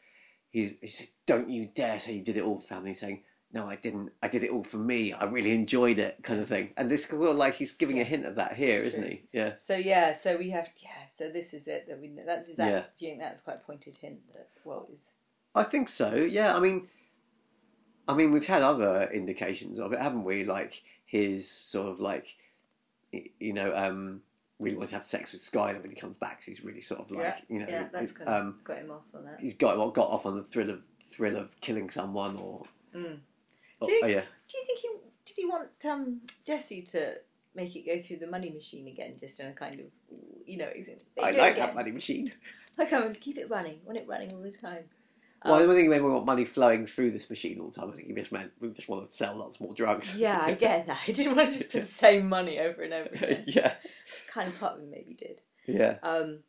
he 0.51 0.79
he 0.81 0.87
says, 0.87 1.11
"Don't 1.27 1.51
you 1.51 1.67
dare 1.67 1.99
say 1.99 2.15
you 2.15 2.25
did 2.25 2.39
it 2.39 2.43
all 2.43 2.59
for 2.59 2.67
family," 2.67 2.95
saying. 2.95 3.23
No, 3.55 3.69
I 3.69 3.77
didn't. 3.77 4.13
I 4.23 4.29
did 4.29 4.45
it 4.45 4.51
all 4.51 4.65
for 4.65 4.79
me. 4.79 5.13
I 5.13 5.27
really 5.27 5.53
enjoyed 5.53 5.99
it, 5.99 6.17
kind 6.23 6.41
of 6.41 6.49
thing. 6.49 6.73
And 6.79 6.91
this 6.91 7.05
sort 7.05 7.29
of 7.29 7.37
like 7.37 7.55
he's 7.55 7.75
giving 7.75 8.01
a 8.01 8.03
hint 8.03 8.25
of 8.25 8.37
that 8.37 8.55
here, 8.55 8.77
is 8.77 8.95
isn't 8.95 9.07
he? 9.07 9.25
Yeah. 9.31 9.57
So 9.57 9.77
yeah, 9.77 10.15
so 10.15 10.39
we 10.39 10.49
have 10.49 10.71
yeah. 10.79 10.89
So 11.15 11.29
this 11.29 11.53
is 11.53 11.69
it 11.69 11.87
that 11.87 12.01
we 12.01 12.09
know. 12.09 12.23
That's 12.25 12.49
exactly. 12.49 12.73
Yeah. 12.73 12.85
Do 12.99 13.05
you 13.05 13.11
think 13.11 13.21
that's 13.21 13.43
quite 13.43 13.57
a 13.57 13.67
pointed 13.67 13.97
hint 13.97 14.21
that 14.33 14.49
Walt 14.65 14.89
is? 14.91 15.11
I 15.55 15.65
think 15.65 15.91
so. 15.91 16.15
Yeah, 16.15 16.57
I 16.57 16.61
mean, 16.61 16.89
I 18.09 18.15
mean, 18.15 18.33
we've 18.33 18.47
had 18.47 18.63
other 18.63 19.11
indications 19.13 19.79
of 19.79 19.93
it, 19.93 20.01
haven't 20.01 20.25
we? 20.25 20.45
Like 20.45 20.83
his 21.05 21.51
sort 21.51 21.89
of 21.89 22.01
like, 22.01 22.35
you 23.39 23.53
know, 23.53 23.71
um, 23.77 24.23
really 24.63 24.77
wants 24.77 24.91
to 24.91 24.97
have 24.97 25.05
sex 25.05 25.33
with 25.33 25.43
Skylar 25.43 25.81
when 25.83 25.91
he 25.91 25.97
comes 25.97 26.17
back. 26.17 26.37
'cause 26.39 26.47
he's 26.47 26.65
really 26.65 26.81
sort 26.81 27.01
of 27.01 27.11
like, 27.11 27.25
yeah, 27.25 27.39
you 27.49 27.59
know, 27.61 27.67
yeah, 27.69 27.89
that's 27.93 28.13
kind 28.13 28.29
um, 28.31 28.47
of 28.49 28.65
got 28.65 28.79
him 28.79 28.91
off 28.91 29.15
on 29.15 29.25
that. 29.25 29.41
he's 29.41 29.55
got 29.55 29.77
well, 29.79 29.91
got 29.91 30.09
off 30.09 30.25
on 30.27 30.37
the 30.37 30.43
thrill 30.43 30.71
of 30.71 30.85
thrill 31.07 31.37
of 31.37 31.61
killing 31.61 31.91
someone, 31.91 32.37
or 32.37 32.63
Mm. 32.95 33.19
oh, 33.81 33.87
Do 33.87 33.93
you- 33.93 34.01
oh, 34.05 34.07
yeah, 34.07 34.23
Do 34.49 34.59
you 34.59 34.65
think 34.67 34.79
he 34.79 34.89
did 35.25 35.37
he 35.37 35.47
want 35.47 35.69
um, 35.87 36.21
Jesse 36.47 36.83
to 36.83 37.15
make 37.55 37.75
it 37.77 37.85
go 37.87 38.01
through 38.01 38.17
the 38.19 38.27
money 38.27 38.51
machine 38.51 38.87
again, 38.89 39.17
just 39.19 39.39
in 39.41 39.47
a 39.49 39.53
kind 39.53 39.81
of 39.81 39.87
you 40.47 40.57
know? 40.57 40.69
Is 40.75 40.89
it, 40.89 41.05
I 41.23 41.31
like 41.33 41.57
that 41.57 41.75
money 41.75 41.91
machine. 41.93 42.31
Like 42.79 42.93
I 42.93 43.01
want 43.01 43.15
to 43.15 43.21
keep 43.21 43.37
it 43.39 43.51
running. 43.51 43.81
Want 43.85 43.99
it 43.99 44.09
running 44.09 44.33
all 44.33 44.41
the 44.41 44.51
time. 44.51 44.85
well, 45.45 45.55
I 45.55 45.61
Um, 45.63 45.67
don't 45.67 45.77
think 45.77 45.91
we 45.91 46.01
want 46.01 46.25
money 46.25 46.45
flowing 46.47 46.87
through 46.87 47.11
this 47.11 47.29
machine 47.29 47.61
all 47.61 47.69
the 47.69 47.79
time. 47.81 47.91
I 47.91 47.95
think 47.95 48.09
he 48.09 48.15
just 48.15 48.33
meant 48.33 48.51
we 48.61 48.69
just 48.71 48.89
want 48.89 49.07
to 49.09 49.15
sell 49.15 49.37
lots 49.37 49.61
more 49.61 49.75
drugs. 49.75 50.17
yeah, 50.17 50.41
I 50.43 50.55
get 50.55 50.87
that. 50.87 51.01
I 51.07 51.13
didn't 51.13 51.37
want 51.37 51.53
to 51.53 51.59
just 51.59 51.71
put 51.71 51.81
the 51.83 51.87
same 52.07 52.29
money 52.29 52.59
over 52.59 52.81
and 52.83 52.93
over 52.95 53.09
again. 53.15 53.45
yeah, 53.49 53.75
kind 54.29 54.49
of 54.49 54.59
part 54.61 54.75
of 54.75 54.81
him 54.83 54.91
maybe 54.91 55.15
did. 55.15 55.43
yeah. 55.67 55.97
Um, 56.03 56.41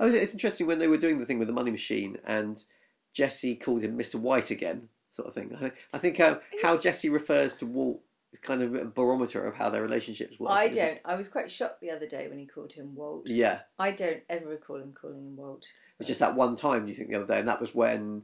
Oh, 0.00 0.08
it's 0.08 0.32
interesting 0.32 0.66
when 0.66 0.78
they 0.78 0.88
were 0.88 0.96
doing 0.96 1.20
the 1.20 1.26
thing 1.26 1.38
with 1.38 1.46
the 1.48 1.54
money 1.54 1.70
machine 1.70 2.18
and 2.24 2.64
Jesse 3.12 3.54
called 3.54 3.82
him 3.82 3.96
Mr. 3.96 4.16
White 4.16 4.50
again, 4.50 4.88
sort 5.10 5.28
of 5.28 5.34
thing. 5.34 5.52
I 5.54 5.60
think, 5.60 5.74
I 5.92 5.98
think 5.98 6.18
uh, 6.20 6.38
how 6.62 6.76
Jesse 6.76 7.08
refers 7.08 7.54
to 7.54 7.66
Walt 7.66 8.00
is 8.32 8.38
kind 8.40 8.62
of 8.62 8.74
a 8.74 8.84
barometer 8.86 9.44
of 9.44 9.54
how 9.54 9.70
their 9.70 9.82
relationships 9.82 10.40
work. 10.40 10.50
I 10.50 10.64
isn't 10.64 10.82
it? 10.82 10.86
don't. 10.86 11.00
I 11.04 11.14
was 11.16 11.28
quite 11.28 11.50
shocked 11.50 11.80
the 11.82 11.90
other 11.90 12.06
day 12.06 12.26
when 12.28 12.38
he 12.38 12.46
called 12.46 12.72
him 12.72 12.94
Walt. 12.96 13.28
Yeah, 13.28 13.60
I 13.78 13.90
don't 13.92 14.22
ever 14.30 14.46
recall 14.48 14.76
him 14.76 14.92
calling 14.98 15.18
him 15.18 15.36
Walt. 15.36 15.66
it's 16.00 16.08
just 16.08 16.20
that 16.20 16.34
one 16.34 16.56
time. 16.56 16.82
Do 16.84 16.88
you 16.88 16.94
think 16.94 17.10
the 17.10 17.16
other 17.16 17.26
day, 17.26 17.38
and 17.38 17.48
that 17.48 17.60
was 17.60 17.74
when 17.74 18.22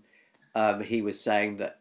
um, 0.54 0.80
he 0.82 1.02
was 1.02 1.20
saying 1.20 1.58
that 1.58 1.77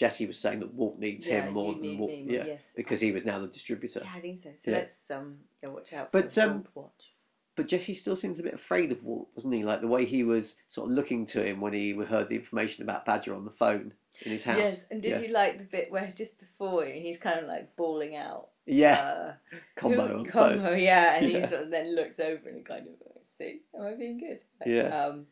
Jesse 0.00 0.24
was 0.24 0.38
saying 0.38 0.60
that 0.60 0.72
Walt 0.72 0.98
needs 0.98 1.28
Yeah, 1.28 1.42
him 1.42 1.52
more 1.52 1.74
than 1.74 1.98
Walt, 1.98 2.10
me 2.10 2.24
yeah, 2.26 2.44
yes. 2.46 2.72
because 2.74 3.02
he 3.02 3.12
was 3.12 3.26
now 3.26 3.38
the 3.38 3.46
distributor. 3.48 4.00
Yeah, 4.02 4.12
I 4.16 4.20
think 4.20 4.38
so. 4.38 4.48
So 4.56 4.70
Yeah. 4.70 4.78
let's 4.78 5.10
um, 5.10 5.36
yeah, 5.62 5.68
watch 5.68 5.92
out. 5.92 6.10
But, 6.10 6.32
for 6.32 6.40
um, 6.40 6.64
watch. 6.74 7.12
But 7.54 7.68
Jesse 7.68 7.92
still 7.92 8.16
seems 8.16 8.40
a 8.40 8.42
bit 8.42 8.54
afraid 8.54 8.92
of 8.92 9.04
Walt, 9.04 9.30
doesn't 9.34 9.52
he? 9.52 9.62
Like 9.62 9.82
the 9.82 9.88
way 9.88 10.06
he 10.06 10.24
was 10.24 10.56
sort 10.68 10.88
of 10.90 10.96
looking 10.96 11.26
to 11.26 11.44
him 11.44 11.60
when 11.60 11.74
he 11.74 11.92
heard 11.92 12.30
the 12.30 12.36
information 12.36 12.82
about 12.82 13.04
Badger 13.04 13.34
on 13.34 13.44
the 13.44 13.50
phone 13.50 13.92
in 14.24 14.32
his 14.32 14.42
house. 14.42 14.56
Yes, 14.56 14.84
and 14.90 15.02
did 15.02 15.10
yeah. 15.10 15.18
you 15.20 15.34
like 15.34 15.58
the 15.58 15.64
bit 15.64 15.92
where 15.92 16.10
just 16.16 16.38
before 16.38 16.86
he's 16.86 17.18
kind 17.18 17.38
of 17.38 17.46
like 17.46 17.76
bawling 17.76 18.16
out? 18.16 18.48
Yeah, 18.64 19.00
Uh, 19.02 19.32
combo 19.76 20.06
who- 20.06 20.14
on 20.14 20.22
the 20.22 20.30
combo, 20.30 20.64
phone. 20.64 20.78
yeah, 20.78 21.16
and 21.16 21.26
he 21.26 21.46
sort 21.46 21.64
of 21.64 21.70
then 21.70 21.94
looks 21.94 22.18
over 22.18 22.48
and 22.48 22.64
kind 22.64 22.86
of 22.88 22.94
see, 23.22 23.60
am 23.76 23.82
I 23.84 23.94
being 23.96 24.16
good? 24.16 24.42
Like, 24.60 24.68
Yeah. 24.70 25.04
Um, 25.04 25.26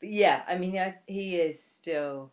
but 0.00 0.08
yeah, 0.08 0.42
I 0.48 0.58
mean, 0.58 0.74
yeah, 0.74 0.94
he 1.06 1.36
is 1.36 1.62
still. 1.62 2.32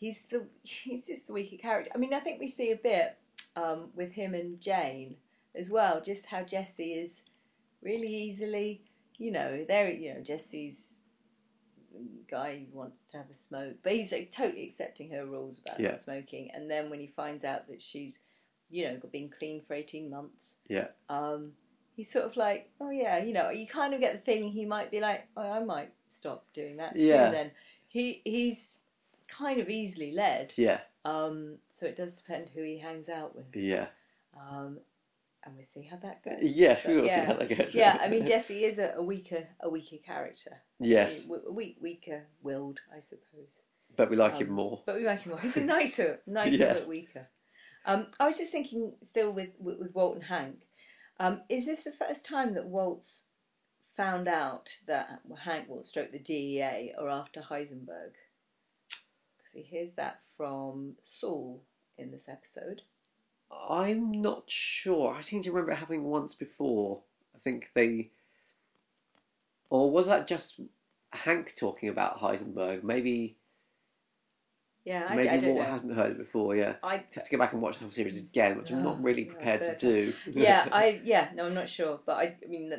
He's 0.00 0.22
the 0.30 0.46
he's 0.64 1.06
just 1.06 1.26
the 1.26 1.32
weaker 1.34 1.56
character. 1.56 1.92
I 1.94 1.98
mean, 1.98 2.14
I 2.14 2.20
think 2.20 2.40
we 2.40 2.48
see 2.48 2.72
a 2.72 2.76
bit 2.76 3.18
um, 3.54 3.90
with 3.94 4.12
him 4.12 4.34
and 4.34 4.60
Jane 4.60 5.16
as 5.54 5.68
well, 5.68 6.00
just 6.00 6.26
how 6.26 6.42
Jesse 6.42 6.94
is 6.94 7.22
really 7.82 8.08
easily, 8.08 8.82
you 9.18 9.30
know, 9.30 9.64
there, 9.68 9.92
you 9.92 10.14
know, 10.14 10.20
Jesse's 10.20 10.96
guy 12.30 12.64
who 12.70 12.78
wants 12.78 13.04
to 13.04 13.16
have 13.18 13.28
a 13.28 13.34
smoke, 13.34 13.76
but 13.82 13.92
he's 13.92 14.12
like 14.12 14.30
totally 14.30 14.64
accepting 14.64 15.10
her 15.10 15.26
rules 15.26 15.58
about 15.58 15.80
Yeah. 15.80 15.90
not 15.90 15.98
smoking. 16.00 16.50
And 16.52 16.70
then 16.70 16.88
when 16.88 17.00
he 17.00 17.06
finds 17.08 17.44
out 17.44 17.66
that 17.68 17.80
she's, 17.82 18.20
you 18.70 18.84
know, 18.84 19.00
been 19.12 19.28
clean 19.28 19.60
for 19.60 19.74
eighteen 19.74 20.08
months, 20.08 20.58
Yeah. 20.68 20.88
um, 21.08 21.52
he's 21.94 22.10
sort 22.10 22.24
of 22.24 22.36
like, 22.36 22.70
oh 22.80 22.90
yeah, 22.90 23.22
you 23.22 23.32
know, 23.32 23.50
you 23.50 23.66
kind 23.66 23.92
of 23.92 24.00
get 24.00 24.12
the 24.14 24.32
feeling 24.32 24.52
he 24.52 24.64
might 24.64 24.90
be 24.90 25.00
like, 25.00 25.26
oh, 25.36 25.50
I 25.50 25.62
might 25.64 25.92
stop 26.08 26.46
doing 26.52 26.76
that 26.76 26.96
Yeah. 26.96 27.26
too. 27.26 27.32
Then 27.32 27.50
he 27.88 28.22
he's 28.24 28.76
kind 29.30 29.60
of 29.60 29.68
easily 29.70 30.12
led. 30.12 30.52
Yeah, 30.56 30.80
Um, 31.04 31.58
so 31.68 31.86
it 31.86 31.96
does 31.96 32.12
depend 32.14 32.48
who 32.50 32.62
he 32.62 32.78
hangs 32.78 33.08
out 33.08 33.34
with. 33.34 33.46
yeah. 33.54 33.86
Um, 34.38 34.78
and 35.44 35.54
we'll 35.54 35.64
see 35.64 35.82
how 35.82 35.96
that 35.96 36.22
goes. 36.22 36.38
Yes, 36.42 36.86
we 36.86 36.94
But 36.94 37.02
will 37.02 37.08
see 37.08 37.14
yeah. 37.16 37.24
how 37.24 37.32
that 37.34 37.48
goes. 37.48 37.74
Yeah, 37.74 37.98
I 38.00 38.08
mean 38.08 38.26
Jesse 38.26 38.64
is 38.64 38.78
a, 38.78 38.92
a 38.96 39.02
weaker 39.02 39.42
a 39.60 39.70
weaker 39.70 39.96
character. 39.96 40.60
yes, 40.78 41.24
A 41.26 41.50
weak, 41.50 41.78
weaker 41.80 42.26
willed, 42.42 42.80
I 42.94 43.00
suppose. 43.00 43.62
but 43.96 44.10
we 44.10 44.16
like 44.16 44.36
him 44.38 44.48
Um, 44.50 44.54
more. 44.54 44.82
But 44.84 44.96
we 44.96 45.06
like 45.06 45.20
him 45.22 45.30
more. 45.32 45.40
He's 45.40 45.56
a 45.56 45.60
nicer, 45.76 46.20
nicer 46.26 46.56
Yes. 46.56 46.80
but 46.82 46.88
weaker. 46.90 47.28
Um, 47.86 48.08
I 48.20 48.26
was 48.26 48.36
just 48.36 48.52
thinking, 48.52 48.92
still 49.02 49.30
with 49.32 49.50
with, 49.58 49.78
with 49.78 49.94
Walt 49.94 50.16
and 50.16 50.24
Hank, 50.24 50.66
um, 51.18 51.40
is 51.48 51.64
this 51.66 51.84
the 51.84 51.90
first 51.90 52.24
time 52.24 52.52
that 52.54 52.66
Walt's 52.66 53.24
found 53.96 54.28
out 54.28 54.78
that 54.86 55.20
Hank 55.44 55.68
will 55.68 55.84
stroke 55.84 56.12
the 56.12 56.18
DEA 56.18 56.92
or 56.98 57.08
after 57.08 57.40
Heisenberg? 57.40 58.12
Because 59.50 59.66
he 59.68 59.76
hears 59.76 59.92
that 59.92 60.20
from 60.36 60.94
Saul 61.02 61.62
in 61.98 62.10
this 62.10 62.28
episode. 62.28 62.82
I'm 63.50 64.12
not 64.12 64.44
sure. 64.46 65.14
I 65.14 65.22
seem 65.22 65.42
to 65.42 65.50
remember 65.50 65.72
it 65.72 65.76
happening 65.78 66.04
once 66.04 66.34
before. 66.34 67.00
I 67.34 67.38
think 67.38 67.70
they, 67.74 68.10
or 69.68 69.90
was 69.90 70.06
that 70.06 70.26
just 70.28 70.60
Hank 71.12 71.54
talking 71.56 71.88
about 71.88 72.20
Heisenberg? 72.20 72.84
Maybe, 72.84 73.38
Yeah, 74.84 75.06
I, 75.08 75.16
maybe 75.16 75.28
I 75.30 75.36
don't 75.38 75.54
Walt 75.56 75.66
hasn't 75.66 75.96
heard 75.96 76.12
it 76.12 76.18
before. 76.18 76.54
Yeah, 76.54 76.76
I 76.82 77.04
have 77.14 77.24
to 77.24 77.30
go 77.30 77.38
back 77.38 77.52
and 77.52 77.60
watch 77.62 77.78
the 77.78 77.84
whole 77.84 77.90
series 77.90 78.20
again, 78.20 78.56
which 78.56 78.70
I'm 78.70 78.84
not 78.84 78.98
Oh, 79.00 79.02
really 79.02 79.24
prepared 79.24 79.62
to 79.62 79.76
do. 79.76 80.14
yeah, 80.30 80.68
I 80.72 81.00
yeah, 81.02 81.30
no, 81.34 81.46
I'm 81.46 81.54
not 81.54 81.68
sure, 81.68 81.98
but 82.06 82.18
I, 82.18 82.36
I 82.44 82.48
mean, 82.48 82.72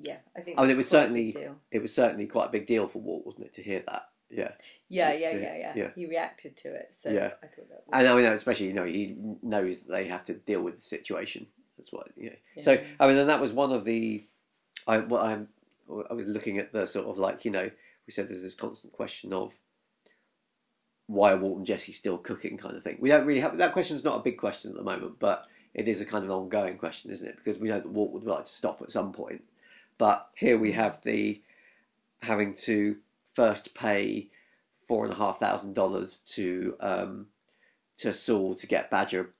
yeah, 0.00 0.18
I 0.36 0.40
think. 0.42 0.58
Oh, 0.58 0.62
I 0.62 0.66
mean, 0.66 0.74
it 0.74 0.76
was 0.76 0.88
certainly- 0.88 1.34
it 1.72 1.82
was 1.82 1.92
certainly 1.92 2.26
quite 2.26 2.46
a 2.46 2.52
big 2.52 2.66
deal 2.66 2.86
for 2.86 3.00
Walt, 3.00 3.24
wasn't 3.26 3.46
it, 3.46 3.52
to 3.54 3.62
hear 3.62 3.82
that? 3.88 4.10
Yeah, 4.36 4.52
Yeah, 4.88 5.12
yeah, 5.12 5.32
to- 5.32 5.40
yeah, 5.40 5.56
yeah, 5.56 5.72
yeah. 5.76 5.90
He 5.94 6.06
reacted 6.06 6.56
to 6.58 6.74
it, 6.74 6.94
so 6.94 7.10
Yeah. 7.10 7.32
I 7.42 7.46
thought 7.46 7.68
that. 7.68 7.82
Was, 7.86 7.92
and 7.92 8.08
I 8.08 8.14
mean, 8.14 8.24
especially 8.26 8.66
you 8.66 8.72
know, 8.72 8.84
he 8.84 9.16
knows 9.42 9.80
they 9.80 10.06
have 10.06 10.24
to 10.24 10.34
deal 10.34 10.62
with 10.62 10.76
the 10.76 10.82
situation. 10.82 11.46
That's 11.76 11.92
what 11.92 12.08
you 12.16 12.30
know. 12.30 12.36
Yeah. 12.56 12.62
So 12.62 12.84
I 13.00 13.06
mean, 13.06 13.16
and 13.16 13.28
that 13.28 13.40
was 13.40 13.52
one 13.52 13.72
of 13.72 13.84
the. 13.84 14.24
I 14.86 14.98
what 14.98 15.22
I'm. 15.22 15.48
I 16.10 16.14
was 16.14 16.26
looking 16.26 16.58
at 16.58 16.72
the 16.72 16.86
sort 16.86 17.06
of 17.06 17.18
like 17.18 17.44
you 17.44 17.50
know 17.50 17.70
we 18.06 18.12
said 18.12 18.28
there's 18.28 18.42
this 18.42 18.54
constant 18.54 18.92
question 18.92 19.32
of 19.32 19.58
why 21.06 21.32
are 21.32 21.36
Walt 21.36 21.58
and 21.58 21.66
Jesse 21.66 21.92
still 21.92 22.18
cooking 22.18 22.56
kind 22.56 22.76
of 22.76 22.82
thing. 22.82 22.96
We 23.00 23.10
don't 23.10 23.26
really 23.26 23.40
have 23.40 23.58
that 23.58 23.72
question's 23.72 24.04
not 24.04 24.16
a 24.16 24.22
big 24.22 24.38
question 24.38 24.70
at 24.70 24.76
the 24.76 24.82
moment, 24.82 25.18
but 25.18 25.46
it 25.74 25.88
is 25.88 26.00
a 26.00 26.06
kind 26.06 26.24
of 26.24 26.30
ongoing 26.30 26.78
question, 26.78 27.10
isn't 27.10 27.28
it? 27.28 27.36
Because 27.36 27.58
we 27.58 27.68
know 27.68 27.80
that 27.80 27.88
Walt 27.88 28.12
would 28.12 28.24
like 28.24 28.44
to 28.44 28.52
stop 28.52 28.80
at 28.80 28.90
some 28.90 29.12
point, 29.12 29.42
but 29.98 30.28
here 30.34 30.58
we 30.58 30.70
mm. 30.70 30.74
have 30.74 31.02
the 31.02 31.42
having 32.20 32.54
to 32.54 32.96
first 33.34 33.74
pay 33.74 34.30
four 34.88 35.04
and 35.04 35.12
a 35.12 35.16
half 35.16 35.38
thousand 35.38 35.74
dollars 35.74 36.18
to 36.18 36.76
um, 36.80 37.26
to 37.98 38.12
Saul 38.12 38.54
to 38.54 38.66
get 38.66 38.90
Badger 38.90 39.30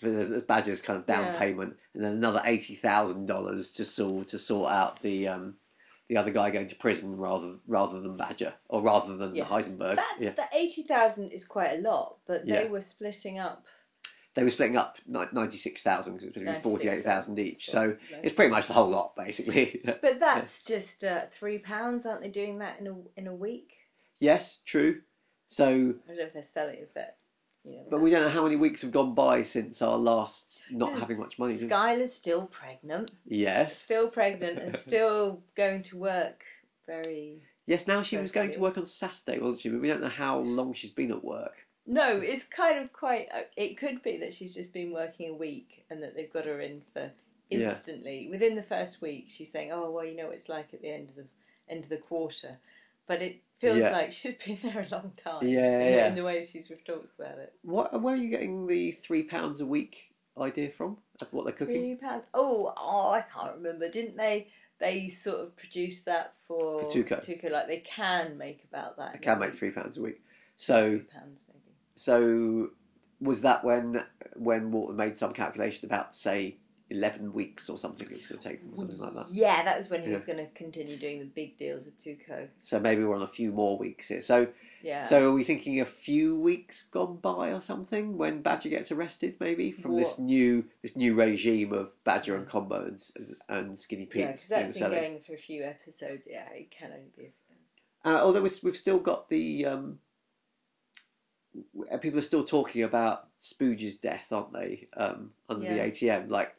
for 0.00 0.08
the- 0.08 0.40
Badger's 0.40 0.82
kind 0.82 0.98
of 0.98 1.06
down 1.06 1.24
Yeah. 1.24 1.38
payment, 1.38 1.76
and 1.94 2.02
then 2.02 2.12
another 2.12 2.40
eighty 2.44 2.74
thousand 2.74 3.26
dollars 3.26 3.70
to 3.72 3.84
Saul 3.84 4.24
to 4.24 4.38
sort 4.38 4.70
out 4.70 5.00
the 5.00 5.28
um, 5.28 5.54
the 6.08 6.16
other 6.16 6.30
guy 6.30 6.50
going 6.50 6.66
to 6.66 6.74
prison 6.76 7.16
rather 7.16 7.56
rather 7.66 8.00
than 8.00 8.16
Badger 8.16 8.54
or 8.68 8.82
rather 8.82 9.16
than 9.16 9.34
Yeah. 9.34 9.44
Heisenberg. 9.44 9.96
That's 9.96 10.20
yeah, 10.20 10.30
the 10.30 10.48
eighty 10.52 10.82
thousand 10.82 11.30
is 11.30 11.44
quite 11.44 11.72
a 11.78 11.80
lot, 11.80 12.16
but 12.26 12.46
they 12.46 12.66
were 12.68 12.80
splitting 12.80 13.38
up. 13.38 13.66
They 14.34 14.44
were 14.44 14.50
splitting 14.50 14.76
up 14.76 14.98
ninety 15.06 15.56
six 15.56 15.82
thousand 15.82 16.14
because 16.18 16.42
it 16.42 16.48
was 16.48 16.60
forty 16.60 16.88
eight 16.88 17.04
thousand 17.04 17.38
each. 17.38 17.68
So 17.68 17.96
it's 18.22 18.32
pretty 18.34 18.50
much 18.50 18.66
the 18.66 18.72
whole 18.72 18.88
lot 18.88 19.14
basically. 19.16 19.80
But 20.02 20.20
that's 20.20 20.62
just 20.62 21.04
uh, 21.04 21.22
three 21.30 21.58
pounds, 21.58 22.06
aren't 22.06 22.22
they? 22.22 22.28
Doing 22.28 22.58
that 22.58 22.80
in 22.80 22.86
a 22.86 22.94
in 23.16 23.26
a 23.26 23.34
week? 23.34 23.76
yes, 24.20 24.58
true. 24.64 25.00
So 25.46 25.66
I 25.66 25.70
don't 25.72 26.16
know 26.18 26.22
if 26.24 26.32
they're 26.32 26.42
selling 26.42 26.76
it, 26.76 26.90
but 26.94 27.16
you 27.64 27.76
know. 27.76 27.84
But 27.90 28.00
we 28.00 28.10
don't 28.10 28.22
know 28.22 28.30
how 28.30 28.42
many 28.42 28.56
weeks 28.56 28.82
have 28.82 28.90
gone 28.90 29.14
by 29.14 29.42
since 29.42 29.82
our 29.82 29.98
last 29.98 30.62
not 30.70 30.92
No. 30.92 30.98
having 30.98 31.18
much 31.18 31.38
money. 31.38 31.54
Skylar's 31.54 32.12
still 32.14 32.46
pregnant, 32.46 33.10
Yes. 33.26 33.78
still 33.78 34.08
pregnant, 34.08 34.58
and 34.58 34.74
still 34.76 35.42
going 35.54 35.82
to 35.82 35.96
work. 35.98 36.44
Very 36.86 37.42
Yes, 37.66 37.86
now 37.86 38.02
she 38.02 38.16
was 38.16 38.32
going 38.32 38.50
to 38.50 38.60
work 38.60 38.76
on 38.76 38.86
Saturday, 38.86 39.38
wasn't 39.38 39.60
she? 39.60 39.68
But 39.68 39.80
we 39.80 39.88
don't 39.88 40.00
know 40.00 40.08
how 40.08 40.38
long 40.40 40.72
she's 40.72 40.90
been 40.90 41.12
at 41.12 41.22
work. 41.22 41.54
No, 41.86 42.18
it's 42.18 42.44
kind 42.44 42.78
of 42.78 42.92
quite. 42.92 43.28
uh, 43.34 43.42
It 43.56 43.76
could 43.76 44.02
be 44.02 44.16
that 44.18 44.34
she's 44.34 44.54
just 44.54 44.72
been 44.72 44.92
working 44.92 45.30
a 45.30 45.34
week 45.34 45.84
and 45.90 46.02
that 46.02 46.14
they've 46.14 46.32
got 46.32 46.46
her 46.46 46.60
in 46.60 46.82
for 46.92 47.12
Yeah. 47.50 47.66
instantly 47.68 48.28
within 48.30 48.54
the 48.54 48.62
first 48.62 49.00
week. 49.02 49.24
She's 49.28 49.50
saying, 49.50 49.72
"Oh 49.72 49.90
well, 49.90 50.04
you 50.04 50.14
know 50.16 50.26
what 50.26 50.36
it's 50.36 50.48
like 50.48 50.72
at 50.72 50.80
the 50.82 50.90
end 50.90 51.10
of 51.10 51.16
the 51.16 51.26
end 51.68 51.84
of 51.84 51.90
the 51.90 51.96
quarter," 51.98 52.58
but 53.06 53.20
it 53.22 53.40
feels 53.58 53.78
Yeah. 53.78 53.90
like 53.90 54.12
she's 54.12 54.34
been 54.46 54.58
there 54.62 54.80
a 54.82 54.94
long 54.94 55.12
time. 55.16 55.46
Yeah, 55.46 55.80
in, 55.80 55.92
yeah. 55.94 56.06
in 56.08 56.14
the 56.14 56.24
way 56.24 56.42
she's 56.44 56.70
talks 56.84 57.16
about 57.16 57.38
it. 57.38 57.52
What? 57.62 58.00
Where 58.00 58.14
are 58.14 58.18
you 58.18 58.30
getting 58.30 58.66
the 58.66 58.92
three 58.92 59.22
pounds 59.24 59.60
a 59.60 59.66
week 59.66 60.14
idea 60.38 60.70
from? 60.70 60.98
Of 61.20 61.32
what 61.32 61.44
they're 61.44 61.52
cooking? 61.52 61.74
Three 61.74 61.94
pounds. 61.96 62.24
Oh, 62.32 62.72
oh, 62.76 63.10
I 63.10 63.20
can't 63.22 63.54
remember. 63.56 63.88
Didn't 63.88 64.16
they? 64.16 64.48
They 64.78 65.10
sort 65.10 65.38
of 65.40 65.54
produce 65.56 66.00
that 66.02 66.34
for, 66.38 66.80
For 66.82 66.88
Tuco. 66.88 67.24
Tuco, 67.24 67.50
like 67.52 67.68
they 67.68 67.78
can 67.80 68.36
make 68.36 68.64
about 68.64 68.96
that. 68.96 69.12
I 69.14 69.16
can 69.18 69.38
make 69.38 69.54
three 69.54 69.70
pounds 69.70 69.96
a 69.96 70.00
week. 70.02 70.20
So, 70.56 70.90
Three 70.98 70.98
pounds 71.06 71.44
maybe. 71.48 71.51
So 71.94 72.70
was 73.20 73.40
that 73.42 73.64
when 73.64 74.04
when 74.34 74.70
Walton 74.70 74.96
made 74.96 75.16
some 75.16 75.32
calculation 75.32 75.86
about 75.86 76.14
say 76.14 76.56
eleven 76.90 77.32
weeks 77.32 77.70
or 77.70 77.78
something 77.78 78.06
it 78.10 78.16
was 78.16 78.26
going 78.26 78.40
to 78.40 78.48
take 78.48 78.60
or 78.70 78.76
something 78.76 78.98
like 78.98 79.14
that? 79.14 79.26
Yeah, 79.32 79.64
that 79.64 79.76
was 79.76 79.88
when 79.88 80.02
he 80.02 80.08
Yeah. 80.08 80.14
was 80.14 80.24
going 80.24 80.38
to 80.38 80.46
continue 80.48 80.96
doing 80.96 81.20
the 81.20 81.24
big 81.24 81.56
deals 81.56 81.86
with 81.86 81.98
Tuco. 81.98 82.48
So 82.58 82.78
maybe 82.78 83.02
we're 83.04 83.16
on 83.16 83.22
a 83.22 83.28
few 83.28 83.50
more 83.52 83.78
weeks 83.78 84.08
here. 84.08 84.20
So, 84.20 84.48
Yeah. 84.82 85.02
so 85.02 85.30
are 85.30 85.32
we 85.32 85.44
thinking 85.44 85.80
a 85.80 85.86
few 85.86 86.38
weeks 86.38 86.82
gone 86.82 87.16
by 87.16 87.52
or 87.52 87.60
something 87.60 88.18
when 88.18 88.42
Badger 88.42 88.68
gets 88.68 88.92
arrested? 88.92 89.36
Maybe 89.40 89.72
from 89.72 89.96
this 89.96 90.18
new 90.18 90.66
this 90.82 90.96
new 90.96 91.14
regime 91.14 91.72
of 91.72 91.92
Badger 92.04 92.36
and 92.36 92.46
Combo 92.46 92.84
and, 92.84 92.98
and 93.48 93.78
Skinny 93.78 94.06
Pete 94.06 94.20
yeah, 94.20 94.26
because 94.32 94.48
that's 94.48 94.78
been 94.78 94.90
going 94.90 95.20
for 95.20 95.32
a 95.32 95.38
few 95.38 95.62
episodes. 95.62 96.26
Yeah, 96.28 96.48
it 96.50 96.70
can 96.70 96.92
only 96.92 97.12
be. 97.16 97.32
Uh, 98.04 98.18
although 98.20 98.42
we've, 98.42 98.76
still 98.76 98.98
got 98.98 99.28
the 99.28 99.64
um, 99.64 99.98
people 102.00 102.18
are 102.18 102.22
still 102.22 102.44
talking 102.44 102.82
about 102.82 103.28
Spooge's 103.38 103.96
death, 103.96 104.32
aren't 104.32 104.52
they? 104.52 104.88
Um, 104.96 105.32
under 105.48 105.64
Yeah. 105.66 105.74
the 105.74 105.90
ATM, 105.90 106.30
like 106.30 106.54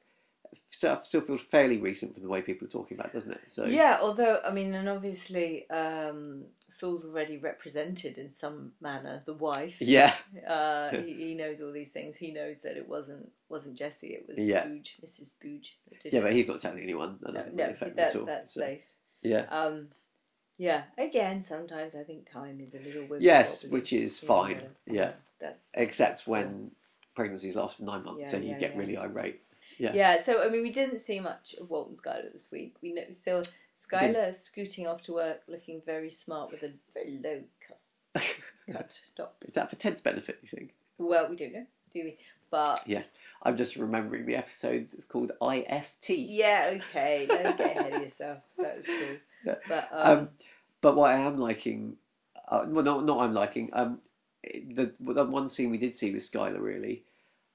so 0.67 0.99
still 1.03 1.21
feels 1.21 1.41
fairly 1.41 1.77
recent 1.79 2.13
from 2.13 2.21
the 2.21 2.29
way 2.29 2.39
people 2.41 2.67
are 2.67 2.69
talking 2.69 2.95
about, 2.95 3.08
it, 3.10 3.13
doesn't 3.13 3.32
it? 3.32 3.41
So 3.47 3.65
Yeah, 3.65 3.97
although 4.01 4.39
I 4.45 4.51
mean, 4.51 4.73
and 4.75 4.88
obviously 4.88 5.67
um, 5.71 6.43
Saul's 6.69 7.06
already 7.08 7.38
represented 7.38 8.19
in 8.19 8.29
some 8.29 8.73
manner 8.79 9.23
the 9.25 9.34
wife. 9.34 9.82
yeah, 9.82 10.13
Uh, 10.47 10.89
he, 11.03 11.13
he 11.13 11.34
knows 11.34 11.60
all 11.62 11.71
these 11.71 11.91
things. 11.91 12.15
He 12.17 12.32
knows 12.32 12.62
that 12.62 12.77
it 12.77 12.88
wasn't 12.88 13.32
wasn't 13.49 13.77
Jesse. 13.77 14.10
It 14.13 14.25
was 14.27 14.38
Yeah. 14.39 14.65
Spooge, 14.65 14.91
Mrs. 15.03 15.36
Spooge. 15.36 15.69
yeah, 16.06 16.19
it. 16.19 16.21
but 16.23 16.34
he's 16.34 16.47
not 16.47 16.60
telling 16.60 16.84
anyone. 16.84 17.17
That 17.21 17.29
no, 17.34 17.39
doesn't 17.39 17.56
no, 17.56 17.63
really 17.63 17.73
affect 17.73 17.95
that, 17.95 18.01
him 18.03 18.10
at 18.10 18.15
all. 18.21 18.25
that's 18.27 18.53
so, 18.53 18.60
safe. 18.62 18.84
Yeah. 19.23 19.45
Um, 19.49 19.88
yeah. 20.63 20.84
Again, 20.97 21.43
sometimes 21.43 21.95
I 21.95 22.04
think 22.04 22.30
time 22.30 22.60
is 22.62 22.73
a 22.76 22.80
little 22.80 23.06
Yes, 23.19 23.63
which 23.65 23.91
is 23.93 24.19
fine. 24.19 24.58
uh, 24.58 24.69
Yeah. 24.86 25.12
That's 25.39 25.69
Except 25.73 26.26
when 26.28 26.71
pregnancies 27.15 27.56
last 27.56 27.78
for 27.78 27.84
nine 27.84 28.04
months, 28.04 28.21
Yeah, 28.23 28.32
then 28.32 28.43
you 28.43 28.49
yeah, 28.52 28.60
get 28.60 28.71
yeah. 28.73 28.80
really 28.80 28.97
irate. 28.97 29.41
yeah. 29.78 29.93
Yeah. 29.93 30.21
So 30.21 30.43
I 30.43 30.49
mean, 30.49 30.62
we 30.63 30.69
didn't 30.71 30.99
see 30.99 31.19
much 31.19 31.54
of 31.60 31.69
Walton 31.69 31.95
Skyler 31.95 32.32
this 32.32 32.49
week. 32.52 32.76
We 32.82 32.93
know 32.93 33.04
still 33.10 33.43
Skyler 33.78 34.34
scooting 34.34 34.88
off 34.88 35.02
to 35.04 35.13
work, 35.13 35.41
looking 35.47 35.82
very 35.86 36.10
smart 36.10 36.52
with 36.52 36.63
a 36.63 36.71
very 36.93 37.19
low 37.23 37.41
cut, 37.67 38.23
cut 38.71 38.99
top. 39.17 39.36
Is 39.47 39.54
that 39.56 39.69
for 39.69 39.76
Ted's 39.76 40.02
benefit? 40.02 40.39
You 40.43 40.49
think? 40.49 40.73
Well, 40.97 41.28
we 41.30 41.36
don't 41.36 41.54
know, 41.54 41.65
do 41.91 42.04
we? 42.04 42.17
But 42.52 42.84
Yes, 42.86 43.12
I'm 43.41 43.58
just 43.58 43.76
remembering 43.76 44.26
the 44.28 44.36
episode. 44.36 44.84
It's 44.93 45.06
called 45.06 45.32
IFT. 45.41 46.10
yeah, 46.30 46.73
okay. 46.78 47.26
Don't 47.28 47.58
get 47.58 47.76
ahead 47.78 47.93
of 47.93 48.02
yourself. 48.04 48.39
That 48.60 48.78
was 48.78 48.86
cool. 48.86 49.17
Yeah. 49.45 49.56
But 49.67 49.89
um, 49.91 50.17
Um, 50.19 50.30
but 50.84 50.98
what 50.98 51.12
I 51.12 51.17
am 51.17 51.38
liking, 51.38 51.96
uh, 52.50 52.65
well, 52.67 52.84
not 52.84 53.06
not 53.06 53.19
I'm 53.22 53.34
liking. 53.34 53.72
Um, 53.74 54.00
the 54.43 54.93
the 55.00 55.24
one 55.24 55.50
scene 55.50 55.72
we 55.72 55.78
did 55.80 55.96
see 55.96 56.12
with 56.12 56.22
Skyler 56.22 56.62
really. 56.62 57.06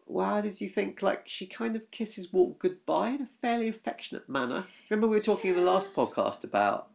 Wow, 0.06 0.40
did 0.40 0.58
you 0.58 0.70
think 0.70 1.02
like 1.02 1.28
she 1.28 1.46
kind 1.46 1.76
of 1.76 1.88
kisses 1.90 2.32
Walt 2.32 2.58
goodbye 2.58 3.10
in 3.10 3.22
a 3.22 3.26
fairly 3.26 3.68
affectionate 3.68 4.26
manner? 4.28 4.64
Remember 4.88 5.06
we 5.06 5.16
were 5.16 5.22
talking 5.22 5.50
in 5.50 5.56
the 5.56 5.62
last 5.62 5.94
podcast 5.94 6.42
about 6.42 6.88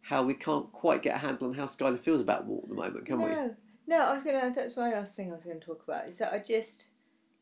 how 0.00 0.22
we 0.22 0.32
can't 0.32 0.72
quite 0.72 1.02
get 1.02 1.16
a 1.16 1.18
handle 1.18 1.48
on 1.48 1.54
how 1.54 1.66
Skyler 1.66 1.98
feels 1.98 2.22
about 2.22 2.46
Walt 2.46 2.64
at 2.64 2.70
the 2.70 2.74
moment, 2.74 3.04
can 3.04 3.20
we? 3.20 3.28
no, 3.28 3.54
no. 3.86 4.00
I 4.06 4.14
was 4.14 4.22
gonna. 4.22 4.50
That's 4.54 4.78
my 4.78 4.94
last 4.94 5.14
thing 5.14 5.30
I 5.30 5.34
was 5.34 5.44
going 5.44 5.60
to 5.60 5.66
talk 5.66 5.84
about. 5.86 6.08
Is 6.08 6.18
that 6.18 6.32
I 6.32 6.38
just. 6.38 6.86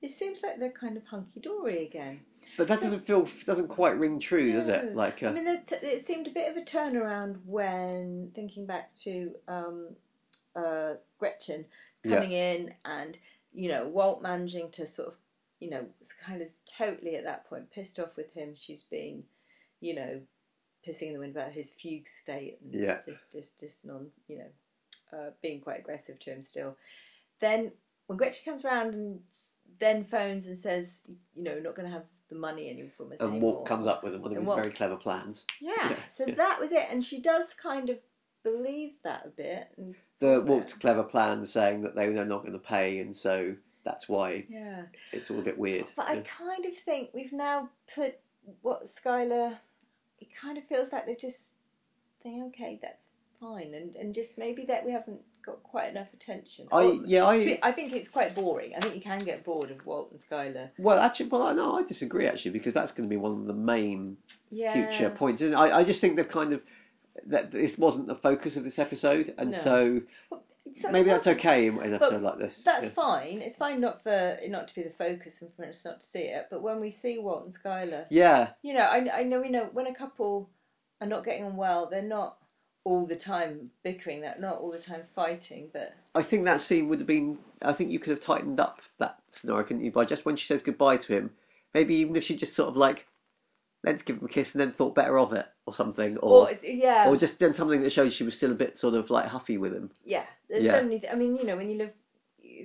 It 0.05 0.11
seems 0.11 0.43
like 0.43 0.59
they're 0.59 0.71
kind 0.71 0.99
of 0.99 1.07
hunky 1.07 1.41
dory 1.41 1.87
again. 1.87 2.21
But 2.59 2.69
that 2.69 2.79
doesn't 2.81 3.01
feel 3.01 3.27
doesn't 3.47 3.69
quite 3.69 3.97
ring 3.99 4.19
true, 4.21 4.53
does 4.53 4.69
it? 4.69 4.95
Like, 4.95 5.23
uh, 5.23 5.29
I 5.29 5.33
mean, 5.33 5.47
t- 5.65 5.77
it 5.77 6.05
seemed 6.05 6.27
a 6.27 6.31
bit 6.31 6.51
of 6.51 6.59
a 6.59 6.61
turnaround 6.61 7.39
when 7.47 8.31
thinking 8.35 8.67
back 8.67 8.95
to 8.97 9.35
um, 9.49 9.97
uh, 10.55 10.95
Gretchen 11.19 11.65
Yeah. 12.05 12.17
coming 12.17 12.33
in 12.33 12.75
and 12.85 13.17
you 13.55 13.69
know 13.71 13.89
Walt 13.89 14.21
managing 14.21 14.71
to 14.73 14.87
sort 14.87 15.09
of 15.09 15.17
you 15.59 15.71
know 15.71 15.87
kind 16.23 16.43
of 16.43 16.49
totally 16.67 17.17
at 17.17 17.25
that 17.25 17.47
point 17.49 17.71
pissed 17.71 17.99
off 17.99 18.15
with 18.15 18.31
him. 18.35 18.55
She's 18.55 18.83
been 18.83 19.25
you 19.81 19.95
know 19.95 20.21
pissing 20.87 21.07
in 21.09 21.13
the 21.15 21.19
wind 21.21 21.35
about 21.35 21.53
his 21.53 21.71
fugue 21.71 22.07
state 22.07 22.59
and 22.63 22.75
Yeah. 22.75 23.01
just 23.07 23.33
just 23.33 23.59
just 23.59 23.85
non 23.87 24.09
you 24.29 24.41
know 24.41 25.19
uh, 25.19 25.31
being 25.41 25.63
quite 25.63 25.81
aggressive 25.81 26.19
to 26.19 26.31
him 26.33 26.43
still. 26.43 26.77
Then 27.41 27.73
when 28.07 28.19
Gretchen 28.19 28.45
comes 28.45 28.67
around 28.67 28.93
and 28.93 29.21
then 29.81 30.05
phones 30.05 30.47
and 30.47 30.57
says 30.57 31.05
you 31.35 31.43
know 31.43 31.59
not 31.59 31.75
going 31.75 31.89
to 31.89 31.93
have 31.93 32.07
the 32.29 32.35
money 32.37 32.71
any 32.71 32.89
from 32.89 33.13
us 33.13 33.21
and 33.21 33.31
anymore. 33.31 33.55
Walt 33.55 33.67
comes 33.67 33.87
up 33.87 34.03
with 34.05 34.17
one 34.17 34.33
of 34.33 34.39
his 34.39 34.47
very 34.47 34.71
clever 34.71 34.97
plans. 34.97 35.47
Yeah, 35.61 35.73
Yeah, 35.91 35.97
so 36.11 36.25
yeah. 36.27 36.35
that 36.35 36.61
was 36.61 36.73
it, 36.73 36.87
and 36.91 37.05
she 37.05 37.21
does 37.21 37.55
kind 37.55 37.91
of 37.91 37.99
believe 38.43 38.93
that 39.05 39.25
a 39.27 39.29
bit. 39.29 39.69
The 40.21 40.41
Walt's 40.41 40.73
clever 40.75 41.03
plan 41.03 41.45
saying 41.47 41.83
that 41.83 41.95
they 41.95 42.09
were 42.09 42.25
not 42.25 42.43
going 42.43 42.53
to 42.53 42.59
pay, 42.59 42.99
and 43.01 43.15
so 43.17 43.55
that's 43.85 44.09
why 44.09 44.47
Yeah, 44.49 44.83
it's 45.13 45.31
all 45.31 45.39
a 45.39 45.43
bit 45.43 45.59
weird. 45.59 45.87
but 45.97 46.07
I 46.09 46.19
kind 46.21 46.65
of 46.67 46.75
think 46.75 47.11
we've 47.15 47.33
now 47.33 47.69
put 47.95 48.19
what 48.63 48.85
Skyler. 48.85 49.59
It 50.21 50.29
kind 50.35 50.57
of 50.57 50.65
feels 50.65 50.93
like 50.93 51.07
they've 51.07 51.19
just 51.19 51.57
think, 52.23 52.43
okay, 52.55 52.79
that's 52.81 53.09
fine, 53.41 53.75
and 53.75 53.95
and 53.97 54.15
just 54.15 54.39
maybe 54.39 54.65
that 54.67 54.85
we 54.87 54.93
haven't 54.93 55.21
got 55.45 55.63
quite 55.63 55.91
enough 55.91 56.13
attention. 56.15 56.67
I 56.73 56.83
Or- 56.85 56.95
yeah 57.07 57.27
I 57.27 57.39
be- 57.39 57.59
I 57.63 57.73
think 57.73 57.93
it's 57.93 58.09
quite 58.09 58.35
boring. 58.35 58.75
I 58.77 58.81
think 58.81 58.95
you 58.95 59.01
can 59.01 59.19
get 59.21 59.45
bored 59.45 59.71
of 59.71 59.85
Walt 59.87 60.11
and 60.11 60.19
Skyler. 60.21 60.71
well 60.79 60.99
actually 60.99 61.29
well 61.29 61.43
I 61.43 61.53
no 61.53 61.77
I 61.79 61.83
disagree 61.83 62.27
actually 62.27 62.53
because 62.53 62.75
that's 62.75 62.93
going 62.93 63.09
to 63.09 63.13
be 63.13 63.17
one 63.19 63.33
of 63.33 63.47
the 63.47 63.55
main 63.55 64.17
Yeah. 64.51 64.73
future 64.73 65.11
points. 65.11 65.43
Isn't 65.43 65.57
it? 65.57 65.61
I 65.61 65.81
I 65.81 65.85
just 65.85 66.01
think 66.01 66.17
they've 66.17 66.29
kind 66.29 66.53
of 66.53 66.65
that 67.27 67.51
this 67.53 67.79
wasn't 67.79 68.07
the 68.09 68.15
focus 68.15 68.57
of 68.57 68.65
this 68.65 68.79
episode, 68.79 69.35
and 69.39 69.51
No. 69.51 69.57
so 69.57 70.03
So 70.73 70.91
maybe 70.91 71.11
that's 71.11 71.27
okay 71.27 71.67
in 71.67 71.79
an 71.79 71.95
episode 71.95 72.23
like 72.23 72.39
this. 72.39 72.65
That's 72.65 72.87
Yeah. 72.87 72.91
fine. 72.91 73.43
It's 73.43 73.55
fine 73.55 73.81
not 73.81 74.03
for 74.03 74.11
it 74.43 74.51
not 74.51 74.67
to 74.69 74.75
be 74.75 74.83
the 74.83 74.91
focus 74.91 75.41
and 75.43 75.53
for 75.53 75.65
us 75.67 75.85
not 75.85 76.01
to 76.01 76.07
see 76.07 76.23
it. 76.23 76.47
But 76.51 76.63
when 76.63 76.81
we 76.81 76.91
see 76.91 77.19
Walt 77.19 77.45
and 77.45 77.53
Skyler, 77.53 78.07
Yeah, 78.11 78.53
you 78.63 78.73
know, 78.75 78.81
I, 78.81 79.21
I 79.21 79.23
know 79.25 79.41
we 79.43 79.51
know 79.51 79.67
when 79.73 79.87
a 79.87 79.95
couple 79.95 80.49
are 81.01 81.07
not 81.07 81.23
getting 81.25 81.45
on 81.45 81.57
well, 81.57 81.87
they're 81.87 82.03
not 82.03 82.39
all 82.85 83.07
the 83.07 83.17
time 83.17 83.71
bickering, 83.83 84.21
they're 84.21 84.37
not 84.39 84.57
all 84.57 84.71
the 84.71 84.79
time 84.79 85.03
fighting, 85.03 85.71
but 85.73 85.95
I 86.15 86.23
think 86.23 86.45
that 86.45 86.61
scene 86.61 86.89
would 86.89 87.01
have 87.01 87.07
been. 87.07 87.39
I 87.63 87.73
think 87.73 87.91
you 87.91 87.99
could 87.99 88.11
have 88.11 88.21
tightened 88.21 88.61
up 88.61 88.83
that 88.99 89.19
scenario, 89.31 89.65
couldn't 89.65 89.85
you? 89.85 89.91
By 89.91 90.05
just 90.05 90.25
when 90.27 90.37
she 90.37 90.47
says 90.47 90.63
goodbye 90.63 90.99
to 90.99 91.13
him, 91.17 91.31
maybe 91.73 91.95
even 91.97 92.15
if 92.17 92.23
she 92.25 92.37
just 92.37 92.55
sort 92.55 92.69
of 92.69 92.77
like, 92.77 93.07
let's 93.85 94.03
give 94.03 94.19
him 94.19 94.25
a 94.27 94.29
kiss 94.29 94.55
and 94.55 94.61
then 94.61 94.71
thought 94.71 94.95
better 94.95 95.19
of 95.19 95.33
it 95.33 95.47
or 95.67 95.73
something, 95.73 96.19
or 96.19 96.49
or 96.51 96.53
yeah, 96.63 97.09
or 97.09 97.17
just 97.17 97.39
done 97.39 97.55
something 97.55 97.81
that 97.81 97.91
showed 97.91 98.13
she 98.13 98.25
was 98.25 98.37
still 98.37 98.53
a 98.53 98.55
bit 98.55 98.77
sort 98.77 98.95
of 98.95 99.09
like 99.11 99.27
huffy 99.27 99.57
with 99.57 99.73
him. 99.75 99.91
yeah. 100.05 100.25
There's 100.49 100.65
Yeah. 100.67 100.73
so 100.79 100.83
many. 100.83 101.01
Th- 101.01 101.13
I 101.13 101.17
mean, 101.17 101.37
you 101.37 101.45
know, 101.45 101.57
when 101.57 101.71
you 101.71 101.79
live 101.79 101.93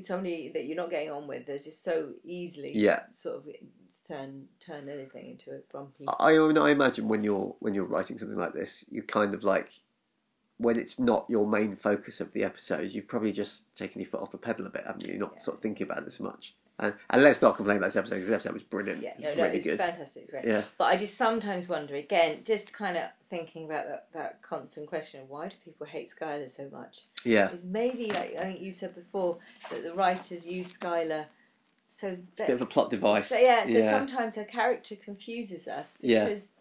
somebody 0.03 0.49
that 0.53 0.65
you're 0.65 0.75
not 0.75 0.89
getting 0.89 1.11
on 1.11 1.27
with, 1.27 1.45
there's 1.45 1.63
just 1.65 1.83
so 1.83 2.11
easily 2.23 2.73
Yeah. 2.75 3.03
sort 3.11 3.37
of 3.37 3.47
turn 4.07 4.47
turn 4.59 4.89
anything 4.89 5.29
into 5.29 5.51
a 5.51 5.59
grumpy. 5.71 6.05
I, 6.19 6.35
I 6.35 6.37
mean, 6.39 6.57
I 6.57 6.69
imagine 6.71 7.07
when 7.07 7.23
you're 7.23 7.55
when 7.59 7.73
you're 7.73 7.85
writing 7.85 8.17
something 8.17 8.37
like 8.37 8.53
this, 8.53 8.83
you 8.91 9.01
kind 9.01 9.33
of 9.33 9.43
like 9.45 9.71
when 10.59 10.77
it's 10.77 10.99
not 10.99 11.25
your 11.29 11.47
main 11.47 11.75
focus 11.75 12.19
of 12.21 12.33
the 12.33 12.43
episode, 12.43 12.91
you've 12.91 13.07
probably 13.07 13.31
just 13.31 13.73
taken 13.75 14.01
your 14.01 14.09
foot 14.09 14.21
off 14.21 14.29
the 14.31 14.37
pedal 14.37 14.65
a 14.67 14.69
bit, 14.69 14.83
haven't 14.85 15.05
you? 15.07 15.13
You're 15.13 15.21
not 15.21 15.33
Yeah. 15.37 15.41
sort 15.41 15.57
of 15.57 15.63
thinking 15.63 15.87
about 15.89 16.03
it 16.03 16.11
so 16.11 16.23
much. 16.25 16.53
And, 16.81 16.93
and 17.09 17.23
let's 17.23 17.41
not 17.41 17.57
complain 17.57 17.77
about 17.77 17.87
this 17.87 17.95
episode 17.97 18.15
because 18.15 18.27
this 18.29 18.35
episode 18.35 18.53
was 18.53 18.63
brilliant, 18.63 19.01
Yeah, 19.01 19.13
no, 19.19 19.33
no, 19.35 19.43
really 19.43 19.55
it's 19.57 19.65
good. 19.65 19.79
fantastic. 19.79 20.21
It's 20.23 20.31
great. 20.31 20.45
Yeah. 20.45 20.63
But 20.77 20.85
I 20.85 20.95
just 20.95 21.15
sometimes 21.15 21.67
wonder, 21.67 21.95
again, 21.95 22.39
just 22.45 22.73
kind 22.73 22.95
of 22.97 23.03
thinking 23.29 23.65
about 23.65 23.87
that, 23.87 24.07
that 24.13 24.41
constant 24.41 24.87
question 24.87 25.21
of 25.21 25.29
why 25.29 25.47
do 25.49 25.55
people 25.63 25.85
hate 25.85 26.09
Skyler 26.09 26.49
so 26.49 26.69
much? 26.71 27.05
Yeah, 27.25 27.51
Is 27.51 27.65
maybe, 27.65 28.07
like 28.11 28.35
I 28.37 28.43
think 28.45 28.61
you've 28.61 28.77
said 28.77 28.95
before, 28.95 29.39
that 29.69 29.83
the 29.83 29.93
writers 29.93 30.47
use 30.47 30.77
Skyler 30.77 31.25
so 31.87 32.17
that, 32.37 32.47
bit 32.47 32.53
of 32.55 32.61
a 32.61 32.65
plot 32.65 32.89
device. 32.89 33.27
so, 33.29 33.37
yeah, 33.37 33.65
so 33.65 33.71
yeah. 33.71 33.91
sometimes 33.91 34.35
her 34.35 34.43
character 34.45 34.95
confuses 34.95 35.67
us 35.67 35.97
Yeah. 36.01 36.25
because 36.25 36.53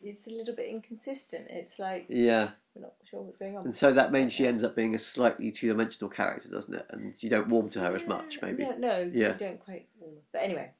it's 0.00 0.26
a 0.28 0.30
little 0.30 0.54
bit 0.54 0.68
inconsistent. 0.68 1.46
It's 1.48 1.78
like, 1.78 2.06
yeah. 2.08 2.50
We're 2.76 2.82
not 2.82 2.94
sure 3.10 3.22
what's 3.22 3.36
going 3.36 3.56
on. 3.56 3.64
And 3.64 3.74
so 3.74 3.92
that 3.92 4.12
means 4.12 4.32
she 4.32 4.46
ends 4.46 4.62
up 4.62 4.76
being 4.76 4.94
a 4.94 4.98
slightly 4.98 5.50
two-dimensional 5.50 6.10
character, 6.10 6.48
doesn't 6.48 6.74
it? 6.74 6.86
And 6.90 7.14
you 7.20 7.30
don't 7.30 7.48
warm 7.48 7.70
to 7.70 7.80
her 7.80 7.94
as 7.94 8.06
much, 8.06 8.38
maybe. 8.42 8.64
No, 8.64 8.76
no, 8.76 9.10
Yeah. 9.14 9.32
you 9.32 9.38
don't 9.38 9.58
quite. 9.64 9.88
warm. 9.98 10.14
But 10.32 10.42
anyway, 10.42 10.70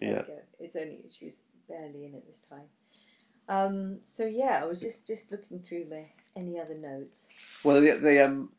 there 0.00 0.10
Yeah. 0.10 0.22
we 0.22 0.26
go. 0.34 0.40
It's 0.60 0.76
only 0.76 1.04
she 1.10 1.24
was 1.26 1.42
barely 1.68 2.06
in 2.06 2.14
it 2.14 2.26
this 2.26 2.40
time. 2.42 2.68
Um, 3.48 3.98
so 4.02 4.24
yeah, 4.24 4.60
I 4.62 4.66
was 4.66 4.80
just 4.80 5.06
just 5.06 5.32
looking 5.32 5.60
through 5.60 5.86
my 5.90 6.06
any 6.36 6.60
other 6.60 6.76
notes. 6.76 7.30
Well, 7.64 7.80
the, 7.80 7.92
the 7.98 8.24
um, 8.24 8.52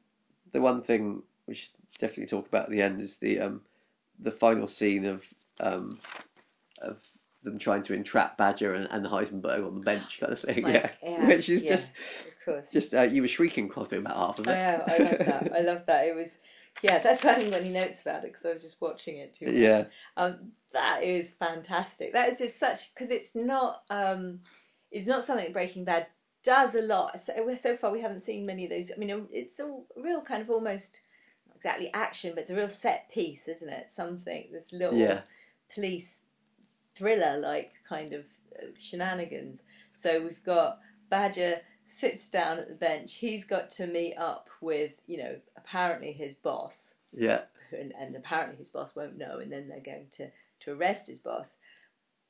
the 0.52 0.62
one 0.62 0.82
thing 0.82 1.24
we 1.48 1.54
should 1.56 1.72
definitely 1.98 2.28
talk 2.28 2.48
about 2.48 2.66
at 2.66 2.70
the 2.70 2.82
end 2.82 3.00
is 3.02 3.16
the 3.16 3.40
um, 3.40 3.62
the 4.20 4.32
final 4.32 4.68
scene 4.68 5.06
of 5.06 5.34
um, 5.62 6.00
of 6.80 7.02
them 7.44 7.60
trying 7.60 7.84
to 7.84 7.94
entrap 7.94 8.38
Badger 8.38 8.74
and, 8.74 8.88
and 8.92 9.06
Heisenberg 9.06 9.66
on 9.66 9.76
the 9.76 9.82
bench, 9.82 10.20
kind 10.20 10.34
of 10.34 10.40
thing. 10.40 10.64
Like, 10.64 10.74
yeah. 10.74 10.90
yeah, 11.04 11.28
which 11.28 11.50
is 11.50 11.64
yeah. 11.64 11.70
just 11.72 11.92
Of 12.40 12.46
course. 12.46 12.72
just 12.72 12.94
uh, 12.94 13.02
you 13.04 13.22
were 13.22 13.28
shrieking 13.28 13.70
quite 13.70 13.92
about 13.94 14.16
half 14.16 14.40
of 14.40 14.48
it. 14.48 14.52
I 14.52 14.56
know. 14.56 14.84
I 14.88 14.98
love 14.98 15.18
that. 15.26 15.52
I 15.56 15.60
love 15.72 15.86
that. 15.88 16.06
It 16.08 16.16
was. 16.16 16.38
Yeah, 16.82 16.98
that's 17.00 17.24
why 17.24 17.32
I 17.34 17.36
didn't 17.36 17.52
got 17.52 17.62
any 17.62 17.70
notes 17.70 18.02
about 18.02 18.24
it 18.24 18.32
because 18.34 18.46
I 18.46 18.52
was 18.52 18.64
just 18.64 18.82
watching 18.82 19.18
it 19.18 19.34
too 19.36 19.46
much. 19.46 19.56
Yeah, 19.56 19.86
Um, 20.18 20.52
that 20.74 21.04
is 21.04 21.32
fantastic. 21.32 22.14
That 22.14 22.30
is 22.30 22.40
just 22.40 22.60
such 22.60 22.94
because 22.94 23.12
it's 23.12 23.36
not 23.36 23.84
um, 23.92 24.40
it's 24.92 25.06
not 25.08 25.24
something 25.24 25.54
Breaking 25.54 25.86
Bad 25.86 26.08
does 26.44 26.76
a 26.76 26.82
lot. 26.82 27.20
So, 27.20 27.56
so 27.56 27.78
far, 27.78 27.92
we 27.92 28.02
haven't 28.02 28.22
seen 28.22 28.46
many 28.46 28.64
of 28.66 28.72
those. 28.72 28.92
I 28.92 28.98
mean, 29.00 29.28
it's 29.32 29.60
a 29.60 29.82
real 29.96 30.22
kind 30.22 30.42
of 30.42 30.50
almost 30.50 31.02
exactly 31.56 31.90
action, 31.94 32.32
but 32.34 32.42
it's 32.42 32.50
a 32.52 32.56
real 32.56 32.68
set 32.68 33.10
piece, 33.12 33.48
isn't 33.48 33.70
it? 33.70 33.90
Something 33.90 34.50
this 34.52 34.74
little 34.74 34.98
Yeah. 34.98 35.22
police 35.74 36.23
thriller 36.96 37.38
like 37.38 37.74
kind 37.88 38.14
of 38.14 38.26
uh, 38.62 38.68
shenanigans. 38.78 39.64
So 39.94 40.22
we've 40.22 40.44
got 40.44 40.80
Badger 41.10 41.62
sits 41.86 42.30
down 42.30 42.60
at 42.60 42.70
the 42.70 42.76
bench. 42.76 43.16
He's 43.16 43.44
got 43.44 43.70
to 43.72 43.88
meet 43.88 44.16
up 44.16 44.50
with 44.62 44.94
you 45.06 45.18
know 45.18 45.36
apparently 45.58 46.12
his 46.12 46.36
boss 46.36 46.96
yeah, 47.16 47.42
and, 47.72 47.94
and 47.98 48.16
apparently 48.16 48.58
his 48.58 48.70
boss 48.70 48.96
won't 48.96 49.18
know, 49.18 49.38
and 49.38 49.52
then 49.52 49.68
they're 49.68 49.80
going 49.80 50.08
to, 50.12 50.30
to 50.62 50.72
arrest 50.72 51.08
his 51.08 51.20
boss. 51.20 51.56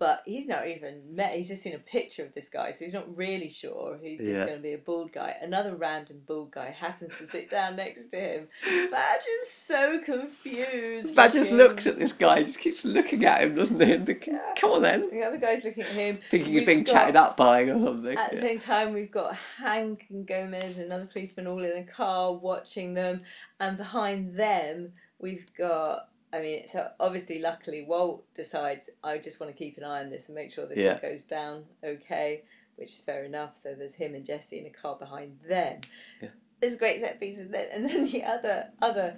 But 0.03 0.21
he's 0.25 0.49
not 0.49 0.67
even 0.67 1.15
met. 1.15 1.31
He's 1.37 1.47
just 1.47 1.63
seen 1.63 1.75
a 1.75 1.79
picture 1.79 2.25
of 2.25 2.33
this 2.33 2.49
guy, 2.49 2.71
so 2.71 2.83
he's 2.83 2.93
not 2.93 3.15
really 3.15 3.47
sure. 3.47 3.97
He's 4.03 4.17
just 4.19 4.31
Yeah. 4.31 4.45
going 4.47 4.57
to 4.57 4.61
be 4.61 4.73
a 4.73 4.77
bald 4.77 5.13
guy. 5.13 5.33
Another 5.41 5.77
random 5.77 6.21
bald 6.27 6.51
guy 6.51 6.71
happens 6.71 7.17
to 7.19 7.25
sit 7.25 7.49
down 7.49 7.77
next 7.77 8.07
to 8.07 8.17
him. 8.19 8.49
Badger's 8.91 9.47
so 9.47 10.01
confused. 10.03 11.15
Badger 11.15 11.39
just 11.39 11.51
looks 11.51 11.87
at 11.87 11.97
this 11.97 12.11
guy, 12.11 12.43
just 12.43 12.59
keeps 12.59 12.83
looking 12.83 13.23
at 13.23 13.43
him, 13.43 13.55
doesn't 13.55 13.79
he? 13.79 13.97
Thinking, 13.97 14.33
Yeah. 14.33 14.53
come 14.57 14.71
on 14.71 14.81
then, 14.81 15.09
The 15.09 15.23
other 15.23 15.37
guy's 15.37 15.63
looking 15.63 15.83
at 15.83 15.89
him. 15.91 16.17
thinking 16.29 16.51
he's 16.51 16.61
We've 16.61 16.65
being 16.67 16.83
got- 16.83 16.91
chatted 16.91 17.15
up 17.15 17.37
by 17.37 17.61
or 17.61 17.67
something. 17.85 18.17
At 18.17 18.31
the 18.31 18.35
Yeah. 18.35 18.41
same 18.41 18.59
time, 18.59 18.93
we've 18.93 19.09
got 19.09 19.37
Hank 19.57 20.07
and 20.09 20.27
Gomez 20.27 20.75
and 20.75 20.87
another 20.87 21.05
policeman 21.05 21.47
all 21.47 21.63
in 21.63 21.77
a 21.77 21.83
car 21.85 22.33
watching 22.33 22.93
them, 22.93 23.21
and 23.61 23.77
behind 23.77 24.35
them 24.35 24.91
we've 25.17 25.45
got. 25.55 26.09
I 26.33 26.41
mean, 26.41 26.67
so 26.67 26.89
obviously, 26.99 27.39
luckily, 27.39 27.85
Walt 27.87 28.25
decides 28.33 28.89
I 29.03 29.19
just 29.19 29.39
want 29.39 29.51
to 29.51 29.57
keep 29.57 29.77
an 29.77 29.83
eye 29.83 30.01
on 30.01 30.09
this 30.09 30.27
and 30.27 30.35
make 30.35 30.51
sure 30.51 30.65
this 30.65 30.79
Yeah. 30.79 30.99
goes 30.99 31.23
down 31.23 31.65
okay, 31.83 32.41
which 32.75 32.89
is 32.89 32.99
fair 33.01 33.23
enough. 33.23 33.55
So 33.55 33.75
there's 33.75 33.93
him 33.93 34.15
and 34.15 34.25
Jesse 34.25 34.59
in 34.59 34.65
a 34.65 34.71
car 34.71 34.95
behind 34.97 35.39
them. 35.47 35.81
Yeah. 36.21 36.29
There's 36.59 36.73
a 36.73 36.77
great 36.77 37.01
set 37.01 37.19
piece, 37.19 37.37
and 37.37 37.53
then 37.53 37.67
and 37.71 37.87
then 37.87 38.09
the 38.11 38.23
other 38.23 38.71
other 38.81 39.17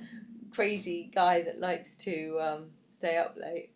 crazy 0.52 1.10
guy 1.14 1.42
that 1.42 1.60
likes 1.60 1.96
to 1.96 2.38
um, 2.42 2.66
stay 2.92 3.18
up 3.18 3.38
late. 3.42 3.72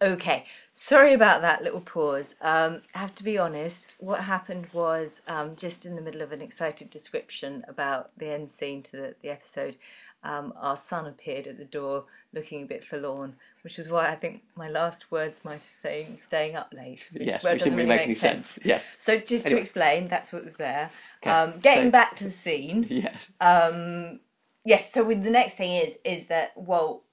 Okay, 0.00 0.44
sorry 0.72 1.12
about 1.12 1.40
that 1.40 1.64
little 1.64 1.80
pause. 1.80 2.36
Um, 2.40 2.82
I 2.94 2.98
have 2.98 3.16
to 3.16 3.24
be 3.24 3.36
honest, 3.36 3.96
what 3.98 4.20
happened 4.20 4.68
was 4.72 5.22
um, 5.26 5.56
just 5.56 5.84
in 5.84 5.96
the 5.96 6.00
middle 6.00 6.22
of 6.22 6.30
an 6.30 6.40
excited 6.40 6.88
description 6.88 7.64
about 7.66 8.16
the 8.16 8.30
end 8.32 8.52
scene 8.52 8.80
to 8.84 8.92
the, 8.92 9.14
the 9.22 9.28
episode, 9.28 9.76
um, 10.24 10.52
our 10.56 10.76
son 10.76 11.06
appeared 11.06 11.46
at 11.46 11.58
the 11.58 11.64
door 11.64 12.04
looking 12.32 12.62
a 12.62 12.66
bit 12.66 12.82
forlorn, 12.84 13.34
which 13.62 13.78
is 13.78 13.88
why 13.90 14.08
I 14.08 14.14
think 14.14 14.42
my 14.56 14.68
last 14.68 15.10
words 15.10 15.44
might 15.44 15.52
have 15.54 15.62
saying 15.62 16.16
staying 16.18 16.56
up 16.56 16.72
late. 16.76 17.08
Which, 17.12 17.22
Yes, 17.22 17.42
well, 17.44 17.52
it 17.52 17.54
which 17.56 17.62
doesn't 17.64 17.76
really 17.76 17.88
make 17.88 18.00
any 18.02 18.14
sense. 18.14 18.58
Yes, 18.64 18.84
So 18.98 19.18
just 19.18 19.46
Anyway. 19.46 19.58
to 19.58 19.60
explain, 19.62 20.08
that's 20.08 20.32
what 20.32 20.44
was 20.44 20.56
there. 20.56 20.90
Okay, 21.22 21.30
Um, 21.30 21.58
getting 21.60 21.84
so- 21.88 21.90
back 21.92 22.16
to 22.16 22.24
the 22.24 22.30
scene 22.30 22.86
yes, 22.90 23.28
um, 23.40 24.20
yes. 24.64 24.92
So 24.92 25.04
with 25.04 25.22
the 25.22 25.30
next 25.30 25.54
thing 25.54 25.72
is 25.72 25.98
is 26.04 26.26
that 26.26 26.56
Walt 26.56 27.04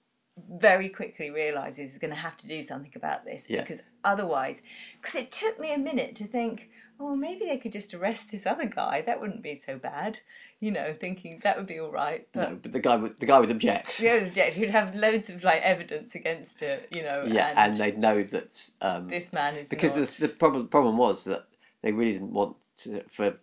very 0.59 0.89
quickly 0.89 1.29
realizes 1.29 1.91
he's 1.91 1.97
going 1.97 2.13
to 2.13 2.19
have 2.19 2.35
to 2.35 2.47
do 2.47 2.61
something 2.61 2.91
about 2.95 3.23
this 3.23 3.49
Yeah. 3.49 3.61
because 3.61 3.81
otherwise, 4.03 4.61
because 5.01 5.15
it 5.15 5.31
took 5.31 5.59
me 5.59 5.73
a 5.73 5.77
minute 5.77 6.13
to 6.17 6.25
think, 6.27 6.69
oh, 6.99 7.15
maybe 7.15 7.45
they 7.45 7.55
could 7.57 7.71
just 7.71 7.93
arrest 7.93 8.31
this 8.31 8.45
other 8.45 8.65
guy. 8.65 9.01
That 9.01 9.21
wouldn't 9.21 9.41
be 9.41 9.55
so 9.55 9.77
bad, 9.77 10.19
you 10.59 10.71
know, 10.71 10.95
thinking 10.99 11.39
that 11.43 11.57
would 11.57 11.67
be 11.67 11.79
all 11.79 11.91
right. 11.91 12.27
But 12.33 12.49
no, 12.49 12.55
but 12.61 12.71
the 12.71 12.79
guy 12.79 12.95
would 12.95 13.19
the 13.19 13.25
guy 13.25 13.39
would 13.39 13.51
object. 13.51 13.97
the 13.97 14.09
other 14.09 14.25
object, 14.25 14.55
who'd 14.55 14.69
have 14.69 14.95
loads 14.95 15.29
of 15.29 15.43
like 15.43 15.61
evidence 15.61 16.15
against 16.15 16.61
it, 16.61 16.87
you 16.91 17.03
know. 17.03 17.25
Yeah, 17.27 17.49
and, 17.49 17.71
and 17.73 17.79
they'd 17.79 17.97
know 17.97 18.23
that 18.23 18.69
um, 18.81 19.07
this 19.07 19.33
man 19.33 19.55
is 19.57 19.69
because 19.69 19.95
not, 19.95 20.07
the 20.09 20.27
the 20.27 20.29
problem 20.29 20.67
problem 20.67 20.97
was 20.97 21.23
that 21.25 21.45
they 21.81 21.91
really 21.91 22.13
didn't 22.13 22.33
want 22.33 22.55
to, 22.77 23.03
for 23.09 23.37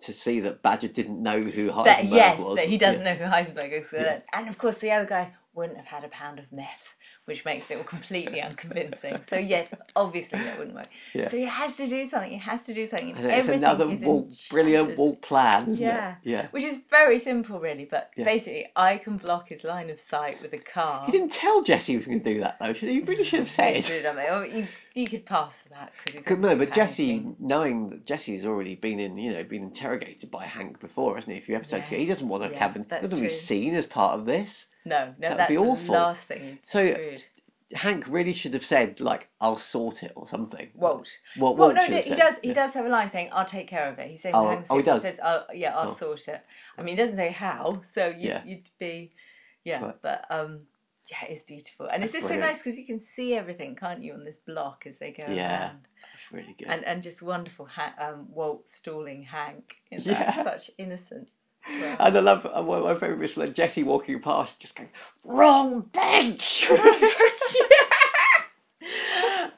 to 0.00 0.12
see 0.12 0.40
that 0.40 0.62
Badger 0.62 0.88
didn't 0.88 1.22
know 1.22 1.40
who 1.40 1.70
Heisenberg 1.70 1.84
that 1.84 2.04
yes, 2.04 2.38
was. 2.38 2.56
that 2.56 2.68
he 2.68 2.76
doesn't 2.76 3.04
Yeah. 3.04 3.14
know 3.14 3.24
who 3.26 3.32
Heisenberg 3.32 3.72
is. 3.72 3.90
So 3.90 3.98
that- 3.98 4.24
and 4.32 4.48
of 4.48 4.58
course, 4.58 4.78
the 4.78 4.90
other 4.90 5.06
guy 5.06 5.32
wouldn't 5.54 5.76
have 5.78 5.86
had 5.86 6.04
a 6.04 6.08
pound 6.08 6.38
of 6.38 6.50
meth, 6.52 6.94
which 7.24 7.44
makes 7.44 7.70
it 7.70 7.78
all 7.78 7.84
completely 7.84 8.40
unconvincing. 8.40 9.18
So 9.26 9.36
yes, 9.36 9.72
obviously 9.96 10.40
that 10.40 10.58
wouldn't 10.58 10.76
work. 10.76 10.88
Yeah. 11.12 11.28
So 11.28 11.36
he 11.36 11.44
has 11.44 11.76
to 11.76 11.86
do 11.86 12.04
something. 12.04 12.30
He 12.30 12.38
has 12.38 12.66
to 12.66 12.74
do 12.74 12.86
something. 12.86 13.12
And 13.16 13.26
it's 13.26 13.48
another 13.48 13.86
brilliant. 14.50 14.96
Walt 14.98 15.22
plan, 15.22 15.74
Yeah. 15.74 16.12
it? 16.22 16.30
Yeah. 16.30 16.46
Which 16.50 16.64
is 16.64 16.78
very 16.90 17.18
simple, 17.18 17.60
really. 17.60 17.84
But 17.84 18.10
Yeah. 18.16 18.24
basically, 18.24 18.66
I 18.76 18.98
can 18.98 19.16
block 19.16 19.48
his 19.48 19.64
line 19.64 19.90
of 19.90 20.00
sight 20.00 20.40
with 20.42 20.52
a 20.52 20.58
car. 20.58 21.06
He 21.06 21.12
didn't 21.12 21.32
tell 21.32 21.62
Jesse 21.62 21.92
he 21.92 21.96
was 21.96 22.06
going 22.06 22.20
to 22.22 22.34
do 22.34 22.40
that 22.40 22.58
though. 22.58 22.72
Should 22.72 22.88
he? 22.88 22.96
He 22.96 23.00
really 23.00 23.24
should 23.24 23.40
have 23.40 23.50
said. 23.50 23.84
Should 23.84 24.04
have 24.04 24.16
done 24.16 24.24
it. 24.24 24.30
Or 24.30 24.46
you, 24.46 24.66
you 24.94 25.06
could 25.06 25.24
pass 25.26 25.62
for 25.62 25.70
that 25.70 25.92
because 26.06 26.38
no, 26.38 26.56
but 26.56 26.72
Jesse, 26.72 27.20
panicking. 27.20 27.34
knowing 27.40 27.90
that 27.90 28.06
Jesse's 28.06 28.44
already 28.44 28.74
been 28.74 28.98
in, 28.98 29.16
you 29.16 29.32
know, 29.32 29.44
been 29.44 29.62
interrogated 29.62 30.30
by 30.30 30.46
Hank 30.46 30.80
before, 30.80 31.14
hasn't 31.14 31.32
he? 31.32 31.38
A 31.38 31.42
few 31.42 31.56
episodes 31.56 31.88
ago, 31.88 31.96
he 31.96 32.06
doesn't 32.06 32.28
want 32.28 32.42
to 32.44 32.50
yeah, 32.50 32.58
have, 32.58 32.88
doesn't 32.88 33.20
be 33.20 33.28
seen 33.28 33.74
as 33.74 33.86
part 33.86 34.18
of 34.18 34.26
this. 34.26 34.66
No, 34.84 35.06
no, 35.06 35.14
That 35.18 35.30
would 35.30 35.38
that's 35.38 35.48
be 35.48 35.56
the 35.56 35.62
awful. 35.62 35.94
last 35.94 36.28
thing. 36.28 36.58
So- 36.62 36.92
screwed. 36.92 37.24
Hank 37.72 38.04
really 38.06 38.34
should 38.34 38.52
have 38.54 38.64
said, 38.64 39.00
like, 39.00 39.28
"I'll 39.40 39.56
sort 39.56 40.02
it" 40.04 40.12
or 40.14 40.28
something. 40.28 40.70
Walt. 40.74 41.08
Walt, 41.38 41.56
Well, 41.56 41.68
Walt 41.68 41.74
no, 41.74 41.86
no, 41.88 41.96
he 41.96 42.02
said, 42.02 42.18
does. 42.18 42.38
He 42.40 42.48
yeah. 42.48 42.54
does 42.54 42.74
have 42.74 42.84
a 42.84 42.88
line 42.90 43.10
saying, 43.10 43.30
"I'll 43.32 43.46
take 43.46 43.66
care 43.66 43.88
of 43.88 43.98
it." 43.98 44.10
He 44.10 44.16
says, 44.18 44.32
Oh, 44.34 44.48
hangs 44.50 44.66
oh, 44.70 44.76
he 44.76 44.82
does? 44.82 45.02
Says, 45.02 45.18
oh, 45.24 45.44
"Yeah, 45.52 45.74
I'll 45.74 45.88
Oh. 45.88 45.92
sort 45.92 46.28
it." 46.28 46.42
I 46.78 46.82
mean, 46.82 46.94
he 46.96 47.02
doesn't 47.02 47.16
say 47.16 47.30
how, 47.30 47.82
so 47.90 48.08
you, 48.08 48.28
Yeah. 48.28 48.44
you'd 48.44 48.68
be, 48.78 49.12
yeah. 49.64 49.82
Right. 49.82 49.96
But 50.02 50.26
um, 50.30 50.66
yeah, 51.10 51.24
it's 51.28 51.42
beautiful, 51.42 51.86
and 51.86 52.04
it's 52.04 52.12
just 52.12 52.28
so 52.28 52.36
nice 52.36 52.58
because 52.58 52.78
you 52.78 52.84
can 52.86 53.00
see 53.00 53.34
everything, 53.34 53.74
can't 53.74 54.02
you, 54.02 54.12
on 54.12 54.24
this 54.24 54.38
block 54.38 54.84
as 54.86 54.98
they 54.98 55.10
go 55.10 55.24
Yeah. 55.26 55.68
around, 55.70 55.88
That's 56.12 56.30
really 56.32 56.54
good. 56.56 56.68
and 56.68 56.84
and 56.84 57.02
just 57.02 57.22
wonderful. 57.22 57.64
Ha- 57.66 57.94
um, 57.98 58.26
Walt 58.30 58.68
stalling 58.68 59.22
Hank 59.24 59.76
in 59.90 60.00
Yeah. 60.02 60.44
such 60.44 60.70
innocence. 60.78 61.30
And 61.66 62.16
I 62.16 62.20
love 62.20 62.46
uh, 62.46 62.62
one 62.62 62.78
of 62.78 62.84
my 62.84 62.94
favourite 62.94 63.20
bits 63.20 63.36
like 63.36 63.54
Jesse 63.54 63.82
walking 63.82 64.20
past, 64.20 64.60
just 64.60 64.76
going, 64.76 64.90
"Wrong 65.24 65.80
bench." 65.92 66.68
and 66.70 66.80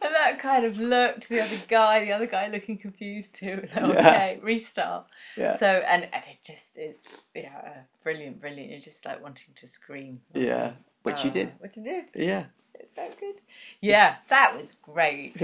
that 0.00 0.38
kind 0.38 0.64
of 0.64 0.78
look 0.78 1.20
to 1.20 1.28
the 1.28 1.40
other 1.40 1.56
guy, 1.68 2.04
the 2.04 2.12
other 2.12 2.26
guy 2.26 2.48
looking 2.48 2.78
confused 2.78 3.34
too. 3.34 3.66
Yeah. 3.74 3.82
Okay, 3.88 4.38
restart. 4.42 5.06
yeah, 5.36 5.56
So 5.56 5.66
and, 5.66 6.04
and 6.12 6.24
it 6.30 6.38
just 6.44 6.78
is 6.78 7.22
yeah 7.34 7.56
uh, 7.64 7.80
brilliant, 8.02 8.40
brilliant. 8.40 8.70
You're 8.70 8.80
just 8.80 9.04
like 9.04 9.22
wanting 9.22 9.54
to 9.56 9.66
scream. 9.66 10.20
yeah, 10.34 10.72
which 11.02 11.24
you 11.24 11.30
Uh, 11.30 11.34
did. 11.34 11.54
Which 11.58 11.76
you 11.76 11.82
did. 11.84 12.04
Yeah. 12.14 12.44
It's 12.78 12.94
so 12.94 13.08
good. 13.18 13.40
Yeah, 13.80 14.16
that 14.28 14.54
was 14.54 14.76
great. 14.82 15.42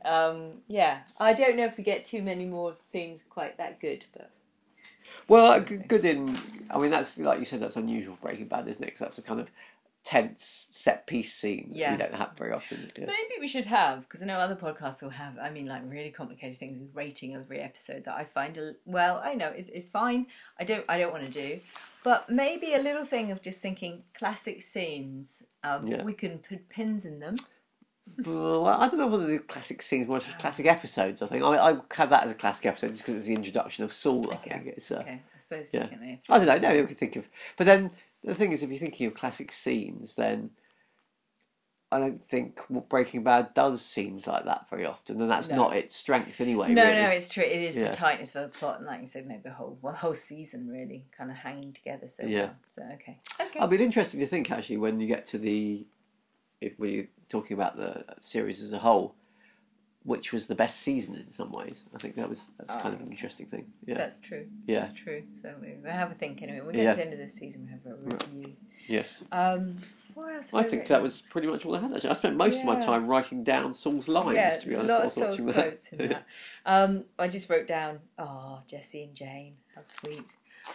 um, 0.04 0.52
yeah, 0.68 0.98
I 1.18 1.32
don't 1.32 1.56
know 1.56 1.64
if 1.64 1.76
we 1.78 1.82
get 1.84 2.04
too 2.04 2.22
many 2.22 2.44
more 2.44 2.76
scenes 2.82 3.22
quite 3.28 3.56
that 3.58 3.80
good, 3.80 4.04
but 4.12 4.30
Well, 5.28 5.46
uh, 5.46 5.58
good 5.58 6.04
in. 6.04 6.36
I 6.70 6.78
mean, 6.78 6.90
that's 6.90 7.18
like 7.18 7.38
you 7.38 7.44
said. 7.44 7.60
That's 7.60 7.76
unusual 7.76 8.18
Breaking 8.20 8.46
Bad, 8.48 8.68
isn't 8.68 8.82
it? 8.82 8.90
'Cause 8.90 8.98
that's 9.00 9.18
a 9.18 9.22
kind 9.22 9.40
of 9.40 9.50
tense 10.02 10.68
set 10.70 11.06
piece 11.06 11.32
scene 11.32 11.68
Yeah. 11.72 11.92
you 11.92 11.98
don't 11.98 12.12
have 12.14 12.36
very 12.36 12.52
often. 12.52 12.90
Yeah. 12.98 13.06
maybe 13.06 13.40
we 13.40 13.48
should 13.48 13.64
have 13.66 14.02
because 14.02 14.22
I 14.22 14.26
know 14.26 14.38
other 14.38 14.54
podcasts 14.54 15.02
will 15.02 15.08
have. 15.10 15.38
I 15.38 15.48
mean, 15.48 15.64
like 15.66 15.80
really 15.86 16.10
complicated 16.10 16.58
things 16.58 16.78
with 16.78 16.94
rating 16.94 17.34
every 17.34 17.58
episode 17.60 18.04
that 18.04 18.14
I 18.14 18.24
find. 18.24 18.56
A, 18.58 18.74
well, 18.84 19.20
I 19.24 19.34
know 19.34 19.48
it's, 19.48 19.68
it's 19.68 19.86
fine. 19.86 20.26
I 20.60 20.64
don't. 20.64 20.84
I 20.88 20.98
don't 20.98 21.10
want 21.12 21.24
to 21.24 21.30
do. 21.30 21.60
But 22.02 22.28
maybe 22.28 22.74
a 22.74 22.78
little 22.82 23.06
thing 23.06 23.30
of 23.30 23.40
just 23.40 23.62
thinking 23.62 24.04
classic 24.12 24.60
scenes. 24.62 25.42
Um, 25.62 25.86
Yeah. 25.86 26.02
We 26.04 26.12
can 26.12 26.38
put 26.38 26.68
pins 26.68 27.06
in 27.06 27.18
them. 27.18 27.36
Well, 28.24 28.66
I 28.66 28.88
don't 28.88 28.98
know 28.98 29.06
whether 29.06 29.26
the 29.26 29.38
classic 29.38 29.82
scenes 29.82 30.08
as 30.10 30.34
classic 30.34 30.66
episodes. 30.66 31.22
I 31.22 31.26
think 31.26 31.42
I, 31.42 31.70
I 31.70 31.76
have 31.94 32.10
that 32.10 32.24
as 32.24 32.30
a 32.30 32.34
classic 32.34 32.66
episode 32.66 32.90
just 32.90 33.00
because 33.02 33.16
it's 33.16 33.26
the 33.26 33.34
introduction 33.34 33.82
of 33.82 33.92
Saul. 33.92 34.30
I 34.30 34.34
Okay. 34.36 34.50
think 34.50 34.66
it's. 34.66 34.90
Uh, 34.90 34.96
Okay, 35.00 35.20
I 35.34 35.38
suppose. 35.38 35.72
yeah. 35.74 35.80
looking 35.82 36.12
at 36.12 36.26
the 36.26 36.32
I 36.34 36.38
don't 36.38 36.62
know. 36.62 36.68
No, 36.68 36.74
you 36.74 36.86
could 36.86 36.96
think 36.98 37.16
of. 37.16 37.28
But 37.56 37.66
then 37.66 37.90
the 38.22 38.34
thing 38.34 38.52
is, 38.52 38.62
if 38.62 38.70
you're 38.70 38.78
thinking 38.78 39.06
of 39.06 39.14
classic 39.14 39.50
scenes, 39.50 40.14
then 40.14 40.50
I 41.90 41.98
don't 41.98 42.22
think 42.22 42.60
Breaking 42.88 43.22
Bad 43.24 43.54
does 43.54 43.80
scenes 43.84 44.26
like 44.26 44.44
that 44.44 44.68
very 44.68 44.84
often, 44.84 45.20
and 45.20 45.30
that's 45.30 45.48
No. 45.48 45.56
not 45.56 45.76
its 45.76 45.94
strength 45.96 46.40
anyway. 46.40 46.72
No, 46.74 46.82
really. 46.84 47.02
no, 47.02 47.08
it's 47.08 47.32
true. 47.32 47.44
It 47.44 47.62
is 47.62 47.76
Yeah. 47.76 47.88
the 47.88 47.94
tightness 47.94 48.34
of 48.36 48.52
the 48.52 48.58
plot, 48.58 48.78
and 48.78 48.86
like 48.86 49.00
you 49.00 49.06
said, 49.06 49.26
maybe 49.26 49.42
the 49.44 49.52
whole 49.52 49.78
well, 49.80 49.94
whole 49.94 50.14
season 50.14 50.68
really 50.68 51.04
kind 51.16 51.30
of 51.30 51.36
hanging 51.36 51.72
together 51.72 52.06
so 52.06 52.26
Yeah. 52.26 52.40
well. 52.46 52.56
So 52.68 52.82
okay, 52.94 53.18
okay. 53.40 53.58
It'll 53.58 53.68
be 53.68 53.82
interesting 53.82 54.20
to 54.20 54.26
think 54.26 54.50
actually 54.50 54.76
when 54.78 55.00
you 55.00 55.06
get 55.06 55.24
to 55.26 55.38
the, 55.38 55.86
if 56.66 56.78
you're 56.78 57.06
talking 57.28 57.54
about 57.54 57.76
the 57.76 58.04
series 58.20 58.62
as 58.62 58.72
a 58.72 58.78
whole, 58.78 59.14
which 60.04 60.32
was 60.32 60.46
the 60.46 60.54
best 60.54 60.80
season 60.80 61.14
in 61.14 61.30
some 61.30 61.50
ways. 61.50 61.84
I 61.94 61.98
think 61.98 62.14
that 62.16 62.28
was 62.28 62.50
that's 62.58 62.76
kind 62.76 62.94
of 62.94 63.00
an 63.00 63.08
interesting 63.08 63.46
thing. 63.46 63.66
Yeah. 63.86 63.96
That's 63.96 64.20
true. 64.20 64.46
Yeah. 64.66 64.80
That's 64.80 64.92
true. 64.92 65.22
So 65.42 65.54
we 65.60 65.74
we 65.82 65.88
have 65.90 66.10
a 66.10 66.14
think 66.14 66.42
anyway. 66.42 66.60
We 66.66 66.72
get 66.74 66.82
Yeah. 66.82 66.90
to 66.92 66.96
the 66.96 67.04
end 67.04 67.12
of 67.14 67.18
this 67.18 67.34
season, 67.34 67.64
we 67.66 67.70
have 67.72 67.86
a 67.86 67.96
review. 67.96 68.52
Yes. 68.86 69.22
Um, 69.32 69.76
what 70.12 70.34
else? 70.34 70.52
I 70.52 70.60
think 70.62 70.82
written? 70.82 70.88
that 70.88 71.02
was 71.02 71.22
pretty 71.22 71.48
much 71.48 71.64
all 71.64 71.74
I 71.74 71.80
had. 71.80 71.94
Actually, 71.94 72.10
I 72.10 72.14
spent 72.14 72.36
most 72.36 72.60
of 72.60 72.66
my 72.66 72.78
time 72.78 73.06
writing 73.06 73.42
down 73.42 73.72
Saul's 73.72 74.08
lines. 74.08 74.36
yeah, 74.36 74.58
to 74.58 74.68
be 74.68 74.74
there's 74.74 74.90
a 74.90 74.94
honest, 74.94 75.16
lot 75.16 75.28
of 75.30 75.34
Saul's 75.36 75.40
watching 75.40 75.62
that. 75.62 75.92
in 76.04 76.08
that. 76.10 76.26
Um, 76.66 77.04
I 77.18 77.28
just 77.28 77.48
wrote 77.48 77.66
down, 77.66 78.00
oh, 78.18 78.60
Jesse 78.66 79.04
and 79.04 79.14
Jane, 79.14 79.54
how 79.74 79.80
sweet. 79.82 80.24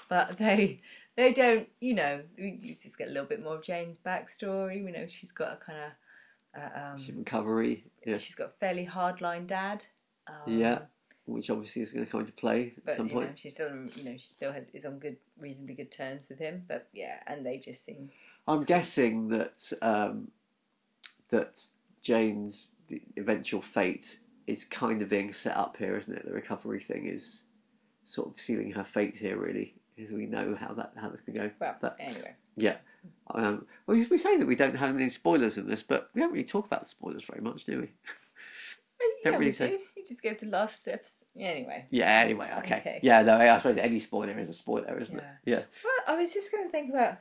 But 0.08 0.38
they 0.40 0.82
they 1.20 1.34
don't, 1.34 1.68
you 1.82 1.94
know, 1.94 2.22
we 2.38 2.58
just 2.58 2.98
get 2.98 3.10
a 3.10 3.12
little 3.12 3.28
bit 3.28 3.44
more 3.44 3.56
of 3.56 3.62
Jane's 3.64 3.98
backstory. 3.98 4.84
We 4.84 4.92
know 4.92 5.06
she's 5.08 5.34
got 5.34 5.54
a 5.54 5.58
kind 5.58 5.80
of, 5.80 6.62
uh, 6.62 6.94
um, 6.94 7.18
recovery. 7.18 7.84
Yeah. 8.06 8.16
she's 8.18 8.36
got 8.36 8.48
a 8.48 8.54
fairly 8.60 8.86
hardline 8.86 9.46
dad. 9.46 9.86
Um, 10.28 10.36
Yeah. 10.48 10.80
Which 11.26 11.50
obviously 11.50 11.82
is 11.82 11.92
going 11.92 12.06
to 12.06 12.12
come 12.12 12.22
into 12.22 12.32
play 12.34 12.74
at 12.78 12.86
But 12.86 12.96
some 12.96 13.08
you 13.08 13.14
point. 13.14 13.30
know, 13.30 13.36
she 13.36 13.50
still, 13.50 13.70
you 13.70 14.04
know, 14.04 14.14
she 14.14 14.30
still 14.30 14.52
has, 14.54 14.64
is 14.74 14.86
on 14.86 14.98
good, 14.98 15.18
reasonably 15.38 15.76
good 15.76 15.92
terms 15.92 16.28
with 16.30 16.40
him. 16.40 16.64
But 16.68 16.88
yeah, 16.94 17.20
and 17.28 17.46
they 17.46 17.58
just 17.58 17.84
seem 17.84 18.10
I'm 18.48 18.64
guessing 18.64 19.28
that 19.28 19.72
um, 19.84 20.32
that 21.28 21.64
Jane's 22.02 22.72
eventual 23.18 23.62
fate 23.62 24.20
is 24.48 24.64
kind 24.66 25.04
of 25.04 25.10
being 25.10 25.32
set 25.32 25.56
up 25.56 25.78
here, 25.78 25.98
isn't 25.98 26.12
it? 26.16 26.26
The 26.26 26.34
recovery 26.34 26.80
thing 26.80 27.06
is 27.06 27.44
sort 28.04 28.30
of 28.30 28.40
sealing 28.40 28.72
her 28.72 28.84
fate 28.84 29.16
here, 29.16 29.38
really. 29.38 29.76
As 30.02 30.12
we 30.12 30.26
know 30.26 30.56
how 30.60 30.74
that 30.74 30.94
how 30.96 31.10
that's 31.10 31.22
going 31.22 31.36
to 31.36 31.48
go. 31.48 31.52
well. 31.60 31.76
But 31.82 31.98
anyway, 32.00 32.36
yeah, 32.56 32.78
um, 33.34 33.66
well, 33.86 33.98
we 34.10 34.18
say 34.18 34.38
that 34.38 34.46
we 34.48 34.56
don't 34.56 34.76
have 34.76 34.96
any 34.96 35.10
spoilers 35.10 35.58
in 35.58 35.68
this, 35.68 35.84
but 35.84 36.10
we 36.14 36.22
don't 36.22 36.32
really 36.32 36.44
talk 36.46 36.66
about 36.66 36.84
the 36.84 36.90
spoilers 36.90 37.24
very 37.26 37.42
much, 37.42 37.66
do 37.66 37.82
we? 37.82 37.90
yeah, 39.26 39.32
really 39.32 39.46
we 39.46 39.52
say- 39.52 39.70
do. 39.72 39.80
You 39.98 40.06
just 40.06 40.22
gave 40.22 40.40
the 40.40 40.48
last 40.48 40.82
steps. 40.82 41.26
Anyway, 41.38 41.86
Yeah. 41.90 42.22
Anyway, 42.24 42.50
okay. 42.60 42.78
Okay. 42.78 43.00
Yeah. 43.04 43.22
No, 43.22 43.38
I 43.38 43.58
suppose 43.58 43.78
any 43.78 44.00
spoiler 44.00 44.38
is 44.40 44.48
a 44.50 44.54
spoiler, 44.54 44.98
isn't 45.00 45.18
it? 45.18 45.24
Yeah. 45.46 45.64
Well, 45.84 45.94
I 46.08 46.16
was 46.16 46.34
just 46.34 46.52
going 46.52 46.64
to 46.66 46.70
think 46.70 46.90
about 46.90 47.18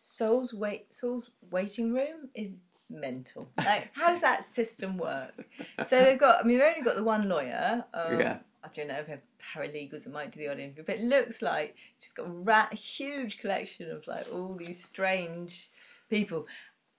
Saul's 0.00 0.54
wait. 0.54 0.92
Saul's 0.94 1.30
waiting 1.50 1.92
room 1.92 2.28
is 2.34 2.60
mental. 2.88 3.50
Like, 3.58 3.90
how 3.94 4.08
does 4.08 4.20
that 4.20 4.44
system 4.44 4.96
work? 4.96 5.44
So 5.84 6.04
they've 6.04 6.18
got. 6.18 6.44
I 6.44 6.46
mean, 6.46 6.58
they've 6.58 6.68
only 6.68 6.82
got 6.82 6.94
the 6.96 7.02
one 7.04 7.28
lawyer. 7.28 7.84
Um, 7.94 8.18
Yeah. 8.20 8.38
I 8.62 8.68
don't 8.68 8.88
know 8.88 8.98
if 8.98 9.06
have 9.06 9.22
paralegals 9.40 10.04
that 10.04 10.12
might 10.12 10.32
do 10.32 10.40
the 10.40 10.48
odd 10.48 10.58
interview, 10.58 10.84
but 10.84 10.96
it 10.96 11.04
looks 11.04 11.40
like 11.40 11.76
she's 11.98 12.12
got 12.12 12.26
a 12.26 12.30
rat, 12.30 12.72
huge 12.74 13.38
collection 13.40 13.90
of 13.90 14.06
like 14.06 14.26
all 14.32 14.52
these 14.52 14.82
strange 14.82 15.70
people. 16.10 16.46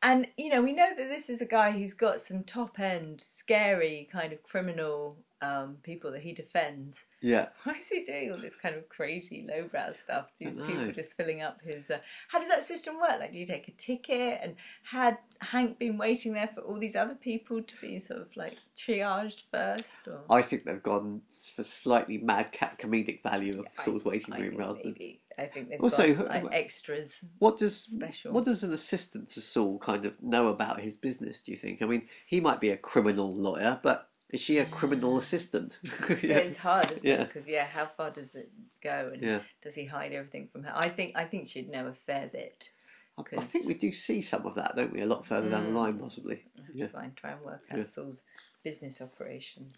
And 0.02 0.28
you 0.38 0.50
know, 0.50 0.62
we 0.62 0.74
know 0.74 0.90
that 0.90 1.10
this 1.10 1.30
is 1.30 1.42
a 1.42 1.46
guy 1.46 1.72
who's 1.72 1.94
got 1.94 2.20
some 2.20 2.44
top 2.44 2.80
end, 2.80 3.22
scary 3.22 4.10
kind 4.12 4.34
of 4.34 4.42
criminal 4.44 5.18
um, 5.42 5.78
people 5.84 6.12
that 6.12 6.22
he 6.22 6.34
defends. 6.34 7.04
Yeah. 7.22 7.48
Why 7.64 7.74
is 7.74 7.90
he 7.90 8.04
doing 8.04 8.32
all 8.32 8.38
this 8.38 8.56
kind 8.56 8.76
of 8.76 8.88
crazy 8.90 9.46
lowbrow 9.48 9.92
stuff? 9.92 10.32
These 10.38 10.54
people 10.54 10.92
just 10.92 11.14
filling 11.14 11.42
up 11.42 11.60
his. 11.64 11.90
Uh, 11.92 12.00
how 12.28 12.40
does 12.40 12.50
that 12.50 12.64
system 12.64 13.00
work? 13.00 13.20
Like, 13.20 13.34
do 13.34 13.40
you 13.40 13.46
take 13.46 13.68
a 13.68 13.72
ticket? 13.72 14.40
And 14.42 14.56
had 14.84 15.18
Hank 15.40 15.80
been 15.80 15.98
waiting 15.98 16.34
there 16.34 16.50
for 16.54 16.62
all 16.62 16.78
these 16.80 16.96
other 16.96 17.16
people 17.16 17.62
to 17.62 17.76
be 17.82 18.00
sort 18.00 18.22
of 18.22 18.28
like 18.36 18.58
triaged 18.78 19.44
first? 19.52 20.08
Or 20.08 20.22
I 20.30 20.42
think 20.42 20.66
they've 20.66 20.82
gone 20.84 21.22
for 21.56 21.64
slightly 21.64 22.18
madcap 22.18 22.80
comedic 22.80 23.24
value 23.24 23.60
of 23.60 23.66
I- 23.78 23.84
Saul's 23.84 24.06
waiting 24.06 24.36
room 24.36 24.58
rather 24.58 24.74
than 24.82 24.94
maybe. 24.94 25.22
I 25.38 25.46
think 25.46 25.70
they've 25.70 25.82
Also, 25.82 26.14
got 26.14 26.28
like 26.28 26.46
extras. 26.52 27.24
What 27.40 27.58
does 27.58 27.76
Special. 27.78 28.32
what 28.32 28.46
does 28.46 28.64
an 28.64 28.74
assistant 28.74 29.30
to 29.30 29.42
Saul 29.42 29.80
kind 29.80 30.06
of 30.06 30.22
know 30.22 30.48
about 30.48 30.80
his 30.82 30.96
business? 30.96 31.42
Do 31.42 31.52
you 31.52 31.58
think? 31.58 31.82
I 31.82 31.86
mean, 31.86 32.08
he 32.28 32.40
might 32.42 32.60
be 32.62 32.70
a 32.70 32.78
criminal 32.78 33.34
lawyer, 33.34 33.80
but 33.82 34.10
is 34.32 34.40
she 34.42 34.58
a 34.60 34.66
criminal 34.66 35.18
assistant? 35.18 35.80
Yeah. 36.22 36.38
It's 36.38 36.58
hard, 36.58 36.92
isn't 36.92 37.04
Yeah. 37.06 37.22
it? 37.22 37.28
Because 37.28 37.48
yeah, 37.48 37.66
how 37.66 37.86
far 37.86 38.12
does 38.12 38.36
it 38.36 38.50
go? 38.84 39.12
And 39.14 39.22
Yeah. 39.22 39.40
does 39.62 39.76
he 39.76 39.86
hide 39.86 40.14
everything 40.14 40.48
from 40.48 40.64
her? 40.64 40.74
I 40.76 40.90
think 40.90 41.14
I 41.16 41.26
think 41.26 41.48
she'd 41.48 41.70
know 41.70 41.88
a 41.88 41.94
fair 41.94 42.28
bit. 42.28 42.70
I 43.18 43.24
I 43.38 43.42
think 43.42 43.68
we 43.68 43.74
do 43.74 43.92
see 43.92 44.22
some 44.22 44.46
of 44.46 44.56
that, 44.56 44.76
don't 44.76 44.94
we? 44.94 45.02
A 45.02 45.06
lot 45.06 45.26
further 45.26 45.50
down 45.50 45.66
the 45.74 45.80
line, 45.80 45.98
possibly. 46.00 46.44
Yeah. 46.74 46.88
Try 46.88 47.04
and 47.06 47.16
try 47.16 47.32
and 47.32 47.42
work 47.42 47.62
out 47.72 47.78
Yeah. 47.78 47.84
Saul's 47.84 48.24
business 48.64 49.02
operations. 49.02 49.74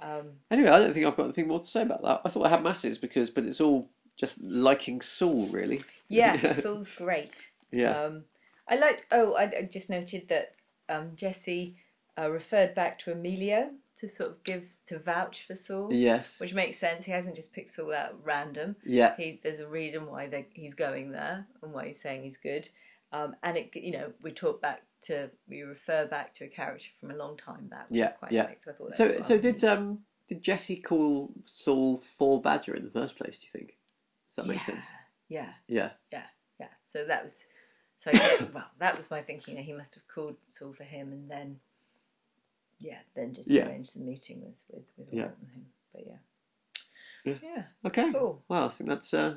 Um, 0.00 0.26
Anyway, 0.50 0.68
I 0.70 0.78
don't 0.78 0.92
think 0.92 1.04
I've 1.06 1.16
got 1.16 1.24
anything 1.24 1.48
more 1.48 1.58
to 1.60 1.66
say 1.66 1.82
about 1.82 2.02
that. 2.02 2.20
I 2.24 2.28
thought 2.28 2.46
I 2.46 2.50
had 2.50 2.62
masses 2.62 2.96
because, 2.98 3.30
but 3.30 3.44
it's 3.44 3.60
all 3.60 3.90
just 4.16 4.40
liking 4.40 5.00
Saul, 5.00 5.48
really. 5.48 5.80
yeah, 6.08 6.52
Saul's 6.60 6.88
great. 6.88 7.50
Yeah. 7.72 7.90
Um, 8.00 8.24
I 8.68 8.76
liked. 8.76 9.06
Oh, 9.10 9.34
I, 9.34 9.44
I 9.44 9.62
just 9.70 9.90
noted 9.90 10.28
that 10.28 10.54
um, 10.88 11.12
Jesse 11.16 11.76
uh, 12.18 12.30
referred 12.30 12.74
back 12.74 12.98
to 13.00 13.12
Emilio 13.12 13.72
to 14.00 14.08
sort 14.08 14.30
of 14.30 14.44
give 14.44 14.68
to 14.86 14.98
vouch 14.98 15.44
for 15.46 15.54
Saul, 15.54 15.92
yes. 15.92 16.38
which 16.40 16.54
makes 16.54 16.78
sense. 16.78 17.04
He 17.04 17.12
hasn't 17.12 17.36
just 17.36 17.52
picked 17.52 17.70
Saul 17.70 17.92
out 17.92 18.10
at 18.10 18.14
random. 18.22 18.76
Yeah. 18.84 19.14
He's 19.16 19.38
there's 19.40 19.60
a 19.60 19.68
reason 19.68 20.06
why 20.06 20.26
they, 20.28 20.46
he's 20.52 20.74
going 20.74 21.10
there 21.12 21.46
and 21.62 21.72
why 21.72 21.86
he's 21.88 22.00
saying 22.00 22.22
he's 22.22 22.36
good. 22.36 22.68
Um, 23.12 23.34
and 23.42 23.56
it, 23.56 23.70
you 23.74 23.92
know, 23.92 24.12
we 24.22 24.32
talk 24.32 24.60
back 24.60 24.82
to 25.02 25.30
we 25.48 25.62
refer 25.62 26.06
back 26.06 26.34
to 26.34 26.44
a 26.44 26.48
character 26.48 26.90
from 27.00 27.10
a 27.10 27.16
long 27.16 27.36
time 27.36 27.66
back. 27.68 27.86
Yeah, 27.90 28.08
quite 28.10 28.32
yeah. 28.32 28.44
liked, 28.44 28.64
so 28.64 28.70
I 28.70 28.74
thought 28.74 28.94
So, 28.94 29.14
was 29.16 29.26
so 29.26 29.38
did 29.38 29.62
um 29.64 30.00
did 30.28 30.42
Jesse 30.42 30.76
call 30.76 31.30
Saul 31.44 31.96
for 31.96 32.40
Badger 32.40 32.74
in 32.74 32.84
the 32.84 32.90
first 32.90 33.16
place? 33.16 33.38
Do 33.38 33.46
you 33.46 33.50
think? 33.50 33.76
Does 34.28 34.36
that 34.44 34.46
make 34.46 34.58
Yeah. 34.60 34.74
sense? 34.74 34.86
Yeah, 35.28 35.52
Yeah. 35.66 35.90
yeah, 36.12 36.24
yeah. 36.60 36.68
So 36.92 37.04
that 37.06 37.22
was, 37.22 37.44
so 37.98 38.10
well, 38.54 38.70
that 38.78 38.96
was 38.96 39.10
my 39.10 39.22
thinking. 39.22 39.56
He 39.56 39.72
must 39.72 39.94
have 39.94 40.06
called 40.06 40.36
Saul 40.48 40.72
for 40.72 40.84
him, 40.84 41.12
and 41.12 41.30
then, 41.30 41.60
yeah, 42.80 42.98
then 43.14 43.32
just 43.32 43.50
Yeah. 43.50 43.66
arranged 43.66 43.94
the 43.96 44.00
meeting 44.00 44.40
with 44.42 44.56
with 44.70 44.84
with 44.96 45.12
Yeah. 45.12 45.24
Walt 45.26 45.36
and 45.40 45.50
him. 45.50 45.66
But 45.92 46.06
yeah, 46.06 46.18
Yeah. 47.24 47.38
yeah, 47.42 47.62
Okay. 47.84 48.12
Cool. 48.12 48.42
Well, 48.48 48.64
I 48.66 48.68
think 48.68 48.88
that's 48.90 49.12
uh 49.14 49.36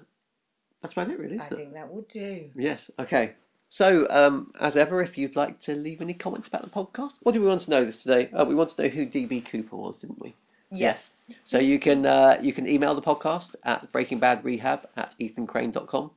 that's 0.81 0.93
about 0.93 1.09
it, 1.11 1.19
really. 1.19 1.39
I 1.39 1.45
Isn't 1.45 1.53
it? 1.53 1.55
think 1.57 1.73
that 1.73 1.93
will 1.93 2.01
do. 2.03 2.49
Yes. 2.55 2.89
Okay. 2.97 3.35
So, 3.69 4.05
um, 4.09 4.51
as 4.59 4.75
ever, 4.75 5.01
if 5.01 5.17
you'd 5.17 5.35
like 5.37 5.59
to 5.61 5.75
leave 5.75 6.01
any 6.01 6.13
comments 6.13 6.47
about 6.49 6.63
the 6.63 6.69
podcast, 6.69 7.13
what 7.21 7.31
do 7.31 7.39
we 7.41 7.47
want 7.47 7.61
to 7.61 7.69
know 7.69 7.85
this 7.85 8.03
today? 8.03 8.29
Uh, 8.33 8.43
we 8.43 8.53
want 8.55 8.69
to 8.71 8.81
know 8.83 8.89
who 8.89 9.05
DB 9.05 9.45
Cooper 9.45 9.77
was, 9.77 9.99
didn't 9.99 10.19
we? 10.19 10.33
Yes. 10.71 11.09
So 11.43 11.59
you 11.59 11.79
can 11.79 12.05
uh, 12.05 12.37
you 12.41 12.51
can 12.53 12.67
email 12.67 12.95
the 12.95 13.01
podcast 13.01 13.55
at 13.63 13.89
breakingbadrehab 13.93 14.85
at 14.97 15.15
ethancrane.com 15.19 16.11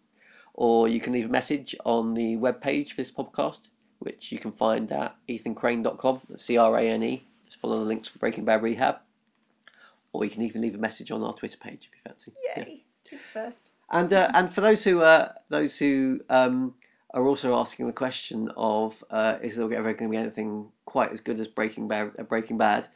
or 0.55 0.89
you 0.89 1.01
can 1.01 1.13
leave 1.13 1.27
a 1.27 1.29
message 1.29 1.75
on 1.85 2.15
the 2.15 2.37
webpage 2.37 2.91
for 2.91 2.97
this 2.97 3.11
podcast, 3.13 3.69
which 4.05 4.31
you 4.31 4.39
can 4.39 4.53
find 4.53 4.91
at 4.93 5.17
ethancrane.com, 5.29 6.21
that's 6.29 6.43
C-R-A-N-E. 6.43 7.27
Just 7.45 7.61
follow 7.61 7.79
the 7.79 7.85
links 7.85 8.09
for 8.09 8.19
Breaking 8.19 8.45
Bad 8.45 8.63
Rehab. 8.63 8.99
Or 10.13 10.25
you 10.25 10.31
can 10.31 10.43
even 10.43 10.61
leave 10.61 10.75
a 10.75 10.79
message 10.79 11.11
on 11.11 11.23
our 11.23 11.33
Twitter 11.33 11.59
page 11.59 11.91
if 11.91 11.97
you 11.97 12.01
fancy. 12.07 12.33
Yeah. 12.45 12.65
Yay! 12.65 12.85
You 13.11 13.19
First. 13.33 13.71
And 13.91 14.13
uh, 14.13 14.31
and 14.35 14.51
for 14.51 14.61
those 14.61 14.85
who 14.85 15.03
uh, 15.03 15.33
those 15.49 15.79
who 15.79 16.21
um, 16.31 16.75
are 17.13 17.27
also 17.27 17.59
asking 17.59 17.87
the 17.87 17.93
question 17.93 18.51
of 18.57 19.03
uh, 19.11 19.37
is 19.43 19.57
there 19.57 19.65
ever 19.73 19.93
going 19.93 20.11
to 20.11 20.17
be 20.17 20.17
anything 20.17 20.71
quite 20.85 21.13
as 21.13 21.21
good 21.21 21.39
as 21.41 21.49
Breaking 21.49 21.89
Bad? 21.89 22.13
Uh, 22.19 22.23
Breaking 22.23 22.59
Bad, 22.59 22.89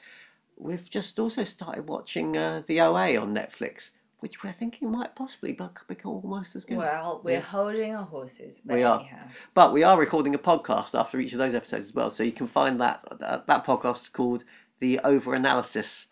we've 0.56 0.88
just 0.88 1.18
also 1.18 1.44
started 1.44 1.88
watching 1.88 2.36
uh, 2.36 2.62
the 2.66 2.80
OA 2.80 3.20
on 3.20 3.34
Netflix, 3.34 3.90
which 4.20 4.42
we're 4.42 4.52
thinking 4.52 4.90
might 4.90 5.14
possibly 5.14 5.52
be- 5.52 5.64
become 5.86 6.10
almost 6.12 6.56
as 6.56 6.64
good. 6.64 6.78
Well, 6.78 7.20
we're 7.24 7.32
Yeah. 7.34 7.40
holding 7.40 7.94
our 7.94 8.04
horses. 8.04 8.60
But 8.64 8.74
We 8.76 8.82
are. 8.82 8.98
anyhow. 9.00 9.28
But 9.54 9.72
we 9.72 9.82
are 9.84 9.98
recording 9.98 10.34
a 10.34 10.38
podcast 10.38 10.98
after 10.98 11.18
each 11.20 11.32
of 11.32 11.38
those 11.38 11.54
episodes 11.54 11.84
as 11.86 11.94
well, 11.94 12.10
so 12.10 12.22
you 12.24 12.32
can 12.32 12.46
find 12.46 12.80
that 12.80 13.04
that, 13.20 13.46
that 13.46 13.64
podcast 13.64 14.02
is 14.02 14.08
called 14.08 14.44
the 14.80 14.98
Over 15.04 15.34
Analysis. 15.34 16.08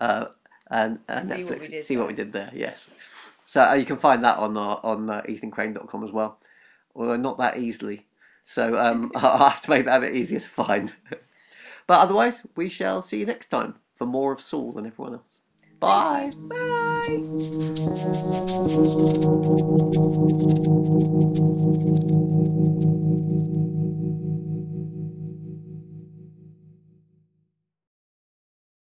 Uh, 0.00 0.26
and 0.70 1.00
uh, 1.08 1.20
See 1.20 1.26
Netflix. 1.28 1.50
what 1.50 1.60
we 1.60 1.68
did 1.68 1.84
See 1.84 1.96
what 1.96 2.06
we 2.06 2.14
did 2.14 2.32
there. 2.32 2.50
Yes. 2.54 2.88
So 3.44 3.64
uh, 3.64 3.74
you 3.74 3.84
can 3.84 3.96
find 3.96 4.22
that 4.22 4.38
on 4.38 4.56
uh, 4.56 4.76
on 4.82 5.10
uh, 5.10 5.22
ethancrane.com 5.28 6.04
as 6.04 6.12
well, 6.12 6.38
although 6.94 7.16
not 7.16 7.36
that 7.38 7.58
easily. 7.58 8.06
So 8.44 8.78
um, 8.80 9.10
I'll 9.16 9.50
have 9.50 9.60
to 9.62 9.70
make 9.70 9.84
that 9.84 9.98
a 9.98 10.00
bit 10.00 10.14
easier 10.14 10.38
to 10.40 10.48
find. 10.48 10.94
but 11.86 12.00
otherwise, 12.00 12.46
we 12.56 12.68
shall 12.68 13.02
see 13.02 13.18
you 13.18 13.26
next 13.26 13.46
time 13.48 13.74
for 13.94 14.06
more 14.06 14.32
of 14.32 14.40
Saul 14.40 14.72
than 14.72 14.86
everyone 14.86 15.14
else. 15.14 15.40
Bye. 15.80 16.30
Bye. 16.36 16.60